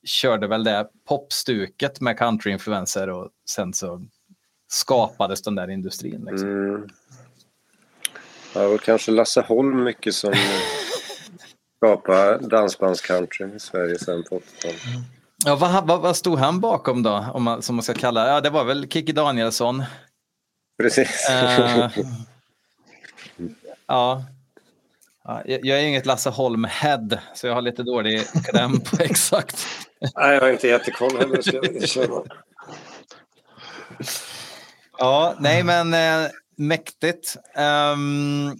körde 0.06 0.46
väl 0.46 0.64
det 0.64 0.88
popstuket 1.08 2.00
med 2.00 2.18
countryinfluenser 2.18 3.08
och 3.08 3.30
sen 3.50 3.72
så 3.72 4.02
skapades 4.68 5.42
den 5.42 5.54
där 5.54 5.70
industrin. 5.70 6.28
Liksom. 6.30 6.48
Mm. 6.48 6.88
Ja, 8.54 8.66
och 8.66 8.80
kanske 8.80 9.12
Lasse 9.12 9.40
Holm 9.40 9.84
mycket 9.84 10.14
som 10.14 10.34
skapade 11.76 12.38
dansbandscountry 12.38 13.54
i 13.56 13.60
Sverige 13.60 13.98
sen 13.98 14.24
på 14.24 14.38
80-talet. 14.38 14.80
Ja, 15.44 15.56
vad, 15.56 15.86
vad, 15.86 16.00
vad, 16.00 16.16
stod 16.16 16.38
han 16.38 16.60
bakom 16.60 17.02
då, 17.02 17.26
om 17.34 17.42
man, 17.42 17.62
som 17.62 17.76
man 17.76 17.82
ska 17.82 17.94
kalla 17.94 18.28
Ja, 18.28 18.40
det 18.40 18.50
var 18.50 18.64
väl 18.64 18.88
Kikki 18.88 19.12
Danielsson. 19.12 19.84
Precis. 20.78 21.28
Uh, 21.30 21.88
ja. 23.86 24.24
Ja, 25.24 25.42
jag 25.46 25.60
jag 25.66 25.80
är 25.80 25.86
inget 25.86 26.06
Lasse 26.06 26.30
Holm-head, 26.30 27.18
så 27.34 27.46
jag 27.46 27.54
har 27.54 27.62
lite 27.62 27.82
dålig 27.82 28.22
kläm 28.50 28.80
på 28.80 28.96
exakt. 29.02 29.66
Nej, 30.16 30.34
jag 30.34 30.40
har 30.40 30.48
inte 30.50 30.68
jättekoll 30.68 31.18
heller. 31.18 31.42
Ska 31.42 31.56
jag 31.56 31.76
erkänna. 31.76 32.22
Ja, 34.98 35.34
nej 35.40 35.62
men 35.62 35.94
eh, 35.94 36.30
mäktigt. 36.56 37.36
Ehm, 37.54 38.52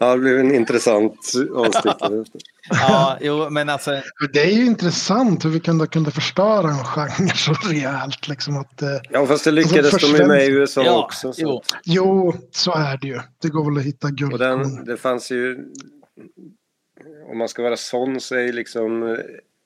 Ja, 0.00 0.12
det 0.14 0.18
blev 0.18 0.38
en 0.38 0.54
intressant 0.54 1.32
avstickare. 1.54 2.24
ja, 2.70 3.18
jo, 3.20 3.50
men 3.50 3.68
alltså, 3.68 4.02
Det 4.32 4.40
är 4.40 4.50
ju 4.50 4.66
intressant 4.66 5.44
hur 5.44 5.50
vi 5.50 5.60
kunde, 5.60 5.86
kunde 5.86 6.10
förstöra 6.10 6.68
en 6.70 6.84
genre 6.84 7.34
så 7.34 7.52
rejält. 7.52 8.28
Liksom 8.28 8.56
att, 8.58 8.82
eh, 8.82 8.88
Ja, 9.10 9.26
fast 9.26 9.44
det 9.44 9.50
lyckades 9.50 9.94
Alltså, 9.94 10.12
de 10.12 10.18
ju 10.18 10.26
med 10.26 10.44
i 10.44 10.50
USA 10.50 10.84
ja, 10.84 11.04
också. 11.04 11.32
Så. 11.32 11.40
jo. 11.42 11.62
jo, 11.84 12.34
så 12.50 12.72
är 12.72 12.98
det 12.98 13.06
ju. 13.06 13.20
Det 13.42 13.48
går 13.48 13.64
väl 13.64 13.78
att 13.78 13.84
hitta 13.84 14.06
Och 14.06 14.12
guld. 14.12 14.38
den, 14.38 14.84
det 14.84 14.96
fanns 14.96 15.30
ju... 15.30 15.58
Om 17.30 17.38
man 17.38 17.48
ska 17.48 17.62
vara 17.62 17.76
sån 17.76 18.20
så 18.20 18.34
är 18.34 18.52
liksom... 18.52 19.18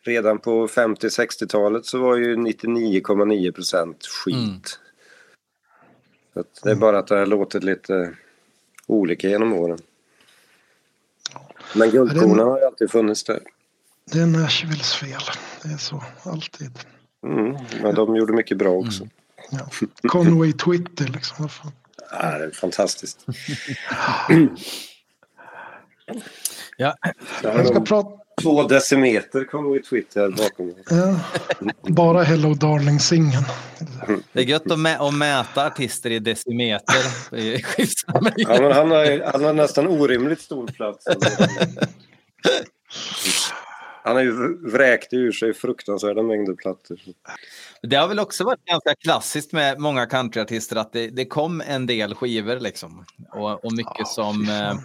Redan 0.05 0.38
på 0.38 0.66
50-60-talet 0.66 1.86
så 1.86 1.98
var 1.98 2.16
ju 2.16 2.36
99,9 2.36 3.52
procent 3.52 4.07
skit. 4.07 4.34
Mm. 4.34 4.61
Så 6.34 6.40
att 6.40 6.61
det 6.62 6.70
är 6.70 6.74
bara 6.74 6.98
att 6.98 7.07
det 7.07 7.16
har 7.16 7.26
låtit 7.26 7.64
lite 7.64 8.14
olika 8.86 9.28
genom 9.28 9.52
åren. 9.52 9.78
Men 11.74 11.90
guldkornen 11.90 12.46
har 12.46 12.59
ju 12.59 12.64
alltid 12.64 12.90
funnits 12.90 13.24
där. 13.24 13.40
Det 14.12 14.18
är 14.18 14.26
Nashvilles 14.26 14.94
fel. 14.94 15.20
Det 15.62 15.68
är 15.68 15.76
så, 15.76 16.02
alltid. 16.22 16.78
Mm. 17.26 17.57
Men 17.82 17.94
de 17.94 18.16
gjorde 18.16 18.32
mycket 18.32 18.59
bra 18.59 18.72
också. 18.72 19.09
Ja. 19.50 19.68
Conway 20.09 20.52
Twitter 20.52 21.05
liksom. 21.05 21.48
Ja, 22.11 22.38
det 22.38 22.44
är 22.44 22.50
fantastiskt. 22.50 23.26
ja, 26.76 26.96
Jag 27.42 27.66
ska 27.66 27.80
prata... 27.80 28.24
Två 28.43 28.62
decimeter 28.62 29.45
kom 29.45 29.74
i 29.74 29.82
Twitter 29.82 30.28
bakom 30.28 30.66
mig. 30.66 30.85
Ja, 30.91 31.20
bara 31.82 32.22
Hello 32.22 32.55
Darling-singeln. 32.55 33.45
det 34.32 34.41
är 34.41 34.45
gött 34.45 34.70
att, 34.70 34.78
mä- 34.78 35.09
att 35.09 35.14
mäta 35.14 35.66
artister 35.66 36.11
i 36.11 36.18
decimeter. 36.18 36.95
Ja, 38.37 38.61
men 38.61 38.72
han, 38.72 38.91
har, 38.91 39.32
han 39.32 39.45
har 39.45 39.53
nästan 39.53 39.87
orimligt 39.87 40.41
stor 40.41 40.66
plats. 40.66 41.05
Han 44.07 44.16
har 44.16 44.22
ju 44.22 44.57
vräkt 44.70 45.12
ur 45.12 45.32
sig 45.32 45.55
fruktansvärda 45.55 46.22
mängder 46.22 46.55
plattor. 46.55 46.99
Det 47.82 47.97
har 47.97 48.09
väl 48.09 48.18
också 48.18 48.45
varit 48.45 48.64
ganska 48.64 48.95
klassiskt 48.95 49.53
med 49.53 49.78
många 49.80 50.07
countryartister 50.07 50.76
att 50.76 50.93
det, 50.93 51.09
det 51.09 51.24
kom 51.24 51.61
en 51.68 51.87
del 51.87 52.14
skivor 52.14 52.61
liksom. 52.61 53.05
Och, 53.32 53.64
och 53.64 53.72
mycket 53.72 53.93
Ja, 53.99 54.05
som 54.05 54.43
eh, 54.49 54.49
fan. 54.49 54.82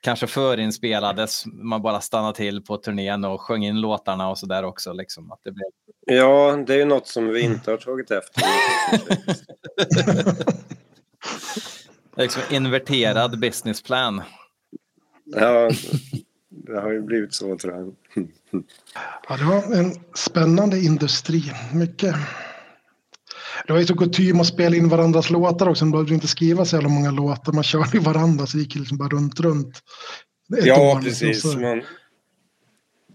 Kanske 0.00 0.26
förinspelades. 0.26 1.46
Man 1.46 1.82
bara 1.82 2.00
stannade 2.00 2.34
till 2.34 2.62
på 2.62 2.76
turnén 2.76 3.24
och 3.24 3.40
sjöng 3.40 3.64
in 3.64 3.80
låtarna 3.80 4.30
och 4.30 4.38
sådär 4.38 4.62
också. 4.62 4.92
Liksom, 4.92 5.32
att 5.32 5.40
det 5.44 5.52
blev... 5.52 5.66
Ja, 6.06 6.64
det 6.66 6.74
är 6.74 6.78
ju 6.78 6.84
något 6.84 7.06
som 7.06 7.28
vi 7.28 7.40
inte 7.40 7.70
har 7.70 7.78
tagit 7.78 8.10
efter. 8.10 8.42
Liksom 12.16 12.42
inverterad 12.50 13.40
businessplan. 13.40 14.22
Ja, 15.24 15.70
det 16.48 16.80
har 16.80 16.90
ju 16.90 17.02
blivit 17.02 17.34
så 17.34 17.58
tror 17.58 17.74
jag. 17.74 17.94
Ja, 19.28 19.36
det 19.36 19.44
var 19.44 19.76
en 19.76 19.92
spännande 20.14 20.78
industri. 20.78 21.42
Mycket. 21.74 22.14
Det 23.66 23.72
var 23.72 23.80
ju 23.80 23.86
så 23.86 23.96
kutym 23.96 24.40
att 24.40 24.46
spela 24.46 24.76
in 24.76 24.88
varandras 24.88 25.30
låtar 25.30 25.68
också. 25.68 25.84
Man 25.84 25.92
behövde 25.92 26.14
inte 26.14 26.28
skriva 26.28 26.64
så 26.64 26.76
jävla 26.76 26.88
många 26.88 27.10
låtar. 27.10 27.52
Man 27.52 27.64
körde 27.64 27.90
ju 27.92 27.98
varandra 28.00 28.46
så 28.46 28.56
det 28.56 28.62
gick 28.62 28.74
liksom 28.74 28.96
bara 28.98 29.08
runt, 29.08 29.40
runt. 29.40 29.82
Ett 30.58 30.66
Ja, 30.66 31.00
precis. 31.04 31.42
så- 31.42 31.58
Men 31.58 31.82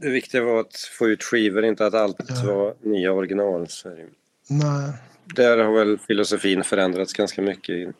det 0.01 0.09
viktiga 0.09 0.43
var 0.43 0.59
att 0.59 0.75
få 0.99 1.07
ut 1.07 1.23
skivor, 1.23 1.65
inte 1.65 1.85
att 1.85 1.93
allt 1.93 2.15
Ja. 2.27 2.53
var 2.53 2.75
nya 2.81 3.11
original. 3.13 3.67
Så. 3.69 3.89
Nej. 4.49 4.91
Där 5.35 5.57
har 5.57 5.73
väl 5.73 5.97
filosofin 6.07 6.63
förändrats 6.63 7.13
ganska 7.13 7.41
mycket. 7.41 7.95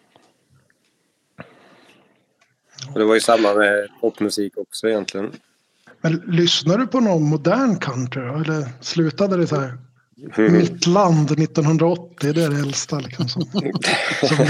Och 2.94 3.00
det 3.00 3.06
var 3.06 3.14
ju 3.14 3.20
samma 3.20 3.54
med 3.54 3.88
popmusik 4.02 4.58
också 4.58 4.88
egentligen. 4.90 5.32
Men 6.02 6.14
lyssnar 6.28 6.78
du 6.78 6.88
på 6.88 7.00
någon 7.00 7.24
modern 7.24 7.80
country? 7.80 8.22
Eller 8.22 8.70
slutade 8.82 9.38
det 9.38 9.48
så 9.48 9.56
här? 9.56 9.78
Mm. 10.38 10.54
Mitt 10.54 10.88
land 10.88 11.32
1980, 11.32 12.34
det 12.34 12.44
är 12.44 12.50
det 12.50 12.60
äldsta 12.60 13.00
liksom. 13.00 13.28
Som, 13.30 13.46
som 14.22 14.46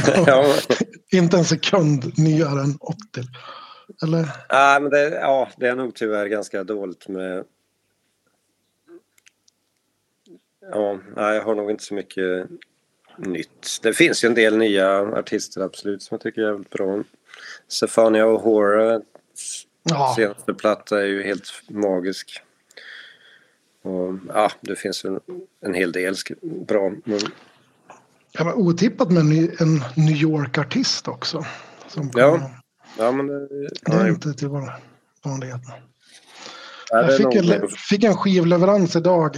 inte 1.11 1.37
en 1.37 1.45
sekund 1.45 2.17
nyare 2.17 2.61
än 2.61 2.77
80. 2.79 2.97
Eller? 4.03 4.29
nej, 4.51 4.81
men 4.81 4.91
det, 4.91 5.09
ja, 5.09 5.49
det 5.57 5.67
är 5.67 5.75
nog 5.75 5.95
tyvärr 5.95 6.25
ganska 6.25 6.63
dåligt 6.63 7.07
med... 7.07 7.43
Ja, 10.71 10.99
jag 11.15 11.43
har 11.43 11.55
nog 11.55 11.71
inte 11.71 11.83
så 11.83 11.93
mycket 11.93 12.49
nytt. 13.17 13.79
Det 13.81 13.93
finns 13.93 14.23
ju 14.23 14.27
en 14.27 14.35
del 14.35 14.57
nya 14.57 14.99
artister 14.99 15.61
absolut 15.61 16.01
som 16.01 16.15
jag 16.15 16.21
tycker 16.21 16.41
är 16.41 16.45
jävligt 16.45 16.69
bra. 16.69 17.03
Stefania 17.67 18.25
O'Hara 18.25 19.01
Ja, 19.83 20.13
senaste 20.15 20.53
platta 20.53 21.01
är 21.01 21.05
ju 21.05 21.23
helt 21.23 21.49
magisk. 21.69 22.41
Och, 23.83 24.15
ja, 24.27 24.51
det 24.61 24.75
finns 24.75 25.05
en, 25.05 25.19
en 25.65 25.73
hel 25.73 25.91
del 25.91 26.15
bra. 26.67 26.91
Men, 27.05 27.19
ja 28.31 28.43
men 28.43 28.53
otippat 28.53 29.11
med 29.11 29.19
en, 29.21 29.29
ny- 29.29 29.51
en 29.59 29.83
New 29.95 30.15
York-artist 30.15 31.07
också. 31.07 31.45
Som 31.87 32.09
kom- 32.11 32.21
Ja, 32.21 32.51
ja, 32.97 33.11
men 33.11 33.27
det, 33.27 33.47
Det 33.85 33.91
är 33.91 34.07
inte 34.07 34.33
till 34.33 34.47
vår 34.47 34.73
vanlighet. 35.23 35.61
Ja, 36.89 37.01
det 37.01 37.17
Jag 37.17 37.17
fick 37.33 37.51
en, 37.51 37.67
fick 37.67 38.03
en 38.03 38.17
skivleverans 38.17 38.95
idag. 38.95 39.35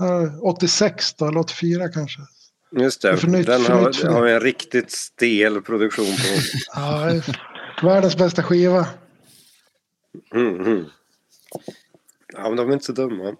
Eh, 0.00 0.44
86 0.44 1.14
då, 1.14 1.28
eller 1.28 1.40
84 1.40 1.88
kanske. 1.88 2.20
Just 2.72 3.02
det, 3.02 3.16
för 3.16 3.28
nytt, 3.28 3.46
den 3.46 3.64
har, 3.66 3.86
nytt, 3.86 3.96
för 3.96 4.08
har 4.08 4.22
vi 4.22 4.32
en 4.32 4.40
riktigt 4.40 4.90
stel 4.92 5.60
produktion 5.62 6.06
på. 6.06 6.40
Ja, 6.74 7.20
världens 7.82 8.16
bästa 8.16 8.42
skiva. 8.42 8.86
Mm, 10.34 10.60
mm. 10.60 10.84
Ja, 12.32 12.42
men 12.48 12.56
de 12.56 12.68
är 12.68 12.72
inte 12.72 12.84
så 12.84 12.92
dumma. 12.92 13.36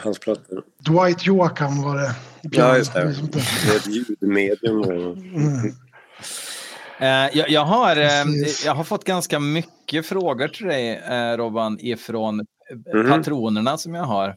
Hans 0.00 0.18
plattor. 0.18 0.62
Dwight 0.78 1.26
Joachim 1.26 1.82
var 1.82 1.96
det. 1.96 2.14
Ja, 2.42 2.76
just 2.76 2.92
det. 2.94 3.00
Det. 3.32 3.38
Är 3.38 3.76
ett 3.76 3.86
ljudmedium. 3.86 4.82
Mm. 4.82 5.74
Eh, 7.00 7.36
jag, 7.38 7.50
jag, 7.50 7.64
har, 7.64 7.96
eh, 7.96 8.24
jag 8.64 8.74
har 8.74 8.84
fått 8.84 9.04
ganska 9.04 9.38
mycket 9.38 10.06
frågor 10.06 10.48
till 10.48 10.66
dig, 10.66 10.96
eh, 10.96 11.36
Robban, 11.36 11.78
ifrån 11.80 12.46
Mhm. 12.94 13.10
patronerna 13.10 13.78
som 13.78 13.94
jag 13.94 14.04
har. 14.04 14.36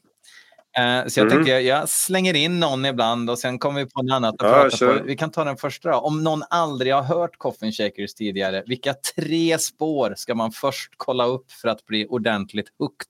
Så 1.07 1.19
jag 1.19 1.25
Mhm. 1.25 1.29
tänkte 1.35 1.51
jag, 1.51 1.89
slänger 1.89 2.33
in 2.33 2.59
någon 2.59 2.85
ibland 2.85 3.29
och 3.29 3.39
sen 3.39 3.59
kommer 3.59 3.83
vi 3.85 3.89
på 3.89 4.01
något 4.01 4.13
annat 4.15 4.35
att 4.41 4.47
Ja, 4.49 4.53
prata 4.63 4.77
kör. 4.77 4.97
på. 4.99 5.03
Vi 5.05 5.15
kan 5.15 5.31
ta 5.31 5.43
den 5.43 5.57
första 5.57 5.89
då. 5.91 5.97
Om 5.97 6.23
någon 6.23 6.43
aldrig 6.49 6.93
har 6.93 7.03
hört 7.03 7.37
Coffin 7.37 7.71
Shakers 7.71 8.13
tidigare, 8.13 8.63
vilka 8.67 8.93
tre 9.15 9.59
spår 9.59 10.13
ska 10.17 10.35
man 10.35 10.51
först 10.51 10.91
kolla 10.97 11.25
upp 11.25 11.51
för 11.51 11.67
att 11.67 11.85
bli 11.85 12.05
ordentligt 12.09 12.67
hooked? 12.79 13.07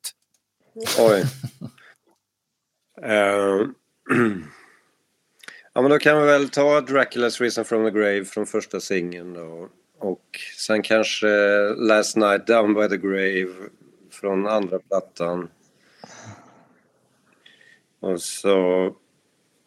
Oj. 1.00 1.24
Eh, 3.04 3.68
ja, 5.74 5.82
men 5.82 5.92
då 5.92 6.00
kan 6.00 6.22
vi 6.22 6.28
väl 6.28 6.50
ta 6.50 6.82
Dracula's 6.82 7.42
reason 7.42 7.66
from 7.66 7.86
the 7.86 7.92
Grave 7.92 8.26
från 8.26 8.46
första 8.46 8.80
singeln 8.80 9.34
då. 9.34 9.70
Och 10.00 10.40
sen 10.58 10.82
kanske 10.82 11.28
Last 11.78 12.18
Night 12.18 12.48
Down 12.48 12.74
by 12.74 12.90
the 12.90 12.98
Grave 12.98 13.70
från 14.12 14.48
andra 14.48 14.80
plattan. 14.80 15.50
Och 18.00 18.22
så, 18.22 18.96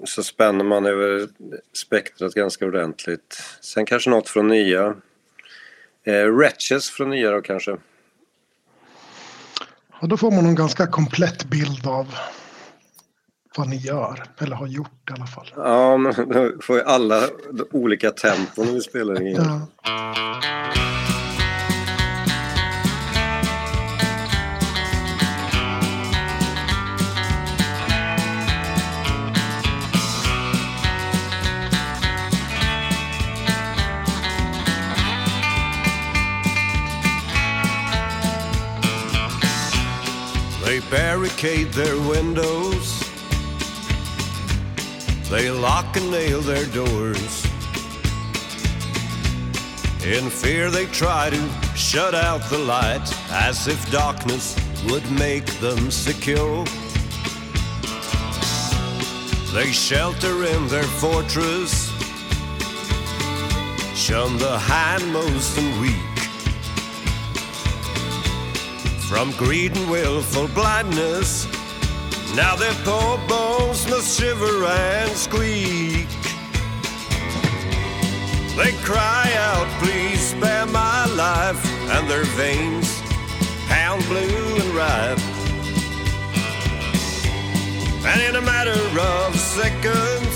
så 0.05 0.23
spänner 0.23 0.65
man 0.65 0.87
över 0.87 1.29
spektrat 1.73 2.35
ganska 2.35 2.67
ordentligt. 2.67 3.43
Sen 3.61 3.87
kanske 3.87 4.11
något 4.11 4.29
från 4.29 4.49
nya. 4.49 4.97
Eh, 6.05 6.25
Wretches 6.25 6.91
från 6.91 7.11
nya 7.11 7.31
då 7.31 7.43
kanske. 7.43 7.77
Och 9.91 10.09
då 10.09 10.17
får 10.17 10.31
man 10.31 10.47
en 10.47 10.55
ganska 10.55 10.87
komplett 10.87 11.45
bild 11.45 11.87
av 11.87 12.15
vad 13.57 13.69
ni 13.69 13.77
gör. 13.77 14.23
Eller 14.39 14.57
har 14.57 14.67
gjort 14.67 15.11
i 15.11 15.13
alla 15.13 15.27
fall. 15.27 15.53
Ja, 15.57 15.97
men 15.97 16.15
då 16.29 16.53
får 16.63 16.77
ju 16.77 16.83
alla 16.83 17.21
olika 17.73 18.11
tempon 18.11 18.67
när 18.67 18.73
vi 18.73 18.81
spelar 18.81 19.27
in. 19.27 19.35
Ja. 19.37 19.61
They 40.65 40.81
barricade 40.91 41.73
their 41.73 41.97
windows. 42.13 43.04
They 45.35 45.51
lock 45.51 45.97
and 45.97 46.13
nail 46.13 46.41
their 46.43 46.65
doors. 46.67 47.45
In 50.05 50.31
fear, 50.31 50.71
they 50.71 50.87
try 50.87 51.29
to 51.29 51.43
shut 51.75 52.15
out 52.15 52.41
the 52.51 52.59
light 52.59 53.03
as 53.33 53.67
if 53.67 53.91
darkness 53.91 54.55
would 54.89 55.03
make 55.11 55.47
them 55.59 55.91
secure. 55.91 56.65
They 59.53 59.73
shelter 59.73 60.45
in 60.45 60.69
their 60.69 60.89
fortress, 61.03 61.91
shun 63.97 64.39
the 64.39 64.57
hindmost 64.57 65.59
and 65.59 65.81
weak. 65.81 66.19
From 69.09 69.33
greed 69.33 69.77
and 69.77 69.91
willful 69.91 70.47
blindness, 70.55 71.49
now 72.37 72.57
their 72.57 72.75
poor 72.85 73.19
bones 73.29 73.89
must 73.89 74.19
shiver 74.19 74.65
and 74.65 75.11
squeak. 75.13 76.09
They 78.57 78.73
cry 78.83 79.31
out, 79.37 79.67
please 79.81 80.21
spare 80.31 80.67
my 80.67 81.07
life, 81.07 81.65
and 81.91 82.09
their 82.09 82.25
veins 82.25 83.03
pound 83.69 84.05
blue 84.07 84.57
and 84.63 84.71
ripe. 84.75 85.19
And 88.07 88.21
in 88.21 88.37
a 88.37 88.43
matter 88.43 88.81
of 89.01 89.39
seconds, 89.39 90.35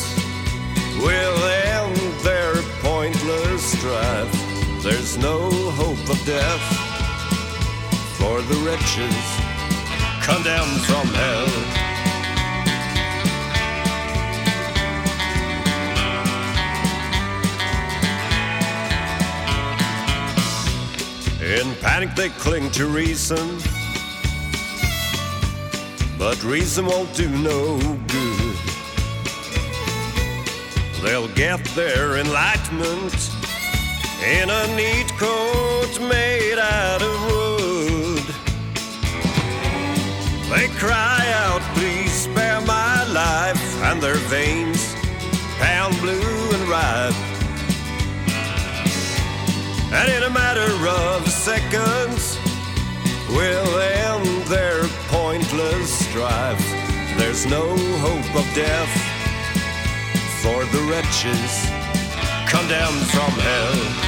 we'll 1.03 1.45
end 1.45 1.97
their 2.23 2.55
pointless 2.81 3.73
strife. 3.73 4.83
There's 4.83 5.19
no 5.19 5.51
hope 5.73 6.09
of 6.09 6.25
death 6.25 6.65
for 8.19 8.41
the 8.43 8.57
wretches 8.65 9.49
condemned 10.23 10.81
from 10.83 11.07
hell. 11.09 11.88
In 21.49 21.75
panic, 21.77 22.15
they 22.15 22.29
cling 22.29 22.71
to 22.73 22.87
reason, 22.87 23.57
but 26.19 26.45
reason 26.45 26.85
won't 26.85 27.15
do 27.15 27.27
no 27.39 27.79
good. 28.07 28.57
They'll 31.03 31.29
get 31.29 31.65
their 31.75 32.19
enlightenment 32.19 33.31
in 34.23 34.51
a 34.51 34.77
neat 34.77 35.11
coat 35.17 35.99
made 36.01 36.59
out 36.59 37.01
of 37.01 37.17
wood. 37.33 38.27
They 40.51 40.69
cry 40.77 41.25
out, 41.33 41.63
please 41.75 42.13
spare 42.13 42.61
my 42.61 43.05
life, 43.11 43.83
and 43.85 44.03
their 44.03 44.21
veins 44.29 44.95
pound 45.59 45.99
blue 46.01 46.51
and 46.53 46.69
ripe. 46.69 47.28
And 49.91 50.11
in 50.11 50.23
a 50.25 50.31
matter 50.31 50.71
of 50.87 51.27
seconds, 51.29 52.39
will 53.31 53.79
end 53.79 54.47
their 54.47 54.85
pointless 55.09 55.91
strife. 56.07 56.61
There's 57.17 57.47
no 57.47 57.77
hope 57.99 58.37
of 58.37 58.47
death 58.55 58.93
for 60.43 60.65
the 60.65 60.83
wretches 60.91 61.71
condemned 62.49 63.07
from 63.11 63.33
hell. 63.41 64.08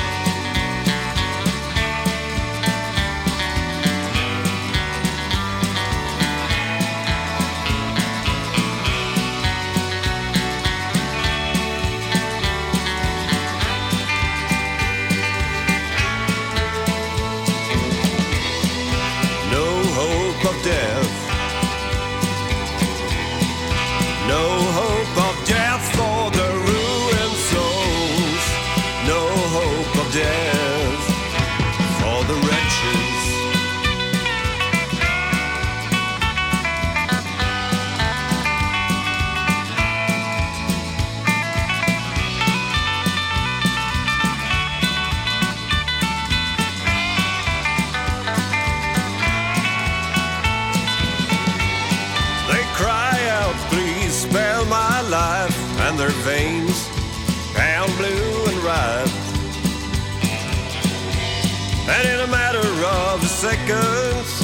Seconds, 63.71 64.43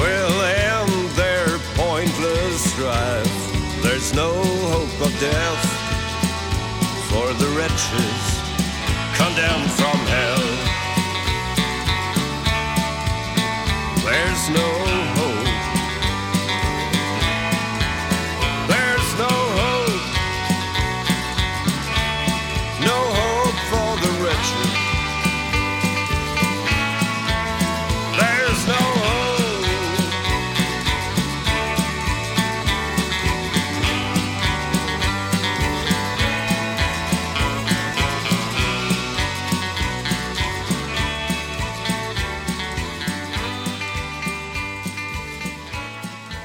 will 0.00 0.40
end 0.42 1.10
their 1.10 1.58
pointless 1.74 2.72
strife. 2.72 3.82
There's 3.82 4.14
no 4.14 4.32
hope 4.72 5.06
of 5.06 5.12
death 5.20 5.64
for 7.10 7.26
the 7.34 7.48
wretches 7.56 8.22
condemned 9.16 9.70
from 9.72 9.98
hell. 10.14 10.46
There's 14.04 14.48
no 14.50 14.89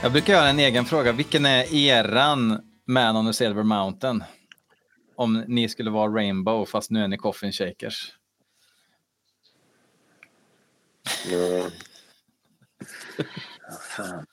Jag 0.05 0.11
brukar 0.11 0.33
göra 0.33 0.47
en 0.47 0.59
egen 0.59 0.85
fråga. 0.85 1.11
Vilken 1.11 1.45
är 1.45 1.73
eran 1.75 2.61
Man 2.85 3.15
on 3.15 3.27
the 3.27 3.33
Silver 3.33 3.63
Mountain? 3.63 4.23
Om 5.15 5.43
ni 5.47 5.69
skulle 5.69 5.89
vara 5.91 6.11
Rainbow 6.11 6.65
fast 6.65 6.91
nu 6.91 7.03
är 7.03 7.07
ni 7.07 7.17
Coffin 7.17 7.51
Shakers. 7.51 8.13
Ja, 11.31 11.69
fan. 13.81 14.25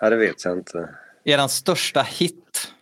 Ja, 0.00 0.10
det 0.10 0.16
vet 0.16 0.44
jag 0.44 0.58
inte. 0.58 0.94
Eran 1.24 1.48
största 1.48 2.02
hit? 2.02 2.72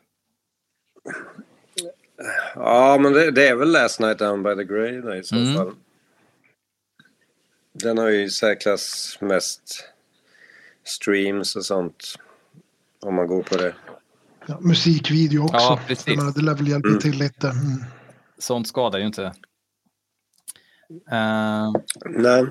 Ja, 2.54 2.98
men 3.00 3.12
det, 3.12 3.30
det 3.30 3.48
är 3.48 3.54
väl 3.56 3.72
Last 3.72 4.00
Night 4.00 4.18
Down 4.18 4.42
by 4.42 4.54
the 4.56 4.64
Grave 4.64 5.18
i 5.18 5.24
så 5.24 5.36
Mm. 5.36 5.54
fall. 5.54 5.74
Den 7.72 7.98
har 7.98 8.08
ju 8.08 8.22
i 8.22 8.30
särklass 8.30 9.18
mest 9.20 9.84
streams 10.88 11.56
och 11.56 11.64
sånt. 11.64 12.14
Om 13.00 13.14
man 13.14 13.26
går 13.26 13.42
på 13.42 13.56
det. 13.56 13.74
Ja, 14.46 14.58
musikvideo 14.60 15.42
också. 15.42 15.56
Ja, 15.56 15.80
precis. 15.86 16.16
Menar, 16.16 16.32
det 16.32 16.42
lär 16.42 16.54
väl 16.54 16.68
hjälpa 16.68 17.00
till 17.00 17.18
lite. 17.18 17.48
Mm. 17.48 17.84
Sånt 18.38 18.68
skadar 18.68 18.98
ju 18.98 19.06
inte. 19.06 19.32
Eh, 21.10 21.72
Nej. 22.06 22.46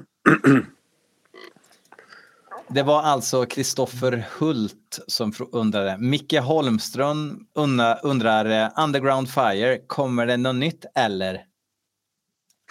det 2.68 2.84
var 2.84 3.02
alltså 3.02 3.46
Kristoffer 3.46 4.26
Hult 4.40 5.00
som 5.08 5.34
undrade. 5.52 5.98
Micke 6.00 6.40
Holmström 6.40 7.48
undrar, 7.54 8.00
undrar 8.04 8.46
eh, 8.46 8.84
Underground 8.84 9.30
Fire, 9.30 9.78
kommer 9.88 10.26
det 10.26 10.38
något 10.38 10.56
nytt 10.56 10.86
eller? 10.96 11.46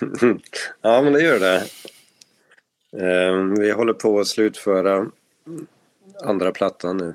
ja, 0.83 1.03
men 1.03 1.13
det 1.13 1.23
gör 1.23 1.41
det. 1.41 1.65
Ehm, 3.03 3.55
vi 3.55 3.71
håller 3.71 3.93
på 3.93 4.21
att 4.21 4.27
slutföra 4.27 5.07
andra 6.23 6.53
plattan 6.53 6.97
nu. 6.97 7.15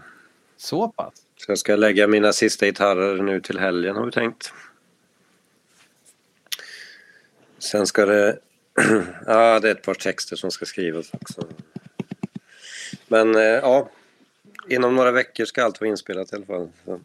Så 0.57 0.88
pass? 0.88 1.13
Så 1.38 1.51
jag 1.51 1.57
ska 1.57 1.75
lägga 1.75 2.07
mina 2.07 2.34
sista 2.34 2.65
gitarrer 2.65 3.23
nu 3.23 3.41
till 3.41 3.59
helgen 3.59 3.95
har 3.95 4.05
vi 4.05 4.11
tänkt. 4.11 4.53
Sen 7.59 7.88
ska 7.88 8.05
det... 8.05 8.39
ja, 9.25 9.59
det 9.59 9.67
är 9.67 9.71
ett 9.71 9.84
par 9.84 9.93
texter 9.93 10.36
som 10.36 10.51
ska 10.51 10.65
skrivas 10.65 11.13
också. 11.13 11.47
Men 13.07 13.36
eh, 13.36 13.41
ja, 13.41 13.89
inom 14.67 14.95
några 14.95 15.11
veckor 15.11 15.45
ska 15.45 15.63
allt 15.63 15.82
vara 15.82 15.89
inspelat 15.89 16.34
i 16.34 16.36
alla 16.36 16.45
fall. 16.45 16.69
Så 16.86 16.99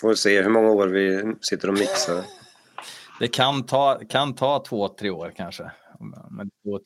får 0.00 0.08
vi 0.08 0.16
se 0.16 0.42
hur 0.42 0.50
många 0.50 0.70
år 0.70 0.86
vi 0.88 1.34
sitter 1.40 1.68
och 1.68 1.74
mixar. 1.74 2.24
Det 3.20 3.28
kan 3.28 3.66
ta, 3.66 4.00
kan 4.08 4.34
ta 4.34 4.64
två, 4.68 4.88
tre 4.88 5.10
år 5.10 5.32
kanske 5.36 5.70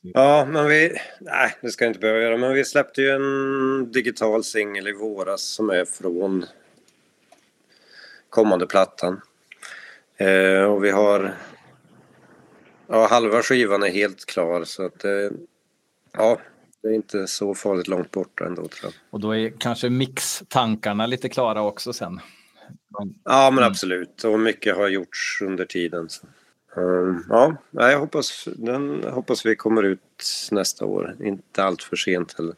Ja, 0.01 0.45
men 0.45 0.67
vi... 0.67 0.97
Nej, 1.19 1.55
det 1.61 1.69
ska 1.69 1.85
jag 1.85 1.89
inte 1.89 1.99
behöva 1.99 2.19
göra. 2.19 2.37
Men 2.37 2.53
vi 2.53 2.65
släppte 2.65 3.01
ju 3.01 3.09
en 3.09 3.91
digital 3.91 4.43
singel 4.43 4.87
i 4.87 4.93
våras 4.93 5.41
som 5.41 5.69
är 5.69 5.85
från 5.85 6.45
kommande 8.29 8.67
plattan. 8.67 9.21
Eh, 10.17 10.63
och 10.63 10.83
vi 10.83 10.89
har... 10.91 11.37
Ja, 12.87 13.07
halva 13.07 13.41
skivan 13.41 13.83
är 13.83 13.89
helt 13.89 14.25
klar 14.25 14.63
så 14.63 14.85
att... 14.85 15.05
Eh, 15.05 15.29
ja, 16.13 16.39
det 16.81 16.87
är 16.87 16.93
inte 16.93 17.27
så 17.27 17.55
farligt 17.55 17.87
långt 17.87 18.11
borta 18.11 18.45
ändå 18.45 18.61
tror 18.67 18.83
jag. 18.83 18.93
Och 19.09 19.19
då 19.19 19.35
är 19.35 19.53
kanske 19.59 19.89
mixtankarna 19.89 21.05
lite 21.05 21.29
klara 21.29 21.61
också 21.61 21.93
sen? 21.93 22.19
Ja, 23.23 23.51
men 23.51 23.63
absolut. 23.63 24.23
Och 24.23 24.39
mycket 24.39 24.75
har 24.75 24.87
gjorts 24.87 25.41
under 25.41 25.65
tiden. 25.65 26.09
Så. 26.09 26.27
Um, 26.75 27.25
ja, 27.29 27.57
jag 27.71 27.99
hoppas, 27.99 28.47
den 28.55 29.03
hoppas 29.03 29.45
vi 29.45 29.55
kommer 29.55 29.83
ut 29.83 30.49
nästa 30.51 30.85
år. 30.85 31.15
Inte 31.23 31.63
allt 31.63 31.83
för 31.83 31.95
sent 31.95 32.37
heller. 32.37 32.55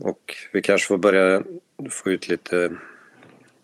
Och 0.00 0.36
vi 0.52 0.62
kanske 0.62 0.88
får 0.88 0.98
börja 0.98 1.42
få 1.90 2.10
ut 2.10 2.28
lite 2.28 2.76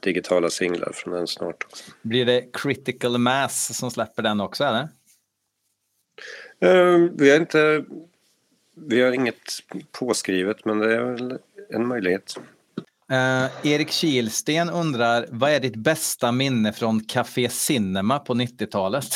digitala 0.00 0.50
singlar 0.50 0.92
från 0.94 1.14
den 1.14 1.26
snart 1.26 1.64
också. 1.64 1.92
Blir 2.02 2.24
det 2.24 2.48
Critical 2.52 3.18
Mass 3.18 3.78
som 3.78 3.90
släpper 3.90 4.22
den 4.22 4.40
också 4.40 4.64
eller? 4.64 4.88
Um, 6.60 7.16
vi 7.16 7.30
har 7.30 7.36
inte... 7.36 7.84
Vi 8.74 9.00
har 9.00 9.12
inget 9.12 9.42
påskrivet 9.92 10.64
men 10.64 10.78
det 10.78 10.94
är 10.94 11.04
väl 11.04 11.38
en 11.70 11.86
möjlighet. 11.86 12.40
Uh, 13.12 13.66
Erik 13.72 13.90
Kilsten 13.90 14.70
undrar, 14.70 15.26
vad 15.30 15.50
är 15.50 15.60
ditt 15.60 15.76
bästa 15.76 16.32
minne 16.32 16.72
från 16.72 17.04
Café 17.04 17.48
Cinema 17.48 18.18
på 18.18 18.34
90-talet? 18.34 19.06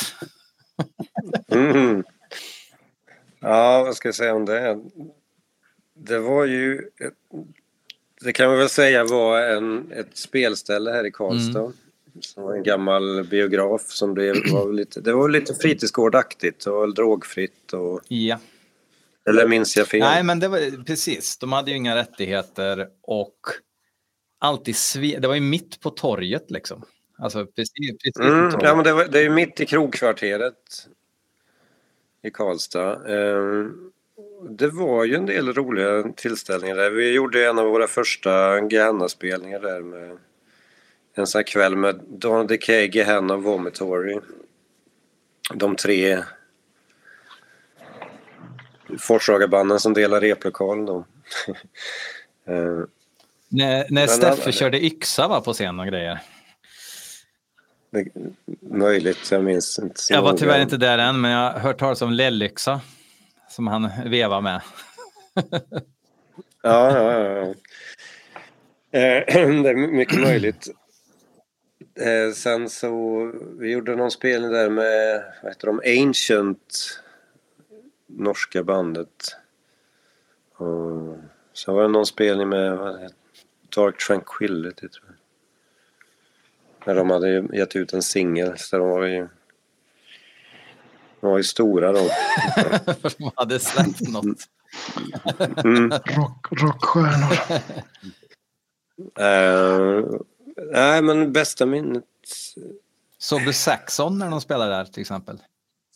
mm. 1.51 2.03
Ja, 3.39 3.83
vad 3.83 3.95
ska 3.95 4.07
jag 4.07 4.15
säga 4.15 4.35
om 4.35 4.45
det? 4.45 4.79
Det 5.93 6.19
var 6.19 6.45
ju... 6.45 6.81
Det 8.21 8.33
kan 8.33 8.47
man 8.49 8.57
väl 8.57 8.69
säga 8.69 9.03
var 9.03 9.41
en, 9.41 9.91
ett 9.91 10.17
spelställe 10.17 10.91
här 10.91 11.05
i 11.05 11.11
Karlstad. 11.11 11.59
Mm. 11.59 11.73
Som 12.19 12.43
var 12.43 12.55
en 12.55 12.63
gammal 12.63 13.23
biograf 13.23 13.81
som 13.81 14.13
blev, 14.13 14.35
var 14.51 14.73
lite, 14.73 15.01
det 15.01 15.13
var 15.13 15.29
lite 15.29 15.53
fritidsgårdaktigt 15.53 16.65
och 16.65 16.93
drogfritt. 16.93 17.73
Och, 17.73 18.01
ja. 18.07 18.39
Eller 19.29 19.47
minns 19.47 19.77
jag 19.77 19.87
fel? 19.87 19.99
Nej, 19.99 20.23
men 20.23 20.39
det 20.39 20.47
var 20.47 20.83
precis. 20.83 21.37
De 21.37 21.51
hade 21.51 21.71
ju 21.71 21.77
inga 21.77 21.95
rättigheter 21.95 22.87
och 23.01 23.35
alltid 24.41 24.75
det 25.21 25.27
var 25.27 25.35
ju 25.35 25.41
mitt 25.41 25.79
på 25.79 25.89
torget 25.89 26.51
liksom. 26.51 26.85
Alltså 27.17 27.45
precis, 27.45 27.97
precis 28.03 28.19
mm, 28.19 28.49
Ja, 28.61 28.75
men 28.75 28.83
det, 28.83 28.93
var, 28.93 29.05
det 29.05 29.19
är 29.19 29.23
ju 29.23 29.29
mitt 29.29 29.59
i 29.59 29.65
krogkvarteret 29.65 30.87
i 32.21 32.29
Karlstad. 32.29 32.91
Eh, 32.91 33.65
det 34.49 34.67
var 34.67 35.05
ju 35.05 35.15
en 35.15 35.25
del 35.25 35.53
roliga 35.53 36.03
tillställningar 36.15 36.75
där. 36.75 36.91
Vi 36.91 37.13
gjorde 37.13 37.47
en 37.47 37.59
av 37.59 37.67
våra 37.67 37.87
första 37.87 38.61
Gehenna-spelningar 38.69 39.59
där 39.59 39.81
med 39.81 40.17
en 41.13 41.27
sån 41.27 41.39
här 41.39 41.43
kväll 41.43 41.75
med 41.75 42.01
Donald 42.07 42.49
Decay, 42.49 42.89
Gehenna 42.93 43.33
och 43.33 43.43
Vomitory. 43.43 44.19
De 45.53 45.75
tre 45.75 46.23
Forsagarbanden 48.99 49.79
som 49.79 49.93
delar 49.93 50.21
replokal 50.21 50.85
då. 50.85 51.05
när, 53.51 53.85
när 53.89 54.07
Steffe 54.07 54.51
körde 54.51 54.85
yxa 54.85 55.27
va, 55.27 55.41
på 55.41 55.53
scen 55.53 55.79
och 55.79 55.87
grejer. 55.87 56.19
Det, 57.91 58.05
möjligt, 58.59 59.31
jag 59.31 59.43
minns 59.43 59.79
inte. 59.79 60.01
jag 60.09 60.21
var 60.21 60.37
tyvärr 60.37 60.61
inte 60.61 60.77
där 60.77 60.97
än, 60.97 61.21
men 61.21 61.31
jag 61.31 61.51
har 61.51 61.59
hört 61.59 61.79
talas 61.79 62.01
om 62.01 62.13
lellyxa 62.13 62.81
som 63.49 63.67
han 63.67 63.89
vevar 64.05 64.41
med. 64.41 64.61
ja, 66.63 66.97
ja, 66.97 67.13
ja. 67.13 67.53
Eh, 68.99 69.23
det 69.63 69.69
är 69.69 69.87
mycket 69.87 70.21
möjligt. 70.21 70.67
Eh, 71.99 72.33
sen 72.33 72.69
så, 72.69 73.31
vi 73.59 73.71
gjorde 73.71 73.95
någon 73.95 74.11
spelning 74.11 74.51
där 74.51 74.69
med, 74.69 75.23
vad 75.43 75.51
heter 75.51 75.67
de, 75.67 75.81
Ancient, 76.01 76.99
norska 78.07 78.63
bandet. 78.63 79.35
Och 80.55 81.17
så 81.53 81.73
var 81.73 81.81
det 81.81 81.87
någon 81.87 82.05
spelning 82.05 82.49
med, 82.49 82.77
vad 82.77 83.01
heter 83.01 83.20
Dark 83.75 84.07
Tranquility 84.07 84.89
tror 84.89 85.05
jag. 85.07 85.15
När 86.85 86.95
de 86.95 87.09
hade 87.09 87.57
gett 87.57 87.75
ut 87.75 87.93
en 87.93 88.01
singel 88.01 88.57
så 88.57 88.77
de 88.77 88.89
var 88.89 89.05
ju... 89.05 89.27
De 91.19 91.29
var 91.29 91.37
ju 91.37 91.43
stora 91.43 91.91
då. 91.91 92.09
de 93.17 93.31
hade 93.35 93.59
släppt 93.59 94.01
något. 94.01 94.47
Mm. 95.65 95.89
Rock, 95.89 96.47
rockstjärnor. 96.51 97.37
uh, 99.19 100.21
nej 100.71 101.01
men 101.01 101.33
bästa 101.33 101.65
minnet... 101.65 102.03
Såg 103.17 103.45
du 103.45 103.53
Saxon 103.53 104.19
när 104.19 104.29
de 104.29 104.41
spelade 104.41 104.71
där 104.71 104.85
till 104.85 105.01
exempel? 105.01 105.37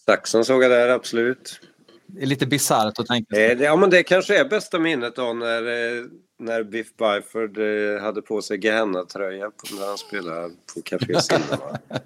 Saxon 0.05 0.45
såg 0.45 0.63
jag 0.63 0.71
där 0.71 0.89
absolut. 0.89 1.59
Det 2.07 2.21
är 2.21 2.25
lite 2.25 2.45
bisarrt 2.45 2.99
att 2.99 3.05
tänka 3.05 3.35
sig. 3.35 3.61
Ja 3.61 3.75
men 3.75 3.89
det 3.89 4.03
kanske 4.03 4.39
är 4.39 4.45
bästa 4.45 4.79
minnet 4.79 5.15
då 5.15 5.33
när 5.33 5.63
eh, 5.63 6.03
när 6.39 6.63
Biff 6.63 6.87
Byford 6.97 7.57
eh, 7.57 8.01
hade 8.01 8.21
på 8.21 8.41
sig 8.41 8.65
Gehenna-tröja 8.65 9.51
när 9.79 9.87
han 9.87 9.97
spelade 9.97 10.49
på 10.49 10.81
Café 10.81 11.21
Cinema. 11.21 11.77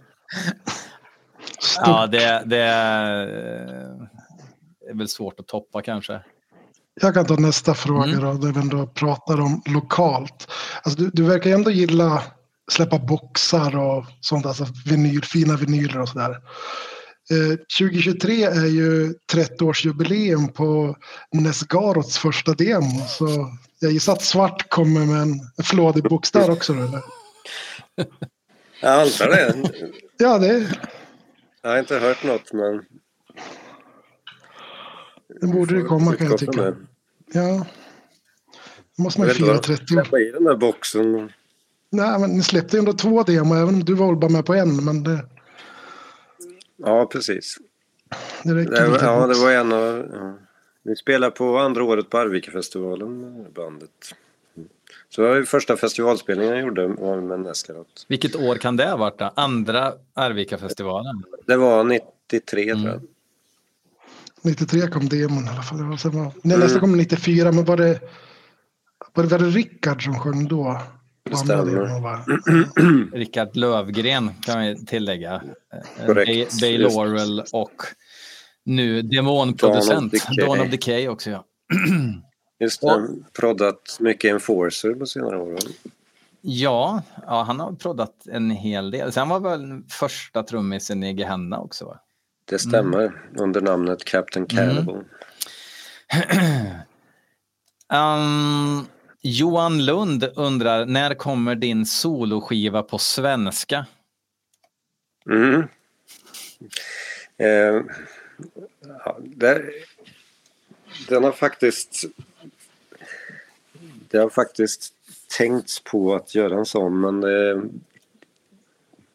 ja, 1.78 2.08
det, 2.08 2.44
det 2.46 2.64
är 4.90 4.94
väl 4.94 5.08
svårt 5.08 5.40
att 5.40 5.48
toppa 5.48 5.82
kanske. 5.82 6.22
Jag 7.02 7.14
kan 7.14 7.26
ta 7.26 7.36
nästa 7.36 7.74
fråga 7.74 8.12
mm. 8.12 8.24
då, 8.24 8.34
där 8.34 8.54
vi 8.54 8.60
ändå 8.60 8.88
pratar 8.88 9.42
om 9.42 9.62
lokalt. 9.66 10.52
Alltså, 10.84 11.02
du, 11.02 11.10
du 11.14 11.24
verkar 11.24 11.50
ändå 11.50 11.72
gilla 11.72 12.24
släppa 12.72 13.00
boxar 13.00 13.78
och 13.78 14.06
sånt, 14.22 14.46
alltså 14.46 14.66
vinyl, 14.86 15.24
fina 15.24 15.56
vinyler 15.56 16.02
och 16.02 16.10
sådär. 16.10 16.38
2023 17.80 18.44
eh, 18.44 18.58
är 18.58 18.68
ju 18.68 19.14
30-årsjubileum 19.34 20.52
på 20.52 20.96
Nesgarots 21.32 22.18
första 22.18 22.54
demo. 22.54 23.06
Så 23.08 23.28
jag 23.80 23.92
gissar 23.92 24.14
att 24.14 24.22
svart 24.22 24.70
kommer 24.70 25.06
med 25.06 25.22
en 25.22 25.64
flådig 25.64 26.04
där 26.34 26.50
också. 26.50 26.74
Eller? 26.74 27.02
Jag 28.82 29.02
antar 29.02 29.28
det. 29.28 29.72
ja, 30.18 30.38
det 30.38 30.78
Jag 31.62 31.70
har 31.70 31.80
inte 31.80 32.00
hört 32.00 32.24
något, 32.24 32.54
men... 32.54 32.82
Det 35.42 35.48
borde 35.48 35.76
det 35.76 35.82
komma 35.82 36.16
kan 36.16 36.28
jag 36.28 36.38
tycka. 36.38 36.76
Ja. 37.34 37.66
Det 38.98 39.04
måste 39.04 39.20
man 39.20 39.30
ju 39.30 39.34
fira 39.34 39.58
30 39.58 39.96
år. 39.96 40.20
I 40.20 40.32
den 40.32 40.44
där 40.44 40.56
boxen. 40.56 41.32
Nej, 41.92 42.20
men 42.20 42.30
ni 42.30 42.44
släppte 42.44 42.78
ju 42.78 42.80
ändå 42.80 42.94
två 42.94 43.24
demo, 43.24 43.56
även 43.56 43.76
om 43.76 43.86
du 43.86 43.94
var 43.94 44.16
bara 44.16 44.32
med 44.32 44.46
på 44.46 44.54
en. 44.54 44.86
Men 44.86 45.04
det... 45.04 45.26
Ja, 46.78 47.06
precis. 47.06 47.58
Det 48.44 48.54
det, 48.54 48.98
ja, 49.02 49.28
det 49.28 49.40
var 49.40 49.52
en 49.52 49.74
av... 49.74 50.10
Ja. 50.14 50.49
Vi 50.90 50.96
spelade 50.96 51.32
på 51.32 51.58
andra 51.58 51.84
året 51.84 52.10
på 52.10 52.18
Arvikafestivalen 52.18 53.46
bandet. 53.56 53.90
Så 55.10 55.22
det 55.22 55.28
var 55.28 55.36
ju 55.36 55.46
första 55.46 55.78
festivalspelningen 55.78 56.54
jag 56.54 56.62
gjorde 56.62 56.88
var 56.88 57.22
med 57.22 57.40
Neskarot. 57.40 58.06
Vilket 58.08 58.36
år 58.36 58.56
kan 58.56 58.78
det 58.78 58.86
ha 58.86 58.98
varit 58.98 59.20
då? 59.20 59.32
Andra 59.36 59.94
Arvikafestivalen? 60.14 61.24
Det 61.46 61.58
var 61.58 61.84
93 61.84 62.70
mm. 62.70 62.84
tror 62.84 62.94
jag. 62.94 63.02
93 64.42 64.88
kom 64.88 65.10
demon 65.10 65.46
i 65.46 65.50
alla 65.50 65.62
fall. 65.62 65.78
Var, 65.78 66.12
nej, 66.24 66.56
mm. 66.56 66.60
Nästa 66.60 66.80
kom 66.80 66.98
94 66.98 67.52
men 67.52 67.66
var 67.66 67.78
det, 67.78 68.00
var 69.14 69.24
det, 69.24 69.30
var 69.30 69.40
det 69.40 69.46
Rickard 69.46 70.04
som 70.04 70.20
sjöng 70.20 70.48
då? 70.48 70.82
Det 71.24 71.36
stämmer. 71.36 73.16
Rickard 73.18 73.56
Lövgren 73.56 74.32
kan 74.42 74.62
vi 74.62 74.86
tillägga. 74.86 75.42
Korrekt. 76.06 76.62
Bay 76.62 76.78
Laurel 76.78 77.44
och 77.54 77.84
nu 78.70 79.02
demonproducent. 79.02 80.14
Dawn 80.38 80.62
of 80.62 80.70
Decay 80.70 81.08
också 81.08 81.30
ja. 81.30 81.46
Just 82.60 82.82
det, 82.82 83.08
proddat 83.34 83.98
mycket 84.00 84.32
Enforcer 84.32 84.94
på 84.94 85.06
senare 85.06 85.38
år. 85.38 85.60
Ja, 86.42 87.04
ja, 87.28 87.44
han 87.44 87.60
har 87.60 87.72
proddat 87.72 88.28
en 88.28 88.52
hel 88.52 88.92
del. 88.92 89.12
Sen 89.12 89.30
var 89.30 89.40
väl 89.40 89.82
första 89.90 90.44
trummisen 90.44 91.04
i 91.04 91.14
Gehenna 91.14 91.60
också? 91.60 91.86
Va? 91.86 92.00
Det 92.46 92.60
stämmer, 92.60 93.00
mm. 93.00 93.14
under 93.36 93.62
namnet 93.62 94.06
Captain 94.06 94.46
Cannibal. 94.46 94.96
Mm. 94.96 96.76
um, 98.80 98.88
Johan 99.22 99.86
Lund 99.86 100.30
undrar, 100.36 100.86
när 100.86 101.14
kommer 101.14 101.56
din 101.56 101.86
soloskiva 101.86 102.84
på 102.84 102.98
svenska? 102.98 103.86
Mm. 105.30 105.68
Eh, 107.38 107.82
Ja, 108.82 109.18
där, 109.22 109.72
den 111.10 111.24
har 111.24 111.32
faktiskt... 111.32 112.06
Det 114.10 114.18
har 114.18 114.30
faktiskt 114.30 114.94
tänkts 115.38 115.80
på 115.80 116.16
att 116.16 116.36
göra 116.36 116.58
en 116.58 116.66
sån 116.66 117.02
men 117.02 117.22
det, 117.22 117.62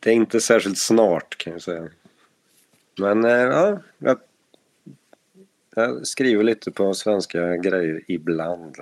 det 0.01 0.11
är 0.11 0.15
inte 0.15 0.41
särskilt 0.41 0.79
snart 0.79 1.39
kan 1.39 1.53
jag 1.53 1.63
säga. 1.63 1.89
Men 2.97 3.25
eh, 3.25 3.31
ja, 3.31 3.81
jag 3.99 4.19
jag 5.75 6.07
skriver 6.07 6.45
lite 6.45 6.71
på 6.71 6.95
svenska 6.95 7.57
grejer 7.57 8.01
ibland. 8.07 8.77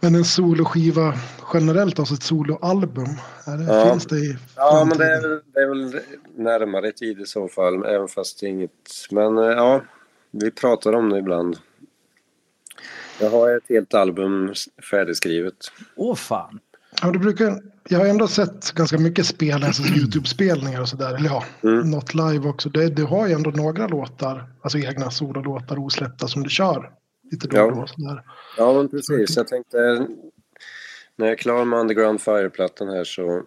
Men 0.00 0.14
en 0.14 0.24
soloskiva 0.24 1.14
generellt, 1.54 1.98
alltså 1.98 2.14
ett 2.14 2.22
soloalbum, 2.22 3.08
är 3.46 3.56
det, 3.56 3.64
Ja. 3.74 3.90
finns 3.90 4.06
det 4.06 4.16
i 4.18 4.36
Ja, 4.56 4.84
men 4.88 4.98
det 4.98 5.04
är, 5.04 5.20
väl- 5.20 5.40
det 5.54 5.60
är 5.60 5.68
väl 5.68 6.00
närmare 6.36 6.92
tid 6.92 7.20
i 7.20 7.26
så 7.26 7.48
fall, 7.48 7.84
även 7.84 8.08
fast 8.08 8.40
det 8.40 8.46
är 8.46 8.50
inget... 8.50 8.70
Men 9.10 9.38
eh, 9.38 9.44
ja, 9.44 9.82
vi 10.30 10.50
pratar 10.50 10.92
om 10.92 11.08
det 11.08 11.18
ibland. 11.18 11.56
Jag 13.20 13.30
har 13.30 13.56
ett 13.56 13.68
helt 13.68 13.94
album 13.94 14.54
färdigskrivet. 14.90 15.54
Åh 15.96 16.14
fan. 16.14 16.60
Ja, 17.02 17.10
det 17.10 17.18
brukar, 17.18 17.62
jag 17.88 17.98
har 17.98 18.06
ändå 18.06 18.28
sett 18.28 18.72
ganska 18.72 18.98
mycket 18.98 19.26
spel, 19.26 19.64
alltså 19.64 19.82
YouTube-spelningar 19.82 20.80
och 20.80 20.88
sådär. 20.88 21.14
Eller 21.14 21.28
ja, 21.28 21.44
Mm. 21.62 21.90
något 21.90 22.14
live 22.14 22.48
också. 22.48 22.68
Du 22.68 23.04
har 23.04 23.26
ju 23.26 23.32
ändå 23.32 23.50
några 23.50 23.86
låtar, 23.86 24.48
alltså 24.62 24.78
egna 24.78 25.10
sololåtar 25.10 25.78
osläppta 25.78 26.28
som 26.28 26.42
du 26.42 26.50
kör 26.50 26.90
lite 27.30 27.48
då 27.48 27.60
och 27.62 27.70
Ja. 27.70 27.74
då. 27.80 27.86
Sådär. 27.86 28.22
Ja, 28.56 28.72
men 28.72 28.88
precis. 28.88 29.36
Jag 29.36 29.48
tänkte 29.48 30.06
när 31.16 31.26
jag 31.26 31.32
är 31.32 31.36
klar 31.36 31.64
med 31.64 31.78
Underground 31.78 32.20
Fire-plattan 32.22 32.88
här 32.88 33.04
så 33.04 33.42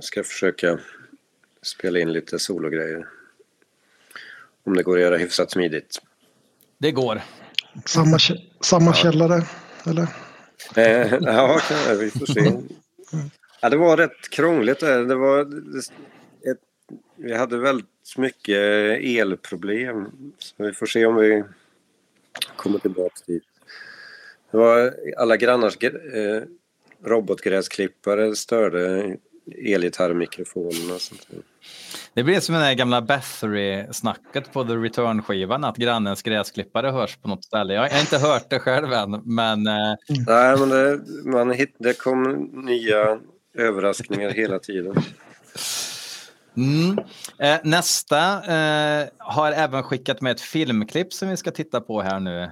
ska 0.00 0.18
jag 0.18 0.26
försöka 0.26 0.78
spela 1.62 1.98
in 1.98 2.12
lite 2.12 2.38
sologrejer. 2.38 3.06
Om 4.64 4.76
det 4.76 4.82
går 4.82 4.96
att 4.96 5.02
göra 5.02 5.16
hyfsat 5.16 5.50
smidigt. 5.50 5.98
Det 6.78 6.92
går. 6.92 7.20
Samma, 7.84 8.18
samma 8.60 8.94
källare, 8.94 9.42
eller? 9.86 10.06
Eh, 10.76 11.14
ja, 11.20 11.60
vi 12.00 12.10
får 12.10 12.26
se. 12.26 12.52
Ja, 13.60 13.68
det 13.68 13.76
var 13.76 13.96
rätt 13.96 14.28
krångligt. 14.30 14.80
där. 14.80 15.04
Det 15.04 15.14
var 15.14 15.40
ett, 15.40 16.58
vi 17.16 17.34
hade 17.36 17.58
väldigt 17.58 18.16
mycket 18.16 18.56
elproblem. 19.02 20.06
Så 20.38 20.54
vi 20.64 20.72
får 20.72 20.86
se 20.86 21.06
om 21.06 21.16
vi 21.16 21.44
kommer 22.56 22.78
tillbaka 22.78 23.14
dit. 23.26 23.42
Det 24.50 24.56
var 24.56 24.94
alla 25.16 25.36
grannars 25.36 25.82
eh, 25.82 26.42
robotgräsklippare 27.04 28.36
störde 28.36 29.16
elgitarrmikrofonerna 29.56 30.94
och 30.94 31.00
sånt 31.00 31.26
där. 31.30 31.40
Det 32.14 32.22
blir 32.22 32.40
som 32.40 32.54
där 32.54 32.74
gamla 32.74 33.02
Bathory-snacket 33.02 34.52
på 34.52 34.64
The 34.64 34.72
Return-skivan, 34.72 35.64
att 35.64 35.76
grannens 35.76 36.22
gräsklippare 36.22 36.90
hörs 36.90 37.16
på 37.16 37.28
något 37.28 37.44
ställe. 37.44 37.74
Jag 37.74 37.90
har 37.90 38.00
inte 38.00 38.18
hört 38.18 38.50
det 38.50 38.58
själv 38.58 38.92
än, 38.92 39.10
men 39.24 39.66
eh, 39.66 39.94
Nej, 40.26 40.58
men 40.58 40.68
det, 40.68 41.00
man 41.24 41.50
hit, 41.50 41.76
det 41.78 41.98
kom 41.98 42.50
nya 42.52 43.18
överraskningar 43.54 44.30
hela 44.30 44.58
tiden. 44.58 44.94
Mm. 46.58 46.98
Eh, 47.38 47.60
nästa 47.64 48.18
eh, 48.34 49.08
har 49.18 49.52
även 49.52 49.82
skickat 49.82 50.20
med 50.20 50.32
ett 50.32 50.40
filmklipp 50.40 51.12
som 51.12 51.28
vi 51.28 51.36
ska 51.36 51.50
titta 51.50 51.80
på 51.80 52.00
här 52.00 52.20
nu. 52.20 52.50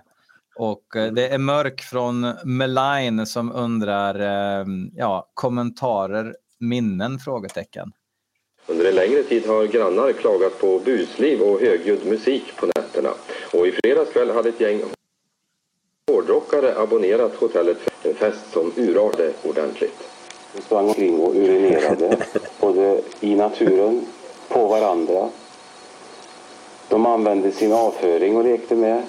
Och 0.56 0.96
eh, 0.96 1.12
det 1.12 1.28
är 1.28 1.38
Mörk 1.38 1.80
från 1.80 2.34
Meline 2.44 3.26
som 3.26 3.52
undrar, 3.52 4.20
eh, 4.20 4.66
ja, 4.96 5.30
kommentarer, 5.34 6.36
minnen? 6.60 7.18
Frågetecken. 7.18 7.92
Under 8.66 8.84
en 8.84 8.94
längre 8.94 9.22
tid 9.22 9.46
har 9.46 9.66
grannar 9.66 10.12
klagat 10.12 10.60
på 10.60 10.78
busliv 10.84 11.40
och 11.40 11.60
högljudd 11.60 12.06
musik 12.06 12.56
på 12.56 12.66
nätterna. 12.66 13.10
Och 13.52 13.66
i 13.66 13.72
fredags 13.72 14.12
kväll 14.12 14.30
hade 14.30 14.48
ett 14.48 14.60
gäng 14.60 14.82
hårdrockare 16.10 16.78
abonnerat 16.78 17.34
hotellet 17.34 17.78
för 17.78 18.08
en 18.08 18.14
fest 18.14 18.52
som 18.52 18.72
urartade 18.76 19.32
ordentligt. 19.42 20.15
De 20.56 20.62
sprang 20.62 20.88
omkring 20.88 21.20
och 21.20 21.34
urinerade, 21.34 22.16
både 22.60 23.00
i 23.20 23.34
naturen, 23.34 24.06
på 24.48 24.66
varandra. 24.66 25.28
De 26.88 27.06
använde 27.06 27.52
sin 27.52 27.72
avföring 27.72 28.36
och 28.36 28.44
lekte 28.44 28.74
med. 28.74 29.02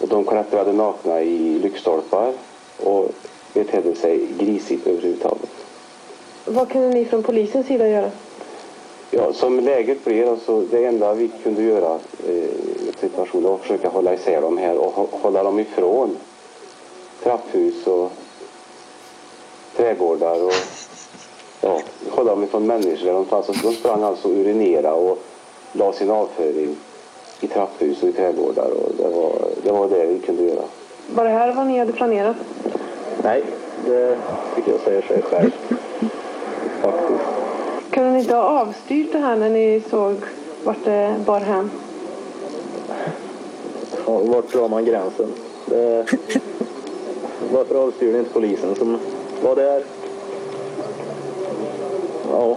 Och 0.00 0.08
de 0.08 0.24
klättrade 0.24 0.72
nakna 0.72 1.22
i 1.22 1.58
lyktstolpar 1.58 2.32
och 2.82 3.08
betedde 3.54 3.94
sig 3.94 4.26
grisigt 4.38 4.86
överhuvudtaget. 4.86 5.50
Vad 6.44 6.68
kunde 6.68 6.88
ni 6.88 7.04
från 7.04 7.22
polisens 7.22 7.66
sida 7.66 7.88
göra? 7.88 8.10
Ja, 9.10 9.32
som 9.32 9.60
läget 9.60 10.04
blev, 10.04 10.28
alltså, 10.28 10.60
det 10.60 10.84
enda 10.84 11.14
vi 11.14 11.30
kunde 11.42 11.62
göra 11.62 11.98
eh, 12.28 12.34
i 12.34 12.92
situationen 13.00 13.44
var 13.44 13.54
att 13.54 13.60
försöka 13.60 13.88
hålla 13.88 14.14
isär 14.14 14.40
dem 14.40 14.58
här 14.58 14.76
och 14.78 14.94
hå- 14.94 15.20
hålla 15.22 15.42
dem 15.42 15.58
ifrån 15.58 16.16
trapphus 17.22 17.86
och 17.86 18.12
trädgårdar 19.76 20.44
och 20.44 20.52
ja, 21.60 21.80
hålla 22.10 22.30
dem 22.30 22.44
ifrån 22.44 22.66
människor. 22.66 23.06
där 23.06 23.12
De, 23.12 23.26
alltså, 23.30 23.52
de 23.52 23.72
sprang 23.72 24.02
alltså 24.02 24.28
och 24.28 24.34
urinera 24.34 24.94
och 24.94 25.18
la 25.72 25.92
sin 25.92 26.10
avföring 26.10 26.76
i 27.40 27.46
trapphus 27.46 28.02
och 28.02 28.08
i 28.08 28.12
trädgårdar 28.12 28.70
och 28.70 28.92
det 28.96 29.08
var 29.08 29.32
det, 29.64 29.72
var 29.72 29.88
det 29.88 30.06
vi 30.06 30.18
kunde 30.18 30.42
göra. 30.42 30.64
Var 31.14 31.24
det 31.24 31.30
här 31.30 31.52
vad 31.52 31.66
ni 31.66 31.78
hade 31.78 31.92
planerat? 31.92 32.36
Nej, 33.22 33.44
det 33.86 34.18
tycker 34.54 34.72
jag 34.72 34.80
säger 34.80 35.02
sig 35.02 35.22
själv. 35.22 35.50
Faktiskt. 36.82 37.24
Kunde 37.90 38.10
ni 38.10 38.18
inte 38.18 38.34
ha 38.34 38.42
avstyrt 38.42 39.12
det 39.12 39.18
här 39.18 39.36
när 39.36 39.50
ni 39.50 39.82
såg 39.90 40.16
vart 40.64 40.84
det 40.84 41.14
bar 41.26 41.40
hän? 41.40 41.70
Ja, 44.06 44.18
vart 44.18 44.52
drar 44.52 44.68
man 44.68 44.84
gränsen? 44.84 45.32
Det... 45.66 46.06
Varför 47.52 47.74
avstyrde 47.74 48.18
inte 48.18 48.30
polisen 48.30 48.74
som 48.74 48.98
var 49.42 49.56
där? 49.56 49.82
Ja, 52.30 52.56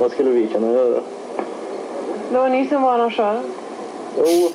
vad 0.00 0.10
skulle 0.10 0.30
vi 0.30 0.46
kunna 0.46 0.72
göra? 0.72 1.00
Det 2.30 2.38
var 2.38 2.48
ni 2.48 2.68
som 2.68 2.82
var 2.82 2.92
arrangören. 2.92 3.44
Jo, 4.16 4.50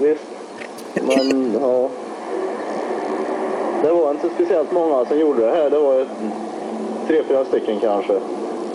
visst. 0.00 0.24
Men 0.94 1.52
ja. 1.60 1.88
Det 3.82 3.92
var 3.92 4.10
inte 4.10 4.28
speciellt 4.34 4.72
många 4.72 5.04
som 5.04 5.18
gjorde 5.18 5.46
det 5.46 5.50
här. 5.52 5.70
Det 5.70 5.78
var 5.78 6.06
tre, 7.06 7.22
fyra 7.28 7.44
stycken 7.44 7.80
kanske. 7.80 8.20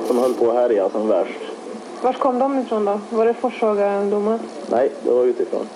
Som 0.07 0.17
höll 0.17 0.33
på 0.33 0.49
att 0.49 0.55
härja 0.55 0.89
som 0.89 1.07
värst. 1.07 1.39
Vart 2.01 2.19
kom 2.19 2.39
de 2.39 2.59
ifrån 2.59 2.85
då? 2.85 2.99
Var 3.09 3.25
det 3.25 3.33
Forshaga-ungdomar? 3.33 4.39
Nej, 4.71 4.91
det 5.03 5.11
var 5.11 5.23
utifrån. 5.23 5.67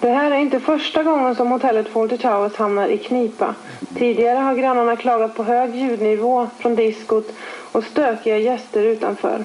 Det 0.00 0.08
här 0.08 0.30
är 0.30 0.38
inte 0.38 0.60
första 0.60 1.02
gången 1.02 1.34
som 1.34 1.50
hotellet 1.50 1.88
Fawlty 1.88 2.18
Towers 2.18 2.56
hamnar 2.56 2.88
i 2.88 2.98
knipa. 2.98 3.54
Tidigare 3.98 4.38
har 4.38 4.54
grannarna 4.54 4.96
klagat 4.96 5.34
på 5.34 5.42
hög 5.42 5.74
ljudnivå 5.74 6.46
från 6.58 6.74
diskot 6.74 7.32
och 7.72 7.84
stökiga 7.84 8.38
gäster 8.38 8.82
utanför. 8.82 9.44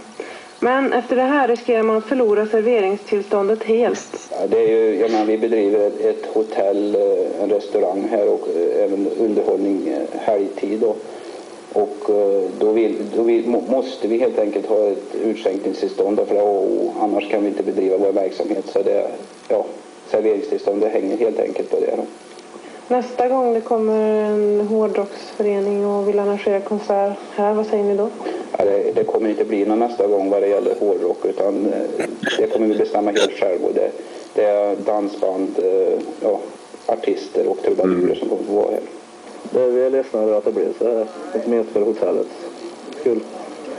Men 0.60 0.94
efter 0.94 1.16
det 1.16 1.22
här 1.22 1.48
riskerar 1.48 1.84
man 1.84 1.98
att 1.98 2.06
förlora 2.06 2.46
serveringstillståndet 2.46 3.64
helt. 3.64 4.34
Det 4.50 4.58
är 4.58 4.68
ju, 4.68 5.00
jag 5.00 5.12
menar, 5.12 5.26
vi 5.26 5.38
bedriver 5.38 5.88
ett, 5.88 6.00
ett 6.00 6.26
hotell, 6.34 6.96
eh, 6.96 7.44
en 7.44 7.50
restaurang 7.50 8.08
här 8.12 8.28
och 8.28 8.48
eh, 8.56 8.84
även 8.84 9.08
underhållning 9.08 9.88
eh, 9.88 10.20
helgtid. 10.20 10.80
Då. 10.80 10.96
Och 11.74 11.98
då, 12.60 12.72
vill, 12.72 12.96
då 13.16 13.24
vill, 13.24 13.48
måste 13.48 14.08
vi 14.08 14.18
helt 14.18 14.40
enkelt 14.40 14.66
ha 14.66 14.88
ett 14.88 15.16
utskänkningstillstånd 15.24 16.20
för 16.28 16.42
och, 16.42 16.94
annars 17.02 17.30
kan 17.30 17.42
vi 17.42 17.48
inte 17.48 17.64
bedriva 17.64 17.98
vår 17.98 18.12
verksamhet. 18.12 18.66
Så 18.68 18.82
det, 18.82 19.08
ja, 19.48 19.66
serveringstillståndet 20.12 20.94
hänger 20.94 21.18
helt 21.18 21.40
enkelt 21.40 21.72
på 21.72 21.80
det. 21.80 21.96
Då. 21.96 22.06
Nästa 22.88 23.28
gång 23.28 23.54
det 23.54 23.62
kommer 23.62 24.24
en 24.24 24.68
hårdrocksförening 24.68 25.86
och 25.86 26.08
vill 26.08 26.20
arrangera 26.20 26.60
konsert 26.60 27.18
här, 27.36 27.54
vad 27.54 27.66
säger 27.66 27.84
ni 27.84 27.98
då? 27.98 28.10
Ja, 28.58 28.66
det, 28.66 28.92
det 28.96 29.04
kommer 29.04 29.30
inte 29.30 29.46
bli 29.46 29.66
någon 29.66 29.80
nästa 29.80 30.08
gång 30.08 30.30
vad 30.30 30.42
det 30.42 30.48
gäller 30.48 30.76
hårdrock 30.80 31.26
utan 31.26 31.74
eh, 31.74 32.06
det 32.38 32.48
kommer 32.48 32.68
vi 32.68 32.76
bestämma 32.76 33.12
helt 33.12 33.32
själv. 33.32 33.64
Och 33.64 33.74
det, 33.74 33.92
det 34.34 34.44
är 34.44 34.76
dansband, 34.76 35.56
eh, 35.64 36.00
ja, 36.22 36.40
artister 36.86 37.48
och 37.48 37.58
trubadurer 37.64 38.16
som 38.16 38.30
kommer 38.30 38.44
att 38.44 38.50
vara 38.50 38.72
här. 38.72 38.82
Det, 39.52 39.70
vi 39.70 39.86
är 39.86 39.90
ledsna 39.90 40.20
över 40.20 40.38
att 40.38 40.46
det 40.46 40.52
blev 40.52 40.78
så 40.78 40.98
här. 40.98 41.08
Inte 41.36 41.50
minst 41.50 41.72
för 41.72 41.82
hotellets 41.82 42.30
skull. 43.00 43.20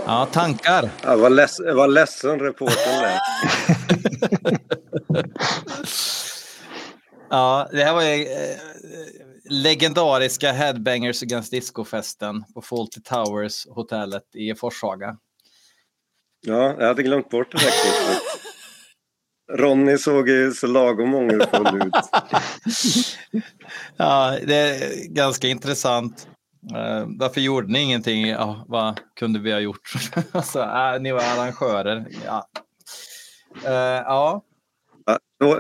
Ja, 0.07 0.27
tankar? 0.33 0.91
Ja, 1.03 1.16
vad, 1.16 1.33
leds, 1.33 1.61
vad 1.74 1.93
ledsen 1.93 2.41
reportern 2.41 3.03
lät. 3.03 3.20
Ja, 7.31 7.68
det 7.72 7.85
här 7.85 7.95
var 7.95 8.03
ju 8.03 8.22
eh, 8.22 8.59
legendariska 9.51 10.53
Headbangers 10.53 11.22
Against 11.22 11.53
Disco-festen 11.53 12.45
på 12.55 12.62
Fawlty 12.62 13.01
Towers, 13.01 13.66
hotellet 13.66 14.35
i 14.35 14.55
Forshaga. 14.55 15.16
Ja, 16.47 16.74
jag 16.79 16.87
hade 16.87 17.03
glömt 17.03 17.31
bort 17.31 17.53
det 17.53 17.59
klippet. 17.59 18.22
Ronny 19.53 19.99
såg 19.99 20.29
ju 20.29 20.53
så 20.53 20.66
lagom 20.66 21.14
ångerfull 21.14 21.83
ut. 21.83 21.95
Ja, 23.97 24.39
det 24.47 24.55
är 24.55 25.09
ganska 25.09 25.49
intressant. 25.49 26.29
Uh, 26.72 27.07
varför 27.18 27.41
gjorde 27.41 27.72
ni 27.72 27.83
ingenting? 27.83 28.29
Ja, 28.29 28.64
vad 28.68 29.01
kunde 29.18 29.39
vi 29.39 29.53
ha 29.53 29.61
gjort? 29.61 29.93
alltså, 30.33 30.61
äh, 30.61 31.01
ni 31.01 31.12
var 31.12 31.20
arrangörer. 31.20 32.07
Ja. 32.27 32.49
Eh, 33.64 34.03
ja. 34.05 34.43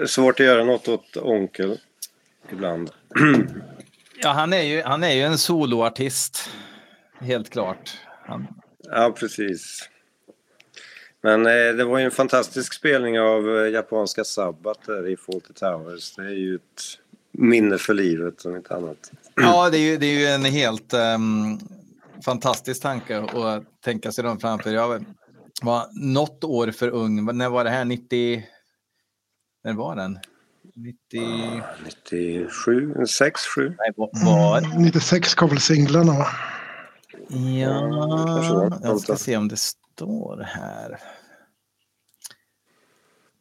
Svårt 0.06 0.40
att 0.40 0.46
göra 0.46 0.64
något 0.64 0.88
åt 0.88 1.16
onkel 1.16 1.80
ibland. 2.52 2.90
ja, 4.22 4.32
han 4.32 4.52
är 4.52 4.62
ju, 4.62 4.82
han 4.82 5.04
är 5.04 5.12
ju 5.12 5.22
en 5.22 5.38
soloartist. 5.38 6.50
Helt 7.20 7.50
klart. 7.50 7.98
Han, 8.26 8.46
Ja, 8.90 9.14
precis. 9.16 9.88
Men 11.22 11.46
eh, 11.46 11.76
det 11.76 11.84
var 11.84 11.98
ju 11.98 12.04
en 12.04 12.10
fantastisk 12.10 12.74
spelning 12.74 13.20
av 13.20 13.58
eh, 13.58 13.72
japanska 13.72 14.24
Sabbat 14.24 14.78
där 14.86 15.08
i 15.08 15.16
Fawlty 15.16 15.52
Towers. 15.52 16.14
Det 16.14 16.22
är 16.22 16.30
ju 16.30 16.54
ett 16.54 16.82
minne 17.32 17.78
för 17.78 17.94
livet 17.94 18.44
om 18.44 18.56
inte 18.56 18.74
annat. 18.74 19.12
Ja, 19.34 19.70
det 19.70 19.78
är 19.78 19.90
ju, 19.90 19.96
det 19.96 20.06
är 20.06 20.18
ju 20.18 20.26
en 20.26 20.44
helt 20.44 20.94
um, 20.94 21.58
fantastisk 22.24 22.82
tanke 22.82 23.18
att 23.18 23.64
tänka 23.84 24.12
sig 24.12 24.24
dem 24.24 24.40
framför. 24.40 24.70
Jag 24.70 25.04
var 25.62 25.86
något 26.12 26.44
år 26.44 26.70
för 26.70 26.88
ung. 26.88 27.36
När 27.36 27.48
var 27.48 27.64
det 27.64 27.70
här? 27.70 27.84
90... 27.84 28.44
När 29.66 29.72
var 29.72 29.96
den? 29.96 30.18
90... 30.74 31.62
97, 31.84 32.94
6, 33.06 33.40
7? 33.46 33.74
Nej, 33.78 33.92
var... 33.96 34.58
Mm, 34.58 34.82
96 34.82 35.34
kom 35.34 35.48
väl 35.48 35.60
singlarna 35.60 36.12
va? 36.12 36.26
Ja, 37.28 38.70
jag 38.82 39.00
ska 39.00 39.16
se 39.16 39.36
om 39.36 39.48
det 39.48 39.56
står 39.56 40.42
här. 40.46 41.00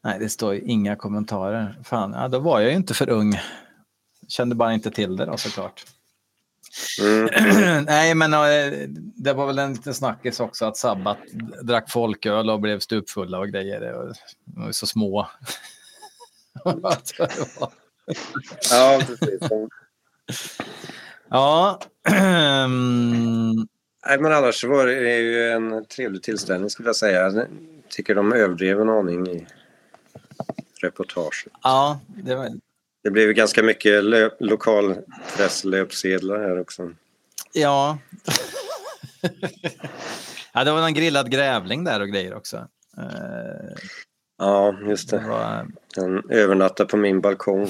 Nej, 0.04 0.20
det 0.20 0.30
står 0.30 0.54
ju 0.54 0.62
inga 0.62 0.96
kommentarer. 0.96 1.80
Fan, 1.84 2.14
ja, 2.14 2.28
då 2.28 2.40
var 2.40 2.60
jag 2.60 2.70
ju 2.70 2.76
inte 2.76 2.94
för 2.94 3.10
ung. 3.10 3.40
Kände 4.28 4.56
bara 4.56 4.74
inte 4.74 4.92
till 4.92 5.16
det 5.16 5.26
då 5.26 5.38
såklart. 5.38 5.86
Mm. 7.02 7.86
Nej, 7.86 8.16
men 8.16 8.34
eh, 8.34 8.88
det 9.16 9.34
var 9.34 9.48
väl 9.48 9.60
en 9.60 9.74
liten 9.74 9.94
snackis 9.94 10.40
också 10.40 10.66
att 10.66 10.78
Sabbat 10.78 11.18
drack 11.62 11.92
folköl 11.92 12.50
och 12.50 12.60
blev 12.62 12.80
stupfulla 12.80 13.40
och 13.40 13.50
grejer. 13.50 13.82
De 14.46 14.64
var 14.64 14.72
så 14.72 14.88
små. 14.88 15.28
Ja, 18.72 19.02
precis. 19.08 19.40
Ja. 21.30 21.80
Nej, 24.08 24.20
men 24.20 24.32
annars 24.32 24.64
var 24.64 24.86
det 24.86 25.18
ju 25.18 25.52
en 25.52 25.86
trevlig 25.86 26.24
tillställning 26.24 26.70
skulle 26.70 26.90
jag 26.90 26.96
säga. 26.96 27.22
Jag 27.22 27.48
tycker 27.90 28.16
de 28.16 28.34
överdrev 28.34 28.82
en 28.82 28.90
aning 28.90 29.28
i 29.28 29.48
reportaget. 30.82 31.54
Ja, 31.64 32.00
det 32.08 32.36
var... 32.36 32.50
Det 33.04 33.12
blev 33.12 33.32
ganska 33.32 33.64
mycket 33.64 34.04
löp, 34.04 34.34
lokalpresslöpsedlar 34.40 36.40
här 36.40 36.60
också. 36.60 36.92
Ja. 37.54 37.98
ja, 40.54 40.64
det 40.64 40.72
var 40.72 40.86
en 40.86 40.94
grillad 40.94 41.32
grävling 41.32 41.84
där 41.84 42.02
och 42.02 42.08
grejer 42.08 42.36
också. 42.36 42.68
Ja, 44.38 44.80
just 44.82 45.10
det. 45.10 45.20
var... 45.20 45.68
Den 45.96 46.30
övernattade 46.30 46.90
på 46.90 46.98
min 46.98 47.22
balkong. 47.22 47.70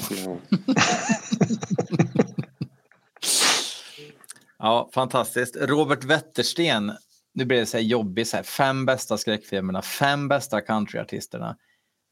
ja, 4.58 4.90
fantastiskt. 4.94 5.56
Robert 5.60 6.04
Wettersten, 6.04 6.92
nu 7.34 7.44
blir 7.44 7.58
det 7.58 7.66
så 7.66 7.76
här 7.76 7.84
jobbigt, 7.84 8.28
så 8.28 8.36
här, 8.36 8.44
fem 8.44 8.86
bästa 8.86 9.18
skräckfilmerna, 9.18 9.82
fem 9.82 10.28
bästa 10.28 10.60
countryartisterna. 10.60 11.56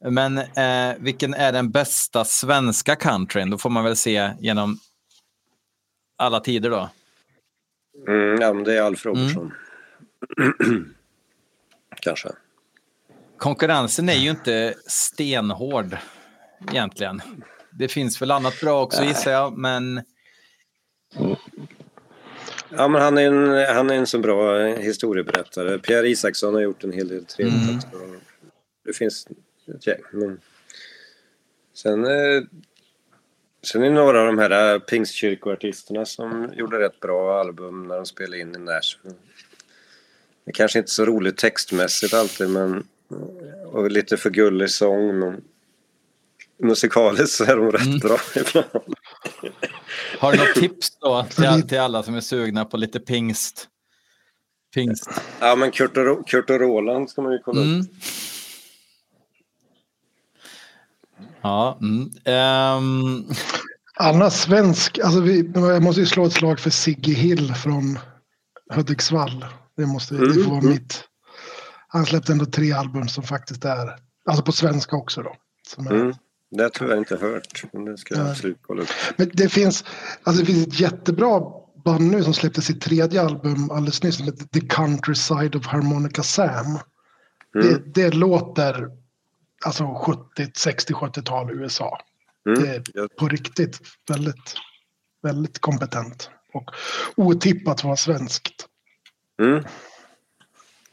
Men 0.05 0.37
eh, 0.37 0.95
vilken 0.99 1.33
är 1.33 1.51
den 1.51 1.71
bästa 1.71 2.25
svenska 2.25 2.95
countryn? 2.95 3.49
Då 3.49 3.57
får 3.57 3.69
man 3.69 3.83
väl 3.83 3.95
se 3.95 4.31
genom 4.39 4.79
alla 6.17 6.39
tider 6.39 6.69
då. 6.69 6.89
Mm, 8.07 8.41
ja, 8.41 8.53
men 8.53 8.63
det 8.63 8.77
är 8.77 8.81
Alf 8.81 9.05
Robertson. 9.05 9.53
Mm. 10.39 10.95
Kanske. 12.01 12.29
Konkurrensen 13.37 14.09
är 14.09 14.13
ju 14.13 14.29
inte 14.29 14.73
stenhård 14.87 15.97
egentligen. 16.71 17.21
Det 17.71 17.87
finns 17.87 18.21
väl 18.21 18.31
annat 18.31 18.61
bra 18.61 18.83
också 18.83 19.03
gissar 19.03 19.31
jag, 19.31 19.57
men... 19.57 20.01
Ja, 22.69 22.87
men 22.87 23.01
han 23.01 23.17
är 23.17 23.27
en, 23.27 23.75
han 23.75 23.89
är 23.89 23.95
en 23.95 24.07
så 24.07 24.19
bra 24.19 24.65
historieberättare. 24.65 25.79
Pierre 25.79 26.09
Isaksson 26.09 26.53
har 26.53 26.61
gjort 26.61 26.83
en 26.83 26.91
hel 26.91 27.07
del 27.07 27.25
trevligt 27.25 27.93
mm. 27.93 28.19
Det 28.85 28.93
finns 28.93 29.27
ett 29.75 29.87
gäng. 29.87 30.01
Men... 30.11 30.39
Sen, 31.73 32.05
eh, 32.05 32.43
sen 33.63 33.83
är 33.83 33.89
det 33.89 33.95
några 33.95 34.19
av 34.19 34.25
de 34.25 34.39
här 34.39 34.73
eh, 34.73 34.79
pingstkyrkoartisterna 34.79 36.05
som 36.05 36.53
gjorde 36.53 36.79
rätt 36.79 36.99
bra 36.99 37.39
album 37.39 37.87
när 37.87 37.95
de 37.95 38.05
spelade 38.05 38.39
in 38.39 38.55
i 38.55 38.59
Nashville. 38.59 39.15
Det 40.45 40.51
är 40.51 40.53
kanske 40.53 40.79
inte 40.79 40.91
så 40.91 41.05
roligt 41.05 41.37
textmässigt 41.37 42.13
alltid 42.13 42.49
men 42.49 42.87
och 43.65 43.91
lite 43.91 44.17
för 44.17 44.29
gullig 44.29 44.69
sång 44.69 45.19
men 45.19 45.41
musikaliskt 46.63 47.35
så 47.35 47.43
är 47.43 47.57
de 47.57 47.71
rätt 47.71 47.85
mm. 47.85 47.99
bra 47.99 48.17
ibland. 48.35 48.95
Har 50.19 50.31
du 50.31 50.37
något 50.37 50.55
tips 50.55 50.99
då 50.99 51.23
till, 51.23 51.67
till 51.67 51.79
alla 51.79 52.03
som 52.03 52.15
är 52.15 52.21
sugna 52.21 52.65
på 52.65 52.77
lite 52.77 52.99
pingst? 52.99 53.67
Pingst. 54.75 55.09
Ja 55.39 55.55
men 55.55 55.71
Kurt 55.71 55.97
och, 55.97 56.27
Kurt 56.27 56.49
och 56.49 56.59
Roland 56.59 57.09
ska 57.09 57.21
man 57.21 57.31
ju 57.31 57.39
kolla 57.39 57.61
mm. 57.61 57.79
upp. 57.79 57.87
Ja. 61.41 61.79
Mm. 61.81 62.11
Um... 62.77 63.25
Annars 63.97 64.33
svensk, 64.33 64.99
alltså 64.99 65.19
vi, 65.19 65.51
jag 65.55 65.83
måste 65.83 66.01
ju 66.01 66.07
slå 66.07 66.25
ett 66.25 66.33
slag 66.33 66.59
för 66.59 66.69
Sigge 66.69 67.13
Hill 67.13 67.53
från 67.53 67.99
Hudiksvall. 68.73 69.45
Det, 69.77 69.85
måste, 69.85 70.15
mm. 70.15 70.27
det 70.27 70.43
får 70.43 70.51
vara 70.51 70.59
mm. 70.59 70.71
mitt. 70.71 71.03
Han 71.95 72.05
släppte 72.05 72.31
ändå 72.31 72.45
tre 72.45 72.71
album 72.71 73.07
som 73.07 73.23
faktiskt 73.23 73.65
är, 73.65 73.99
alltså 74.25 74.43
på 74.43 74.51
svenska 74.51 74.95
också 74.95 75.21
då. 75.21 75.35
Som 75.67 75.87
är, 75.87 75.91
mm. 75.91 76.13
Det 76.51 76.57
har 76.57 76.63
jag 76.63 76.73
tyvärr 76.73 76.97
inte 76.97 77.15
hört, 77.15 77.63
men 77.73 77.85
det 77.85 77.97
ska 77.97 78.15
jag 78.15 78.29
absolut 78.29 78.57
kolla 78.61 78.81
upp. 78.81 78.89
Men 79.17 79.31
det 79.33 79.49
finns, 79.49 79.85
alltså 80.23 80.41
det 80.43 80.51
finns 80.51 80.67
ett 80.67 80.79
jättebra 80.79 81.41
band 81.85 82.11
nu 82.11 82.23
som 82.23 82.33
släppte 82.33 82.61
sitt 82.61 82.81
tredje 82.81 83.21
album 83.21 83.71
alldeles 83.71 84.03
nyss 84.03 84.15
som 84.15 84.25
heter 84.25 84.45
The 84.45 84.61
Countryside 84.61 85.55
of 85.55 85.65
Harmonica 85.65 86.23
Sam. 86.23 86.65
Mm. 86.65 87.67
Det, 87.67 87.81
det 87.93 88.13
låter 88.13 88.89
alltså 89.65 89.93
70, 90.37 90.51
60, 90.55 90.93
70-tal 90.93 91.51
USA. 91.51 91.99
Mm. 92.47 92.63
Det 92.63 92.99
är 92.99 93.07
på 93.07 93.27
riktigt 93.27 93.81
väldigt, 94.09 94.55
väldigt 95.23 95.59
kompetent 95.59 96.29
och 96.53 96.71
otippat 97.15 97.83
vara 97.83 97.95
svenskt. 97.95 98.67
Mm. 99.41 99.63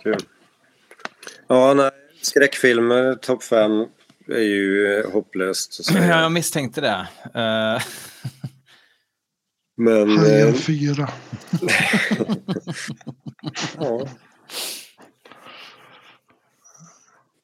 Kul. 0.03 0.27
Ja, 1.53 1.75
nej, 1.75 1.91
skräckfilmer, 2.23 3.15
topp 3.15 3.43
fem 3.43 3.87
är 4.29 4.41
ju 4.41 4.95
eh, 4.95 5.11
hopplöst. 5.11 5.91
Ja, 5.95 6.23
jag 6.23 6.33
misstänkte 6.33 6.81
det. 6.81 7.09
Uh... 7.25 7.83
Men... 9.77 10.19
Hajen 10.19 10.49
eh... 10.49 10.55
fyra. 10.55 11.09
ja. 13.79 14.09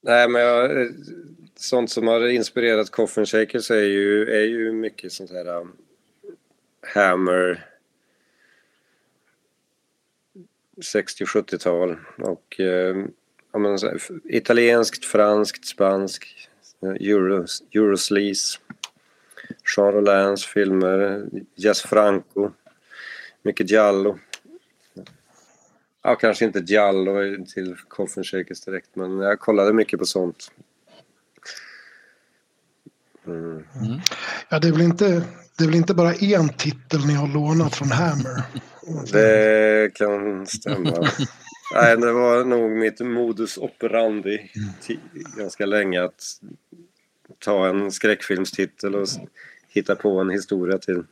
Nej, 0.01 0.29
men 0.29 0.43
jag, 0.43 0.89
sånt 1.57 1.91
som 1.91 2.07
har 2.07 2.29
inspirerat 2.29 2.91
Coffin 2.91 3.27
Shakers 3.27 3.71
är 3.71 3.85
ju, 3.85 4.31
är 4.31 4.45
ju 4.45 4.73
mycket 4.73 5.13
sånt 5.13 5.31
här 5.31 5.49
um, 5.49 5.73
Hammer 6.95 7.67
60-70-tal 10.77 11.97
och 12.19 12.61
um, 12.61 13.13
ja, 13.53 13.59
men, 13.59 13.79
italienskt, 14.25 15.05
franskt, 15.05 15.67
spanskt, 15.67 16.49
Euros, 16.83 17.63
Eurosleaze, 17.75 18.59
Jean 19.77 19.93
Rolins 19.93 20.47
filmer, 20.47 21.29
Jazz 21.55 21.83
Franco, 21.83 22.51
mycket 23.43 23.71
Giallo. 23.71 24.19
Ja, 26.03 26.15
kanske 26.15 26.45
inte 26.45 26.59
Giallo 26.59 27.45
till 27.55 27.77
Coffin 27.89 28.25
Shakers 28.25 28.61
direkt, 28.61 28.97
men 28.97 29.19
jag 29.19 29.41
kollade 29.41 29.73
mycket 29.73 29.99
på 29.99 30.07
sånt. 30.07 30.51
Mm. 33.27 33.51
Mm. 33.51 34.01
Ja, 34.49 34.59
det 34.59 34.69
är, 34.69 34.73
väl 34.73 34.83
inte, 34.83 35.25
det 35.59 35.65
är 35.65 35.67
väl 35.67 35.75
inte 35.75 35.95
bara 35.95 36.15
en 36.15 36.49
titel 36.49 37.07
ni 37.07 37.15
har 37.15 37.29
lånat 37.29 37.75
från 37.75 37.91
Hammer? 37.91 38.43
Det 39.13 39.95
kan 39.95 40.47
stämma. 40.47 41.09
Nej, 41.75 41.97
det 41.97 42.13
var 42.13 42.45
nog 42.45 42.71
mitt 42.71 43.01
modus 43.01 43.59
operandi 43.59 44.51
ganska 45.37 45.67
länge 45.67 46.05
att 46.05 46.23
ta 47.39 47.69
en 47.69 47.93
skräckfilmstitel 47.93 48.95
och 48.95 49.09
hitta 49.69 49.97
på 49.97 50.21
en 50.21 50.31
historia 50.31 50.79
till. 50.79 51.05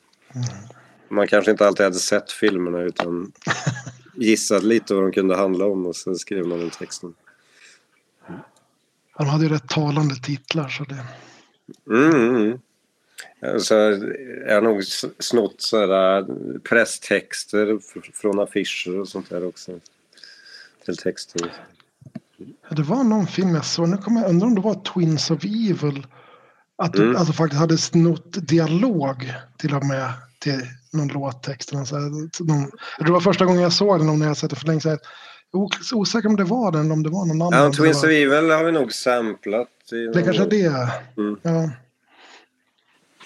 Man 1.09 1.27
kanske 1.27 1.51
inte 1.51 1.67
alltid 1.67 1.85
hade 1.85 1.99
sett 1.99 2.33
filmerna 2.33 2.81
utan 2.81 3.33
gissat 4.15 4.63
lite 4.63 4.95
vad 4.95 5.03
de 5.05 5.13
kunde 5.13 5.37
handla 5.37 5.67
om 5.67 5.87
och 5.87 5.97
så 5.97 6.15
skrev 6.15 6.47
man 6.47 6.59
den 6.59 6.71
texten. 6.71 7.15
Han 9.11 9.27
hade 9.27 9.45
ju 9.45 9.51
rätt 9.51 9.69
talande 9.69 10.15
titlar 10.15 10.69
så 10.69 10.85
det... 10.85 11.05
Mm, 11.91 12.37
mm. 12.37 12.59
Så 13.61 13.75
jag 14.47 14.55
har 14.55 14.63
nog 14.63 14.85
snott 15.19 15.61
sådana 15.61 16.27
presstexter 16.63 17.79
från 18.13 18.41
affischer 18.41 18.99
och 18.99 19.09
sånt 19.09 19.31
där 19.31 19.45
också. 19.45 19.81
Texter. 20.95 21.53
Det 22.71 22.83
var 22.83 23.05
någon 23.05 23.27
film 23.27 23.55
jag 23.55 23.65
såg, 23.65 23.89
nu 23.89 23.97
kommer 23.97 24.21
jag 24.21 24.31
undra 24.31 24.47
om 24.47 24.55
det 24.55 24.61
var 24.61 24.75
Twins 24.75 25.31
of 25.31 25.45
Evil. 25.45 26.07
Att 26.79 26.93
du 26.93 27.03
mm. 27.03 27.17
alltså 27.17 27.33
faktiskt 27.33 27.61
hade 27.61 27.79
snott 27.79 28.49
dialog 28.49 29.33
till 29.59 29.75
och 29.75 29.87
med 29.87 30.13
till 30.39 30.63
någon 30.93 31.09
låttext. 31.09 31.73
Någon, 31.73 31.85
det 32.99 33.13
var 33.13 33.21
första 33.21 33.45
gången 33.45 33.63
jag 33.63 33.73
såg 33.73 33.99
den, 33.99 34.19
när 34.19 34.27
jag 34.27 34.37
sett 34.37 34.51
det 34.51 34.57
för 34.57 34.67
länge 34.67 34.81
sedan. 34.81 34.99
Os- 35.53 35.93
Osäker 35.93 36.29
om 36.29 36.37
det 36.37 36.45
var 36.45 36.73
den 36.73 36.81
eller 36.81 36.93
om 36.93 37.03
det 37.03 37.11
var 37.11 37.27
någon 37.27 37.43
annan. 37.43 37.65
Ja, 37.65 37.73
Twins 37.73 38.03
var- 38.03 38.09
of 38.09 38.13
Evil 38.13 38.51
har 38.51 38.65
vi 38.65 38.73
nog 38.73 38.93
samplat. 38.93 39.69
Det 40.15 40.23
kanske 40.23 40.43
är 40.43 40.49
det. 40.49 40.91
Mm. 41.17 41.37
Ja, 41.43 41.71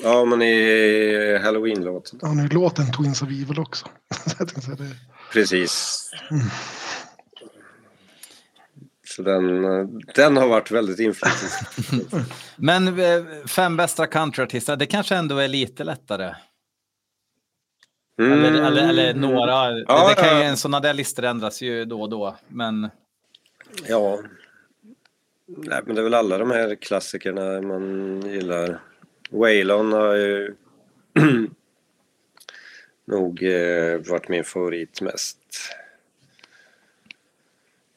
Ja, 0.02 0.24
men 0.24 0.42
i 0.42 1.38
Halloween-låten. 1.42 2.18
ja 2.22 2.32
nu 2.32 2.42
är 2.42 2.48
låten 2.48 2.92
Twins 2.92 3.22
of 3.22 3.28
Evil 3.28 3.58
också. 3.58 3.86
Precis. 5.32 6.10
Mm. 6.30 6.46
Så 9.10 9.22
den, 9.22 9.64
eh, 9.64 9.86
den 10.14 10.36
har 10.36 10.48
varit 10.48 10.70
väldigt 10.70 10.98
inflytelserik. 10.98 12.08
Men 12.56 12.88
eh, 12.88 13.24
fem 13.46 13.76
bästa 13.76 14.06
countryartister, 14.06 14.76
det 14.76 14.86
kanske 14.86 15.16
ändå 15.16 15.38
är 15.38 15.48
lite 15.48 15.84
lättare. 15.84 16.34
Mm. 18.18 18.44
Eller, 18.44 18.62
eller, 18.62 18.88
eller 18.88 19.14
några. 19.14 19.78
Ja, 19.78 20.08
det 20.08 20.14
kan 20.14 20.38
ju, 20.38 20.44
en 20.44 20.56
sådana 20.56 20.80
där 20.80 20.94
listor 20.94 21.24
ändras 21.24 21.62
ju 21.62 21.84
då 21.84 22.02
och 22.02 22.10
då. 22.10 22.36
Men 22.48 22.90
Ja. 23.88 24.20
Nej, 25.46 25.80
men 25.86 25.94
det 25.94 26.00
är 26.00 26.04
väl 26.04 26.14
alla 26.14 26.38
de 26.38 26.50
här 26.50 26.74
klassikerna 26.74 27.60
man 27.60 28.20
gillar. 28.26 28.80
Waylon 29.30 29.92
har 29.92 30.14
ju 30.14 30.54
nog 33.04 33.42
eh, 33.42 33.98
varit 33.98 34.28
min 34.28 34.44
favorit 34.44 35.00
mest. 35.00 35.38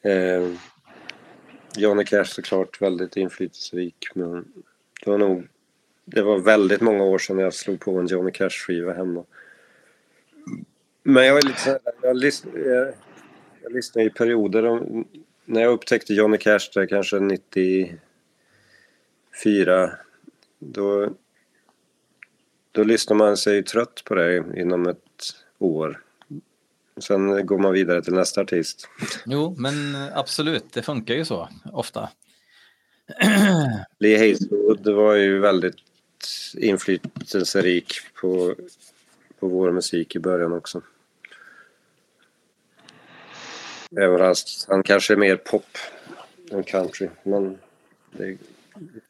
Eh, 0.02 0.48
Johnny 1.76 2.04
Cash 2.04 2.24
såklart 2.24 2.82
väldigt 2.82 3.16
inflytelserik 3.16 4.08
men 4.14 4.44
det 5.04 5.10
var 5.10 5.18
nog 5.18 5.48
det 6.04 6.22
var 6.22 6.38
väldigt 6.38 6.80
många 6.80 7.04
år 7.04 7.18
sedan 7.18 7.38
jag 7.38 7.54
slog 7.54 7.80
på 7.80 7.98
en 7.98 8.06
Johnny 8.06 8.30
Cash-skiva 8.30 8.92
hemma. 8.92 9.24
Men 11.02 11.26
jag 11.26 11.38
är 11.38 11.42
lite 11.42 11.60
så 11.60 11.70
här, 11.70 11.80
jag, 12.02 12.16
lyssn, 12.16 12.48
jag, 12.54 12.92
jag 13.62 13.72
lyssnar 13.72 14.02
i 14.02 14.10
perioder. 14.10 14.64
Om, 14.64 15.08
när 15.44 15.62
jag 15.62 15.72
upptäckte 15.72 16.14
Johnny 16.14 16.38
Cash 16.38 16.70
där 16.74 16.86
kanske 16.86 17.20
94 17.20 17.98
då, 20.58 21.10
då 22.72 22.84
lyssnar 22.84 23.16
man 23.16 23.36
sig 23.36 23.62
trött 23.62 24.02
på 24.04 24.14
det 24.14 24.44
inom 24.56 24.86
ett 24.86 25.34
år. 25.58 26.00
Sen 27.00 27.46
går 27.46 27.58
man 27.58 27.72
vidare 27.72 28.02
till 28.02 28.12
nästa 28.12 28.40
artist. 28.40 28.88
jo, 29.26 29.54
men 29.58 29.94
eh, 29.94 30.16
absolut, 30.16 30.72
det 30.72 30.82
funkar 30.82 31.14
ju 31.14 31.24
så 31.24 31.48
ofta. 31.72 32.08
Lee 33.98 34.18
Hazelwood 34.18 34.86
var 34.86 35.14
ju 35.14 35.38
väldigt 35.38 35.76
inflytelserik 36.56 37.94
på, 38.20 38.54
på 39.38 39.48
vår 39.48 39.72
musik 39.72 40.16
i 40.16 40.18
början 40.18 40.52
också. 40.52 40.82
Även 43.96 44.18
fast 44.18 44.68
han 44.68 44.82
kanske 44.82 45.14
är 45.14 45.16
mer 45.16 45.36
pop 45.36 45.78
än 46.50 46.64
country. 46.64 47.08
Men 47.22 47.58
det 48.12 48.24
är 48.24 48.36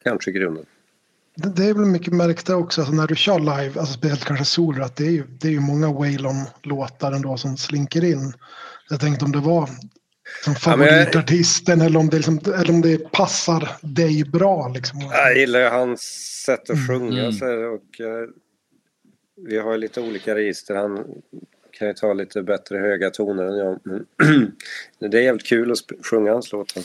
countrygrunden. 0.02 0.66
Det, 1.36 1.64
är 1.64 1.74
väl 1.74 1.84
mycket 1.84 2.12
märkt 2.12 2.50
också 2.50 2.80
alltså 2.80 2.94
när 2.94 3.06
du 3.06 3.16
kör 3.16 3.38
live, 3.38 3.80
alltså 3.80 3.94
speciellt 3.94 4.24
kanske 4.24 4.44
solo, 4.44 4.84
att 4.84 4.96
det 4.96 5.04
är 5.06 5.10
ju, 5.10 5.24
det 5.26 5.48
är 5.48 5.52
ju 5.52 5.60
många 5.60 5.92
Waylon-låtar 5.92 7.12
ändå 7.12 7.36
som 7.36 7.56
slinker 7.56 8.04
in. 8.04 8.32
Jag 8.90 9.00
tänkte 9.00 9.24
om 9.24 9.32
det 9.32 9.38
var 9.38 9.66
som 9.66 9.74
Ja, 10.44 10.52
jag- 10.52 10.60
favoritartisten 10.60 11.80
eller, 11.80 11.98
om 12.00 12.08
det 12.08 12.16
liksom, 12.16 12.40
eller 12.44 12.70
om 12.70 12.80
det 12.80 13.12
passar 13.12 13.68
dig 13.82 14.24
bra. 14.24 14.68
Liksom. 14.68 15.00
Jag 15.00 15.38
gillar 15.38 15.60
ju 15.60 15.66
hans 15.68 16.00
sätt 16.46 16.70
att 16.70 16.86
sjunga. 16.88 17.22
Mm. 17.24 17.36
Här, 17.40 17.64
och, 17.74 18.00
eh, 18.00 18.28
vi 19.48 19.58
har 19.58 19.76
lite 19.76 20.00
olika 20.00 20.34
register. 20.34 20.74
Han 20.74 21.04
kan 21.78 21.88
ju 21.88 21.94
ta 21.94 22.12
lite 22.12 22.42
bättre 22.42 22.78
höga 22.78 23.10
toner 23.10 23.44
än 23.44 23.56
jag. 23.56 23.80
Men 23.82 24.06
det 25.10 25.18
är 25.18 25.22
jävligt 25.22 25.46
kul 25.46 25.72
att 25.72 26.06
sjunga 26.06 26.32
hans 26.32 26.52
låtar. 26.52 26.82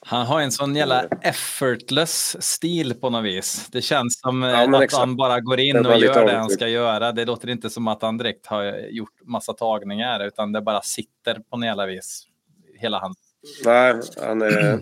Han 0.00 0.26
har 0.26 0.40
en 0.40 0.52
sån 0.52 0.76
jävla 0.76 1.04
effortless 1.22 2.42
stil 2.42 2.94
på 2.94 3.10
något 3.10 3.24
vis. 3.24 3.68
Det 3.72 3.82
känns 3.82 4.20
som 4.20 4.42
eh, 4.42 4.50
Ja, 4.50 4.66
men 4.66 4.74
att 4.74 4.82
exakt. 4.82 5.00
han 5.00 5.16
bara 5.16 5.40
går 5.40 5.60
in 5.60 5.86
och 5.86 5.98
gör 5.98 6.26
det 6.26 6.38
han 6.38 6.50
ska 6.50 6.68
göra. 6.68 7.12
Det 7.12 7.24
låter 7.24 7.48
inte 7.48 7.70
som 7.70 7.88
att 7.88 8.02
han 8.02 8.18
direkt 8.18 8.46
har 8.46 8.64
gjort 8.90 9.20
massa 9.24 9.52
tagningar 9.52 10.26
utan 10.26 10.52
det 10.52 10.60
bara 10.62 10.82
sitter 10.82 11.34
på 11.50 11.56
något 11.56 11.66
jävla 11.66 11.86
vis. 11.86 12.26
Hela 12.74 12.98
hans 12.98 13.16
Nej, 13.64 13.94
han 14.22 14.42
är 14.42 14.80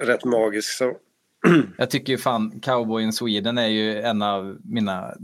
rätt 0.00 0.24
magisk 0.24 0.76
så. 0.76 0.92
Jag 1.78 1.90
tycker 1.90 2.12
ju 2.12 2.18
fan 2.18 2.60
Cowboy 2.60 3.02
in 3.02 3.12
Sweden 3.12 3.58
är 3.58 3.66
ju 3.66 4.00
en 4.02 4.22
av 4.22 4.58
mina 4.64 5.14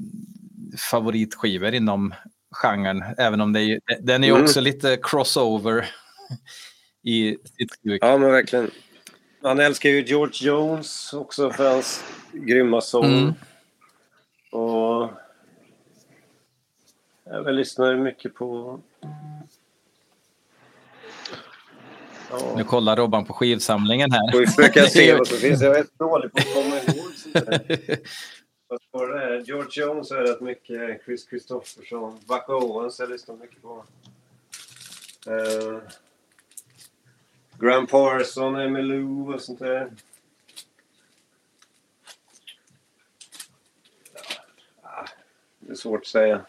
favoritskivor 0.90 1.74
inom 1.74 2.14
genren. 2.52 3.04
Även 3.18 3.40
om 3.40 3.52
det 3.52 3.60
är, 3.62 3.80
den 4.00 4.24
är 4.24 4.28
Mm. 4.30 4.42
också 4.42 4.60
lite 4.60 4.98
crossover 5.02 5.90
i 7.02 7.36
sitt 7.58 7.72
stuk. 7.72 7.98
Ja, 8.04 8.18
men 8.18 8.30
verkligen. 8.32 8.70
Han 9.42 9.60
älskar 9.60 9.90
ju 9.90 10.04
George 10.04 10.46
Jones 10.48 11.12
också 11.12 11.50
för 11.50 11.70
hans 11.70 12.04
grymma 12.32 12.80
sång. 12.80 13.04
Mm. 13.04 13.32
Och 14.52 15.10
jag 17.24 17.54
lyssnar 17.54 17.96
mycket 17.96 18.34
på... 18.34 18.80
Ja. 22.30 22.54
Nu 22.56 22.64
kollar 22.64 22.96
Robban 22.96 23.24
på 23.24 23.32
skivsamlingen 23.32 24.12
här. 24.12 24.32
Det 24.32 24.80
är 24.80 24.86
se 24.86 25.14
vad 25.18 25.26
som 25.28 25.36
finns. 25.36 25.62
Jag 25.62 25.78
är 25.78 25.86
dålig 25.98 26.32
på 26.32 26.38
att 26.38 26.54
komma 26.54 26.76
ihåg 26.76 27.12
sånt. 27.14 28.00
Det? 28.92 29.42
George 29.46 29.82
Jones 29.82 30.10
är 30.10 30.22
rätt 30.22 30.40
mycket. 30.40 31.04
Chris 31.04 31.28
Christopherson. 31.28 32.18
Buck 32.28 32.48
Owens 32.48 33.00
jag 33.00 33.10
lyssnar 33.10 33.36
mycket 33.36 33.62
på. 33.62 33.84
Uh, 35.28 35.78
Graham 37.58 37.86
Parson, 37.86 38.56
Emmylou 38.56 39.34
och 39.34 39.40
sånt 39.40 39.58
där. 39.58 39.90
Ja, 44.82 45.06
det 45.58 45.72
är 45.72 45.74
svårt 45.74 46.00
att 46.00 46.06
säga. 46.06 46.40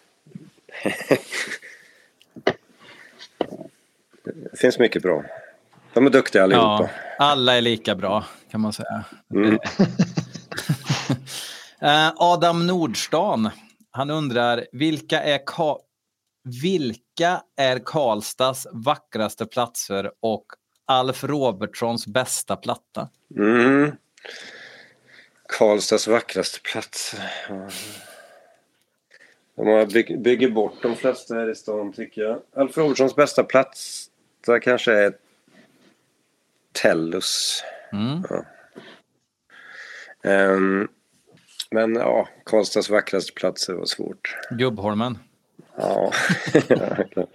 det 4.23 4.59
finns 4.59 4.79
mycket 4.79 5.01
bra. 5.01 5.23
De 5.93 6.05
är 6.05 6.09
duktiga 6.09 6.43
allihopa. 6.43 6.89
Ja, 7.17 7.25
alla 7.25 7.57
är 7.57 7.61
lika 7.61 7.95
bra 7.95 8.25
kan 8.51 8.61
man 8.61 8.73
säga. 8.73 9.03
Mm. 9.33 9.59
Eh, 11.83 12.11
Adam 12.15 12.67
Nordstan, 12.67 13.49
han 13.91 14.09
undrar 14.09 14.67
vilka 14.71 15.21
är, 15.21 15.37
Ka- 15.37 15.79
vilka 16.61 17.43
är 17.55 17.79
Karlstads 17.79 18.67
vackraste 18.71 19.45
platser 19.45 20.11
och 20.19 20.45
Alf 20.85 21.23
Robertsons 21.23 22.07
bästa 22.07 22.55
platta? 22.55 23.09
Mm. 23.35 23.91
Karlstads 25.47 26.07
vackraste 26.07 26.59
plats. 26.61 27.15
Ja. 27.49 27.69
De 29.55 29.85
bygg, 29.93 30.21
bygger 30.21 30.49
bort 30.49 30.81
de 30.81 30.95
flesta 30.95 31.35
här 31.35 31.49
i 31.49 31.55
stan 31.55 31.93
tycker 31.93 32.21
jag. 32.21 32.41
Alf 32.55 32.77
Robertsons 32.77 33.15
bästa 33.15 33.43
plats 33.43 34.09
där 34.45 34.59
kanske 34.59 34.93
är 34.93 35.17
Tellus. 36.71 37.63
Mm. 37.91 38.23
Ehm, 40.23 40.87
men 41.73 41.95
ja, 41.95 42.27
Karlstads 42.45 42.89
vackraste 42.89 43.33
platser 43.33 43.73
var 43.73 43.85
svårt. 43.85 44.35
Gubbholmen. 44.51 45.17
Ja. 45.77 46.11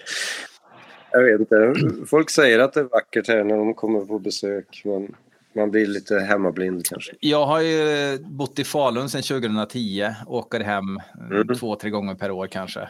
Jag 1.10 1.22
vet 1.22 1.40
inte. 1.40 1.74
Folk 2.06 2.30
säger 2.30 2.58
att 2.58 2.72
det 2.72 2.80
är 2.80 2.84
vackert 2.84 3.28
här 3.28 3.44
när 3.44 3.56
de 3.56 3.74
kommer 3.74 4.00
på 4.00 4.18
besök. 4.18 4.82
Men 4.84 5.14
man 5.54 5.70
blir 5.70 5.86
lite 5.86 6.18
hemmablind 6.20 6.86
kanske. 6.86 7.12
Jag 7.20 7.46
har 7.46 7.60
ju 7.60 8.18
bott 8.18 8.58
i 8.58 8.64
Falun 8.64 9.08
sedan 9.10 9.22
2010, 9.22 10.14
åker 10.26 10.60
hem 10.60 10.96
eh, 10.96 11.04
Mm. 11.40 11.54
två, 11.56 11.76
tre 11.76 11.90
gånger 11.90 12.14
per 12.14 12.30
år 12.30 12.46
kanske. 12.46 12.80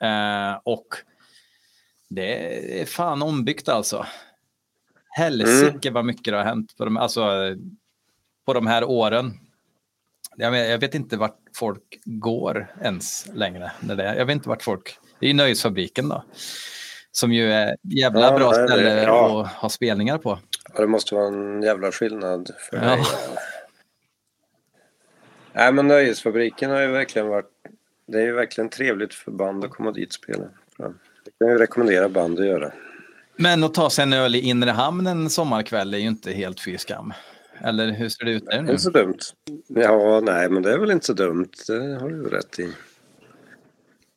Eh, 0.00 0.58
och 0.64 0.86
det 2.08 2.80
är 2.80 2.84
fan 2.86 3.22
ombyggt 3.22 3.68
alltså. 3.68 4.06
Helsike 5.10 5.90
vad 5.90 6.04
mycket 6.04 6.32
det 6.32 6.36
har 6.36 6.44
hänt 6.44 6.76
på 6.76 6.84
de, 6.84 6.96
alltså, 6.96 7.22
på 8.46 8.52
de 8.54 8.66
här 8.66 8.84
åren. 8.84 9.32
Jag 10.36 10.78
vet, 10.78 10.94
inte 10.94 11.16
vart 11.16 11.38
folk 11.56 12.00
går 12.04 12.74
ens 12.82 13.26
längre. 13.34 13.72
När 13.80 13.96
det, 13.96 14.16
jag 14.16 14.26
vet 14.26 14.34
inte 14.34 14.48
vart 14.48 14.62
folk... 14.62 14.98
Det 15.18 15.26
är 15.26 15.28
ju 15.28 15.34
Nöjesfabriken 15.34 16.08
då. 16.08 16.24
Som 17.12 17.32
ju 17.32 17.52
är 17.52 17.76
jävla 17.82 18.20
Ja, 18.20 18.38
bra 18.38 18.50
nej, 18.50 18.60
det- 18.60 18.66
ställe 18.68 19.02
ja. 19.02 19.42
att 19.42 19.52
ha 19.52 19.68
spelningar 19.68 20.18
på. 20.18 20.38
Ja, 20.74 20.80
det 20.80 20.86
måste 20.86 21.14
vara 21.14 21.26
en 21.26 21.62
jävla 21.62 21.92
skillnad 21.92 22.50
för 22.70 22.76
Ja. 22.76 22.82
dig. 22.82 23.02
Nej, 25.52 25.72
men 25.72 25.88
Nöjesfabriken 25.88 26.70
har 26.70 26.80
ju 26.80 26.86
verkligen 26.86 27.28
varit... 27.28 27.50
Det 28.06 28.18
är 28.18 28.22
ju 28.22 28.32
verkligen 28.32 28.70
trevligt 28.70 29.14
för 29.14 29.30
band 29.30 29.64
att 29.64 29.70
komma 29.70 29.92
dit 29.92 30.08
och 30.08 30.14
spela. 30.14 30.44
Det 31.24 31.30
kan 31.38 31.48
jag 31.48 31.60
rekommendera 31.60 32.08
band 32.08 32.40
att 32.40 32.46
göra. 32.46 32.72
Men 33.36 33.64
att 33.64 33.74
ta 33.74 33.90
sig 33.90 34.02
en 34.02 34.12
öl 34.12 34.34
i 34.34 34.40
inre 34.40 34.70
hamn 34.70 35.06
en 35.06 35.30
sommarkväll 35.30 35.94
är 35.94 35.98
ju 35.98 36.06
inte 36.06 36.32
helt 36.32 36.60
fy 36.64 36.78
skam. 36.78 37.12
Eller 37.64 37.90
hur 37.92 38.08
ser 38.08 38.24
det 38.24 38.30
ut 38.30 38.44
där 38.44 38.50
Det 38.52 38.58
är 38.58 38.62
nu? 38.62 38.70
inte 38.70 38.82
så 38.82 38.90
dumt. 38.90 39.18
Ja, 39.68 40.20
nej, 40.22 40.48
men 40.50 40.62
det 40.62 40.72
är 40.72 40.78
väl 40.78 40.90
inte 40.90 41.06
så 41.06 41.12
dumt. 41.12 41.48
Det 41.66 41.98
har 42.00 42.08
du 42.08 42.22
rätt 42.28 42.58
i. 42.58 42.72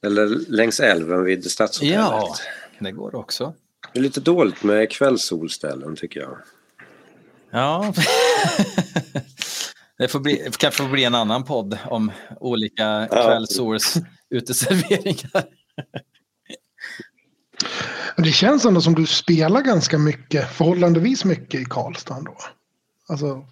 Eller 0.05 0.27
längs 0.51 0.79
älven 0.79 1.23
vid 1.23 1.51
Stadshotellet. 1.51 1.95
Ja, 1.97 2.35
det 2.79 2.91
går 2.91 3.15
också. 3.15 3.53
Det 3.93 3.99
är 3.99 4.03
lite 4.03 4.19
dåligt 4.21 4.63
med 4.63 4.91
kvällssolställen 4.91 5.95
tycker 5.95 6.19
jag. 6.19 6.37
Ja. 7.51 7.93
det 9.97 10.07
får 10.07 10.19
bli, 10.19 10.49
kanske 10.57 10.83
får 10.83 10.89
bli 10.89 11.03
en 11.03 11.15
annan 11.15 11.43
podd 11.43 11.77
om 11.85 12.11
olika 12.39 12.83
Ja. 12.83 13.23
kvällssols 13.25 13.95
uteserveringar. 14.29 15.43
Men 18.15 18.25
det 18.25 18.31
känns 18.31 18.65
ändå 18.65 18.81
som 18.81 18.95
du 18.95 19.05
spelar 19.05 19.61
ganska 19.61 19.97
mycket, 19.97 20.51
förhållandevis 20.51 21.25
mycket 21.25 21.61
i 21.61 21.65
Karlstad 21.65 22.21
då. 22.25 22.37
Alltså, 23.07 23.45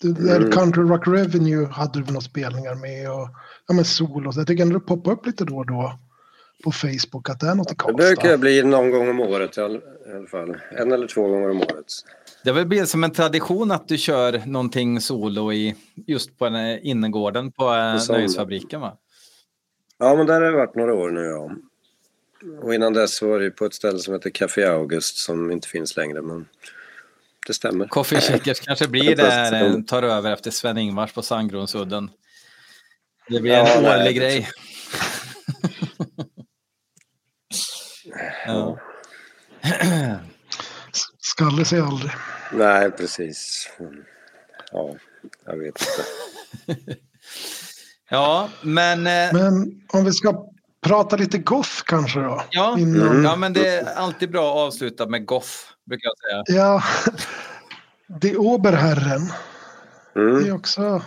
du, 0.00 0.36
Mm. 0.36 0.50
Country 0.50 0.82
Rock 0.82 1.06
Revenue 1.08 1.66
hade 1.66 1.98
du 2.00 2.04
några 2.06 2.20
spelningar 2.20 2.74
med 2.74 3.10
och 3.10 3.28
ja, 3.68 3.74
men 3.74 3.84
sol 3.84 4.26
och 4.26 4.34
så. 4.34 4.40
Jag 4.40 4.46
tycker 4.46 4.62
ändå 4.62 4.78
det 4.78 4.84
poppar 4.86 5.12
upp 5.12 5.26
lite 5.26 5.44
då 5.44 5.56
och 5.56 5.66
då 5.66 5.98
på 6.64 6.72
Facebook 6.72 7.30
att 7.30 7.40
det 7.40 7.46
är 7.46 7.54
något 7.54 7.66
i 7.70 7.74
Det 7.74 7.76
Karlstad. 7.76 7.96
brukar 8.06 8.36
bli 8.38 8.62
någon 8.62 8.90
gång 8.90 9.08
om 9.08 9.20
året 9.20 9.58
i 9.58 9.60
all- 9.60 9.76
i 10.08 10.12
alla 10.16 10.26
fall. 10.26 10.56
En 10.78 10.92
eller 10.92 11.06
två 11.06 11.28
gånger 11.28 11.50
om 11.50 11.56
året. 11.60 11.86
Det 12.44 12.50
har 12.50 12.54
väl 12.54 12.66
blivit 12.66 12.88
som 12.88 13.04
en 13.04 13.10
tradition 13.10 13.70
att 13.70 13.88
du 13.88 13.98
kör 13.98 14.42
någonting 14.46 15.00
solo 15.00 15.52
i 15.52 15.74
just 16.06 16.38
på 16.38 16.46
här 16.48 16.86
innergården 16.86 17.52
på 17.52 17.64
eh, 17.74 18.06
På. 18.06 18.12
Nöjesfabriken 18.12 18.80
va? 18.80 18.96
Ja, 19.98 20.16
men 20.16 20.26
där 20.26 20.34
har 20.40 20.50
det 20.50 20.56
varit 20.56 20.74
några 20.74 20.94
år 20.94 21.10
nu 21.10 21.20
ja. 21.20 21.50
Och 22.62 22.74
innan 22.74 22.92
dess 22.92 23.22
var 23.22 23.38
det 23.38 23.44
ju 23.44 23.50
på 23.50 23.64
ett 23.64 23.74
ställe 23.74 23.98
som 23.98 24.14
heter 24.14 24.30
Café 24.30 24.64
August 24.64 25.16
som 25.16 25.50
inte 25.50 25.68
finns 25.68 25.96
längre. 25.96 26.22
Men 26.22 26.46
det 27.46 27.54
stämmer. 27.54 27.86
Coffee 27.88 28.20
Shakers 28.20 28.60
kanske 28.60 28.88
blir 28.88 29.16
där, 29.24 29.64
eh, 29.64 29.80
tar 29.82 30.02
över 30.02 30.32
efter 30.32 30.50
Sven-Ingvars 30.50 31.12
på 31.12 31.22
Sandgronsudden. 31.22 32.10
Det 33.28 33.40
blir 33.40 33.52
en 33.52 33.66
Ja, 33.66 33.80
nej, 33.80 34.00
årlig 34.00 34.14
det- 34.14 34.20
grej. 34.20 34.48
ja. 38.46 38.78
Skalle 41.20 41.64
sig 41.64 41.80
aldrig. 41.80 42.12
Nej, 42.52 42.90
precis. 42.90 43.68
Mm. 43.80 44.04
Ja, 44.72 44.94
jag 45.46 45.56
vet 45.56 45.82
inte. 46.66 46.86
ja, 48.10 48.48
men... 48.62 48.98
eh, 49.06 49.32
Men 49.32 49.82
om 49.92 50.04
vi 50.04 50.12
ska 50.12 50.46
prata 50.86 51.16
lite 51.16 51.38
goth 51.38 51.70
kanske 51.84 52.20
då? 52.20 52.42
Ja, 52.50 52.78
Innan- 52.78 53.24
ja, 53.24 53.36
men 53.36 53.52
det 53.52 53.68
är 53.68 53.94
alltid 53.94 54.30
bra 54.30 54.50
att 54.50 54.56
avsluta 54.68 55.06
med 55.06 55.26
goth, 55.26 55.50
brukar 55.84 56.08
jag 56.08 56.46
säga. 56.46 56.58
Ja, 56.60 56.82
det 58.20 58.36
Oberherren. 58.36 59.22
Mm. 60.16 60.42
Det 60.42 60.48
är 60.48 60.54
också 60.54 61.02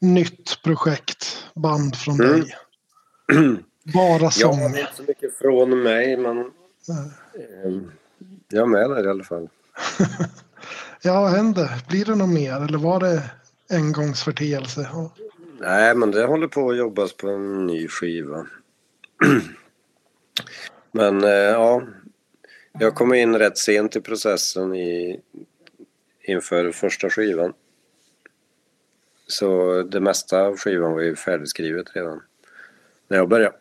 nytt 0.00 0.62
projekt, 0.62 1.46
band 1.54 1.96
från 1.96 2.20
Mm. 2.20 2.40
dig. 2.40 2.54
Bara 3.94 4.22
Ja, 4.22 4.30
sång. 4.30 4.58
det 4.72 4.78
är 4.78 4.80
inte 4.80 4.94
så 4.96 5.02
mycket 5.02 5.38
från 5.38 5.82
mig, 5.82 6.16
men 6.16 6.38
eh, 6.38 6.46
jag 8.48 8.62
är 8.62 8.66
med 8.66 8.90
där 8.90 9.06
i 9.06 9.10
alla 9.10 9.24
fall. 9.24 9.48
Ja, 11.02 11.20
vad 11.20 11.30
hände? 11.30 11.70
Blir 11.88 12.04
det 12.04 12.14
något 12.14 12.28
mer 12.28 12.52
eller 12.64 12.78
var 12.78 13.00
det 13.00 13.30
engångsförteelse? 13.70 14.88
Nej, 15.60 15.94
men 15.94 16.10
det 16.10 16.26
håller 16.26 16.46
på 16.48 16.70
att 16.70 16.76
jobbas 16.76 17.12
på 17.16 17.28
en 17.28 17.66
ny 17.66 17.88
skiva. 17.88 18.46
men 20.92 21.24
eh, 21.24 21.30
ja, 21.30 21.82
jag 22.78 22.94
kom 22.94 23.14
in 23.14 23.38
rätt 23.38 23.58
sent 23.58 23.96
i 23.96 24.00
processen 24.00 24.74
i, 24.74 25.20
inför 26.22 26.72
första 26.72 27.10
skivan. 27.10 27.52
Så 29.26 29.82
det 29.82 30.00
mesta 30.00 30.40
av 30.42 30.56
skivan 30.56 30.92
var 30.92 31.00
ju 31.00 31.16
färdigskrivet 31.16 31.86
redan 31.96 32.22
när 33.08 33.16
jag 33.16 33.28
började. 33.28 33.56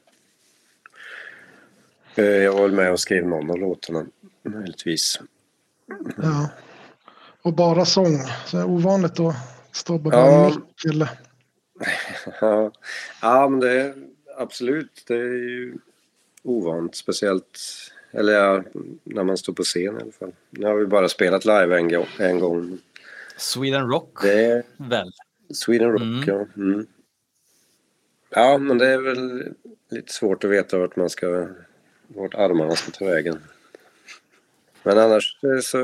Eh, 2.16 2.26
Jag 2.26 2.54
var 2.54 2.68
med 2.70 2.92
och 2.92 3.00
skrev 3.00 3.28
någon 3.28 3.50
av 3.52 3.58
låtarna, 3.58 4.06
möjligtvis. 4.44 5.20
Ja. 6.18 6.50
Och 7.42 7.54
bara 7.54 7.86
sång. 7.86 8.18
Så 8.46 8.58
det 8.58 8.64
är 8.64 8.68
ovanligt 8.70 9.20
att 9.20 9.36
stå 9.72 9.98
bredvid 9.98 10.20
Ja. 10.30 10.50
mick 10.56 10.86
eller... 10.94 11.10
Ja 13.22 13.50
men 13.50 13.60
det 13.60 13.82
är 13.82 13.94
absolut. 14.38 15.04
Det 15.08 15.14
är 15.14 15.34
ju 15.34 15.78
ovant. 16.44 16.96
Speciellt 16.96 17.60
eller 18.12 18.34
ja, 18.34 18.64
när 19.04 19.24
man 19.24 19.38
står 19.38 19.54
på 19.54 19.64
scen 19.64 19.82
i 19.98 20.02
alla 20.02 20.12
fall. 20.12 20.32
Nu 20.50 20.66
har 20.66 20.76
vi 20.76 20.86
bara 20.86 21.10
spelat 21.10 21.46
live 21.46 21.78
en, 21.78 21.90
gång- 21.90 22.08
en 22.20 22.40
gång. 22.40 22.78
Sweden 23.38 23.88
Rock, 23.90 24.22
Det 24.24 24.64
väl? 24.78 25.12
Sweden 25.54 25.92
Rock, 25.92 26.02
Mm. 26.02 26.24
ja. 26.28 26.46
Mm. 26.58 26.88
Ja, 28.30 28.58
men 28.58 28.78
det 28.78 28.88
är 28.88 28.98
väl 28.98 29.54
lite 29.90 30.14
svårt 30.14 30.44
att 30.44 30.50
veta 30.50 30.78
vart 30.80 30.96
man 30.96 31.10
ska... 31.10 31.48
Vart 32.08 32.34
armarna 32.36 32.76
ska 32.76 32.92
ta 32.92 33.06
vägen. 33.06 33.40
Men 34.84 34.98
annars 34.98 35.38
eh, 35.44 35.60
så... 35.60 35.78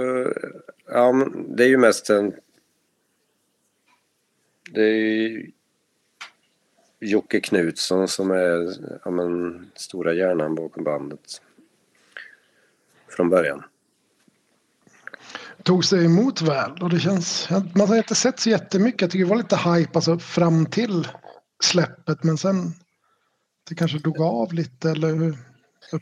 Ja, 0.87 1.27
det 1.47 1.63
är 1.63 1.67
ju 1.67 1.77
mest 1.77 2.09
en... 2.09 2.33
Det 4.71 4.81
är 4.81 4.93
ju 4.93 5.51
Jocke 6.99 7.39
Knutsson 7.39 8.07
som 8.07 8.31
är 8.31 8.73
ja, 9.05 9.11
men, 9.11 9.65
stora 9.75 10.13
hjärnan 10.13 10.55
bakom 10.55 10.83
bandet. 10.83 11.41
Från 13.15 13.29
början. 13.29 13.63
Tog 15.63 15.85
sig 15.85 16.05
emot 16.05 16.41
väl 16.41 16.71
och 16.81 16.89
det 16.89 16.99
känns... 16.99 17.49
Man 17.75 17.87
har 17.87 17.97
inte 17.97 18.15
sett 18.15 18.39
så 18.39 18.49
jättemycket. 18.49 19.01
Jag 19.01 19.11
tycker 19.11 19.25
det 19.25 19.29
var 19.29 19.37
lite 19.37 19.55
hype 19.55 19.91
alltså, 19.93 20.19
fram 20.19 20.65
till 20.65 21.07
släppet 21.63 22.23
men 22.23 22.37
sen... 22.37 22.73
Det 23.69 23.75
kanske 23.75 23.99
dog 23.99 24.21
av 24.21 24.53
lite 24.53 24.89
eller 24.89 25.13
hur 25.13 25.37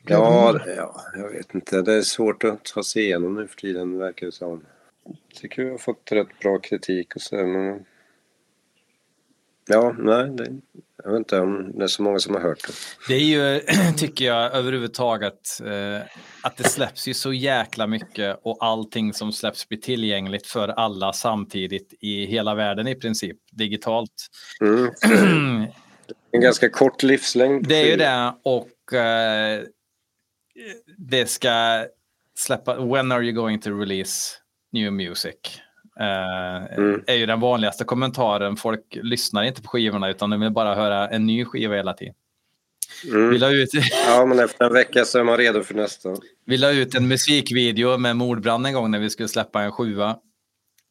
Ja, 0.05 0.59
ja, 0.77 1.01
jag 1.15 1.29
vet 1.29 1.55
inte. 1.55 1.81
Det 1.81 1.93
är 1.93 2.01
svårt 2.01 2.43
att 2.43 2.65
ta 2.65 2.83
sig 2.83 3.03
igenom 3.03 3.35
nu 3.35 3.47
för 3.47 3.55
tiden 3.55 3.97
verkar 3.97 4.25
det 4.25 4.31
som. 4.31 4.65
Jag 5.03 5.17
tycker 5.35 5.63
vi 5.63 5.69
har 5.69 5.77
fått 5.77 6.11
rätt 6.11 6.39
bra 6.39 6.59
kritik 6.59 7.15
och 7.15 7.21
så 7.21 7.35
men... 7.35 7.85
Ja, 9.67 9.95
nej, 9.99 10.29
det, 10.29 10.61
jag 11.03 11.11
vet 11.11 11.19
inte 11.19 11.39
om 11.39 11.71
det 11.77 11.83
är 11.83 11.87
så 11.87 12.03
många 12.03 12.19
som 12.19 12.33
har 12.33 12.41
hört 12.41 12.67
det. 12.67 12.73
Det 13.07 13.13
är 13.13 13.19
ju, 13.19 13.61
tycker 13.97 14.25
jag, 14.25 14.53
överhuvudtaget 14.53 15.59
eh, 15.65 16.01
att 16.43 16.57
det 16.57 16.63
släpps 16.63 17.07
ju 17.07 17.13
så 17.13 17.33
jäkla 17.33 17.87
mycket 17.87 18.39
och 18.43 18.57
allting 18.61 19.13
som 19.13 19.31
släpps 19.31 19.69
blir 19.69 19.79
tillgängligt 19.79 20.47
för 20.47 20.67
alla 20.67 21.13
samtidigt 21.13 21.93
i 21.99 22.25
hela 22.25 22.55
världen 22.55 22.87
i 22.87 22.95
princip, 22.95 23.37
digitalt. 23.51 24.27
Mm. 24.61 25.67
En 26.31 26.41
ganska 26.41 26.69
kort 26.69 27.03
livslängd. 27.03 27.67
Det 27.67 27.75
är 27.75 27.85
ju 27.85 27.95
det 27.95 28.33
och 28.43 28.93
eh, 28.93 29.61
det 30.97 31.25
ska 31.25 31.85
släppa, 32.35 32.85
when 32.85 33.11
are 33.11 33.23
you 33.23 33.31
going 33.31 33.59
to 33.59 33.79
release 33.79 34.35
new 34.71 34.93
music? 34.93 35.35
Eh, 35.99 36.77
Mm. 36.77 37.03
är 37.07 37.15
ju 37.15 37.25
den 37.25 37.39
vanligaste 37.39 37.83
kommentaren. 37.83 38.55
Folk 38.55 38.81
lyssnar 38.91 39.43
inte 39.43 39.61
på 39.61 39.69
skivorna 39.69 40.09
utan 40.09 40.29
de 40.29 40.39
vill 40.41 40.51
bara 40.51 40.75
höra 40.75 41.07
en 41.09 41.25
ny 41.25 41.45
skiva 41.45 41.75
hela 41.75 41.93
tiden. 41.93 42.13
Mm. 43.07 43.29
Vi 43.29 43.37
la 43.37 43.49
ut, 43.51 43.69
Ja, 44.07 44.25
men 44.25 44.39
efter 44.39 44.65
en 44.65 44.73
vecka 44.73 45.05
så 45.05 45.19
är 45.19 45.23
man 45.23 45.37
redo 45.37 45.63
för 45.63 45.73
nästa. 45.73 46.09
vi 46.45 46.57
la 46.57 46.71
ut 46.71 46.95
en 46.95 47.07
musikvideo 47.07 47.97
med 47.97 48.15
mordbrand 48.15 48.65
en 48.67 48.73
gång 48.73 48.91
när 48.91 48.99
vi 48.99 49.09
skulle 49.09 49.27
släppa 49.29 49.61
en 49.61 49.71
sjua. 49.71 50.17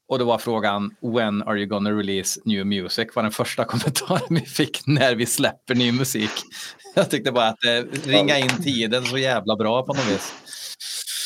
Och 0.09 0.19
då 0.19 0.25
var 0.25 0.39
frågan 0.39 0.95
When 1.01 1.43
are 1.43 1.59
you 1.59 1.67
gonna 1.67 1.91
release 1.91 2.41
new 2.45 2.67
music? 2.67 3.09
var 3.15 3.23
den 3.23 3.33
första 3.33 3.65
kommentaren 3.73 4.21
vi 4.31 4.41
fick 4.41 4.87
när 4.87 5.15
vi 5.15 5.27
släpper 5.27 5.75
ny 5.75 5.93
musik. 5.93 6.31
Jag 6.95 7.11
tyckte 7.11 7.33
bara 7.33 7.49
att 7.49 7.65
eh, 7.65 8.09
ringa 8.11 8.39
in 8.39 8.63
tiden 8.63 9.05
så 9.05 9.19
jävla 9.19 9.57
bra 9.57 9.83
på 9.83 9.93
något 9.95 10.11
vis. 10.11 10.35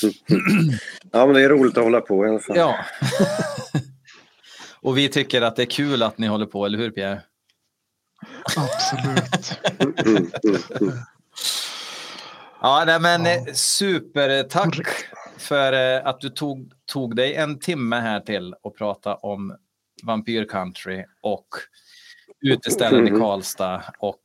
Ja, 1.13 1.27
men 1.27 1.35
det 1.35 1.43
är 1.43 1.49
roligt 1.49 1.79
att 1.79 1.85
hålla 1.85 2.01
på 2.01 2.27
i 2.27 2.29
alla 2.29 2.39
fall. 2.39 2.57
Ja. 2.57 2.77
Och 4.81 4.99
vi 4.99 5.09
tycker 5.09 5.43
att 5.43 5.57
det 5.57 5.63
är 5.63 5.67
kul 5.67 6.03
att 6.03 6.19
ni 6.19 6.27
håller 6.27 6.47
på, 6.47 6.67
eller 6.67 6.79
hur 6.79 6.91
Pierre? 6.91 7.23
Absolut. 8.57 9.59
Mm, 9.79 9.95
mm, 10.07 10.31
mm. 10.81 10.99
Ja, 12.61 12.85
nej, 12.87 13.01
men 13.01 13.27
eh, 13.27 13.53
supertack 13.53 14.87
för 15.39 15.73
eh, 15.73 16.07
att 16.07 16.21
du 16.21 16.29
tog, 16.29 16.73
tog 16.87 17.17
dig 17.17 17.35
en 17.35 17.59
timme 17.59 17.97
här 17.97 18.21
till 18.21 18.55
att 18.63 18.75
prata 18.75 19.15
om 19.15 19.57
Vampyr 20.03 20.45
Country 20.45 21.05
och 21.23 21.49
uteställen 22.41 23.09
i 23.09 23.11
Karlstad 23.11 23.83
och 23.99 24.23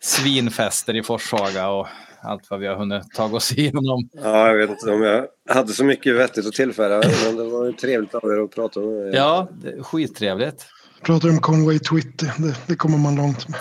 svinfester 0.00 0.96
i 0.96 1.02
Forshaga 1.02 1.68
och 1.68 1.88
allt 2.22 2.50
vad 2.50 2.60
vi 2.60 2.66
har 2.66 2.76
hunnit 2.76 3.02
ta 3.14 3.24
oss 3.24 3.52
igenom. 3.52 4.08
Ja, 4.12 4.48
jag 4.48 4.54
vet 4.56 4.70
inte 4.70 4.90
om 4.90 5.02
jag 5.02 5.26
hade 5.48 5.72
så 5.72 5.84
mycket 5.84 6.16
vettigt 6.16 6.46
att 6.46 6.52
tillföra, 6.52 7.02
men 7.24 7.36
det 7.36 7.44
var 7.44 7.66
ju 7.66 7.72
trevligt 7.72 8.14
av 8.14 8.30
er 8.32 8.38
att 8.44 8.50
prata 8.50 8.80
med. 8.80 9.14
Ja, 9.14 9.48
det 9.62 9.68
är 9.70 9.82
skittrevligt. 9.82 10.66
Pratar 11.02 11.28
om 11.28 11.38
Conway 11.40 11.78
Twitty. 11.78 12.26
Det, 12.38 12.56
det 12.66 12.76
kommer 12.76 12.98
man 12.98 13.16
långt 13.16 13.48
med. 13.48 13.58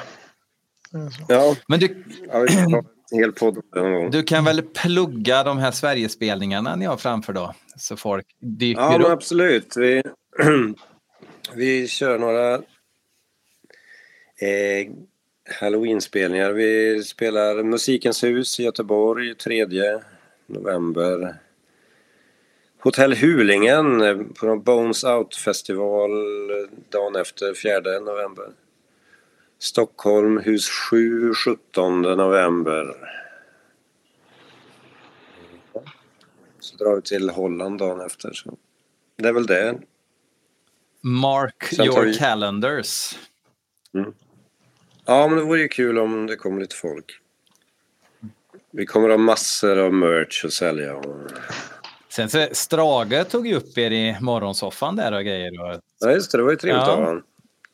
Ja, 1.28 1.56
Men 1.68 1.80
du, 1.80 2.04
ja 2.32 2.84
du 4.12 4.24
kan 4.24 4.46
väl 4.46 4.62
plugga 4.62 5.44
de 5.44 5.58
här 5.58 5.72
Sverigespelningarna 5.72 6.76
ni 6.76 6.86
har 6.86 6.98
framför 6.98 7.34
då? 7.34 7.54
Så 7.78 7.98
folk 7.98 8.26
dyker 8.40 8.82
Ja, 8.82 8.98
upp. 9.00 9.08
absolut. 9.08 9.78
Vi, 9.78 10.04
vi 11.56 11.88
kör 11.88 12.20
några 12.20 12.54
eh, 12.54 12.62
Halloween-spelningar. 15.48 16.52
Vi 16.52 17.03
spelar 17.03 17.64
Musikens 17.64 18.24
hus 18.24 18.60
i 18.60 18.64
Göteborg 18.64 19.36
3 19.36 19.65
november. 20.48 21.36
Hotell 22.80 23.15
Hulingen 23.15 23.99
på 24.34 24.45
någon 24.45 24.64
Bones 24.64 25.03
Out-festival 25.03 26.10
dagen 26.90 27.15
efter 27.15 27.53
4 27.53 27.99
november. 27.99 28.45
Stockholm, 29.60 30.38
hus 30.40 30.69
7, 30.69 31.34
17 31.34 32.02
november. 32.02 32.95
Så 36.60 36.76
drar 36.78 36.95
vi 36.95 37.02
till 37.02 37.30
Holland 37.30 37.80
dagen 37.80 38.02
efter. 38.06 38.34
Så. 38.34 38.57
Det 39.15 39.28
är 39.28 39.34
väl 39.34 39.45
det. 39.45 39.80
Mark 41.02 41.64
Sen 41.64 41.86
your 41.86 42.06
vi- 42.06 42.14
calendars. 42.18 43.15
Ja, 45.08 45.28
men 45.28 45.38
det 45.38 45.44
vore 45.44 45.60
ju 45.62 45.68
kul 45.68 45.98
om 46.00 46.28
det 46.28 46.36
kommer 46.36 46.62
lite 46.62 46.76
folk. 46.76 47.20
Vi 48.72 48.86
kommer 48.86 49.10
ha 49.10 49.18
massor 49.18 49.78
av 49.78 49.94
merch 49.94 50.46
att 50.46 50.54
sälja. 50.54 50.96
Och... 50.96 51.32
Sen 52.10 52.30
så 52.30 52.48
Strage 52.52 53.30
tog 53.30 53.48
ju 53.48 53.56
upp 53.56 53.78
er 53.78 53.92
i 53.92 54.18
morgonsoffan 54.22 54.96
där 54.96 55.12
och 55.12 55.24
grejer. 55.24 55.62
Och, 55.62 55.82
Ja, 56.00 56.12
just 56.12 56.32
det. 56.32 56.38
Det 56.38 56.44
var 56.44 56.52
ju 56.52 56.58
trevligt 56.58 56.84
Ja. 56.88 56.92
av 56.92 57.04
honom. 57.04 57.24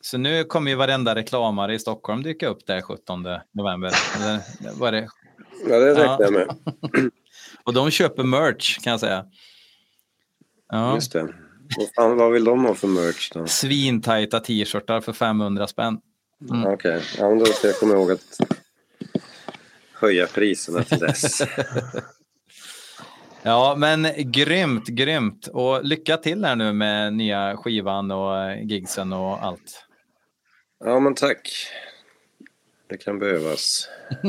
så 0.00 0.18
nu 0.18 0.44
kommer 0.44 0.70
ju 0.70 0.76
varenda 0.76 1.14
reklamare 1.14 1.74
i 1.74 1.78
Stockholm 1.78 2.22
dyka 2.22 2.48
upp 2.48 2.66
där 2.66 2.80
17 2.82 3.26
november. 3.52 3.90
Eller, 4.16 4.40
var 4.78 4.92
det? 4.92 5.08
Ja, 5.68 5.78
det 5.78 5.90
räknar 5.90 6.04
Ja. 6.04 6.18
jag 6.20 6.32
med. 6.32 6.48
Och 7.64 7.74
de 7.74 7.90
köper 7.90 8.22
merch 8.22 8.78
kan 8.84 8.90
jag 8.90 9.00
säga. 9.00 9.26
Ja. 10.68 10.94
Just 10.94 11.12
det. 11.12 11.22
Vad, 11.76 11.88
fan, 11.96 12.16
vad 12.16 12.32
vill 12.32 12.44
de 12.44 12.64
ha 12.64 12.74
för 12.74 12.88
merch 12.88 13.30
då? 13.32 13.46
Svintajta 13.46 14.40
t-shirtar 14.40 15.00
för 15.00 15.12
500 15.12 15.66
spänn. 15.66 15.98
Mm. 16.50 16.66
Okej, 16.66 17.02
ja, 17.18 17.28
men 17.28 17.38
då 17.38 17.44
ska 17.46 17.66
jag 17.66 17.78
komma 17.78 17.94
ihåg 17.94 18.12
att 18.12 18.40
höja 19.92 20.26
priserna 20.26 20.82
till 20.82 20.98
dess. 20.98 21.42
Ja, 23.46 23.74
men 23.78 24.08
grymt, 24.16 24.86
grymt. 24.86 25.46
Och 25.46 25.84
lycka 25.84 26.16
till 26.16 26.44
här 26.44 26.56
nu 26.56 26.72
med 26.72 27.12
nya 27.12 27.56
skivan 27.56 28.10
och 28.10 28.38
eh, 28.38 28.62
gigsen 28.62 29.12
och 29.12 29.44
allt. 29.44 29.86
Ja, 30.84 31.00
men 31.00 31.14
tack. 31.14 31.66
Det 32.88 32.96
kan 32.96 33.18
behövas. 33.18 33.88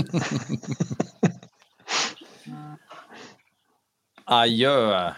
Adjö. 4.26 5.12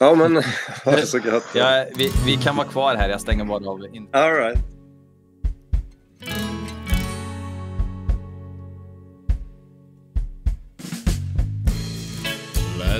Ja, 0.00 0.14
men 0.14 0.36
ha 0.84 0.92
det 0.92 1.06
så 1.06 1.18
gott. 1.18 1.46
Ja, 1.54 1.86
vi, 1.96 2.10
vi 2.26 2.36
kan 2.36 2.56
vara 2.56 2.68
kvar 2.68 2.94
här. 2.94 3.08
Jag 3.08 3.20
stänger 3.20 3.44
bara 3.44 3.70
av. 3.70 3.86
All 4.12 4.32
right. 4.32 4.58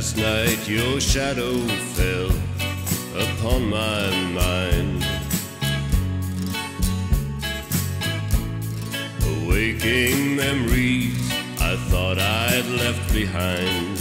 Last 0.03 0.16
night 0.16 0.69
your 0.69 1.01
shadow 1.01 1.57
fell 1.95 2.31
upon 3.23 3.70
my 3.70 4.11
mind. 4.35 5.07
Awaking 9.24 10.35
memories 10.35 11.31
I 11.61 11.77
thought 11.89 12.19
I'd 12.19 12.66
left 12.83 13.15
behind. 13.15 13.97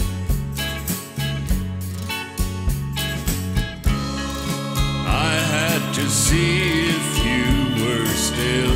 I 5.05 5.35
had 5.53 5.93
to 5.93 6.09
see 6.09 6.89
if 6.95 7.07
you 7.27 7.85
were 7.85 8.07
still 8.07 8.73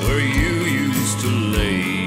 where 0.00 0.20
you 0.20 0.54
used 0.64 1.20
to 1.20 1.28
lay. 1.28 1.97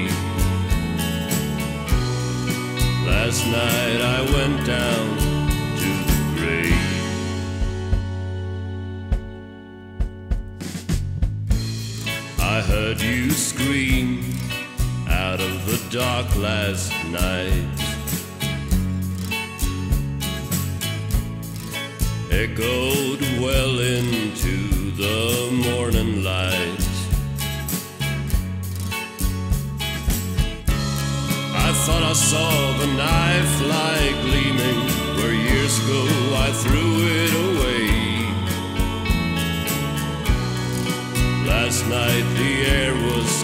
Last 3.14 3.46
night 3.46 4.00
I 4.00 4.20
went 4.36 4.66
down 4.66 5.18
to 5.82 5.90
the 6.08 6.20
grave. 6.36 6.90
I 12.40 12.60
heard 12.62 13.00
you 13.00 13.30
scream 13.30 14.08
out 15.08 15.40
of 15.40 15.66
the 15.66 15.78
dark 15.90 16.34
last 16.36 16.90
night. 17.10 17.78
Echoed 22.30 23.20
well 23.44 23.78
into 23.78 24.56
the 24.96 25.50
morning 25.68 26.24
light. 26.24 26.81
Thought 31.86 32.04
I 32.04 32.12
saw 32.12 32.78
the 32.78 32.86
knife 32.86 33.60
light 33.62 34.16
gleaming 34.22 34.80
where 35.16 35.32
years 35.34 35.82
ago 35.82 36.04
I 36.46 36.52
threw 36.62 36.92
it 37.22 37.32
away. 37.48 37.88
Last 41.44 41.84
night 41.88 42.24
the 42.38 42.52
air 42.70 42.94
was 42.94 43.41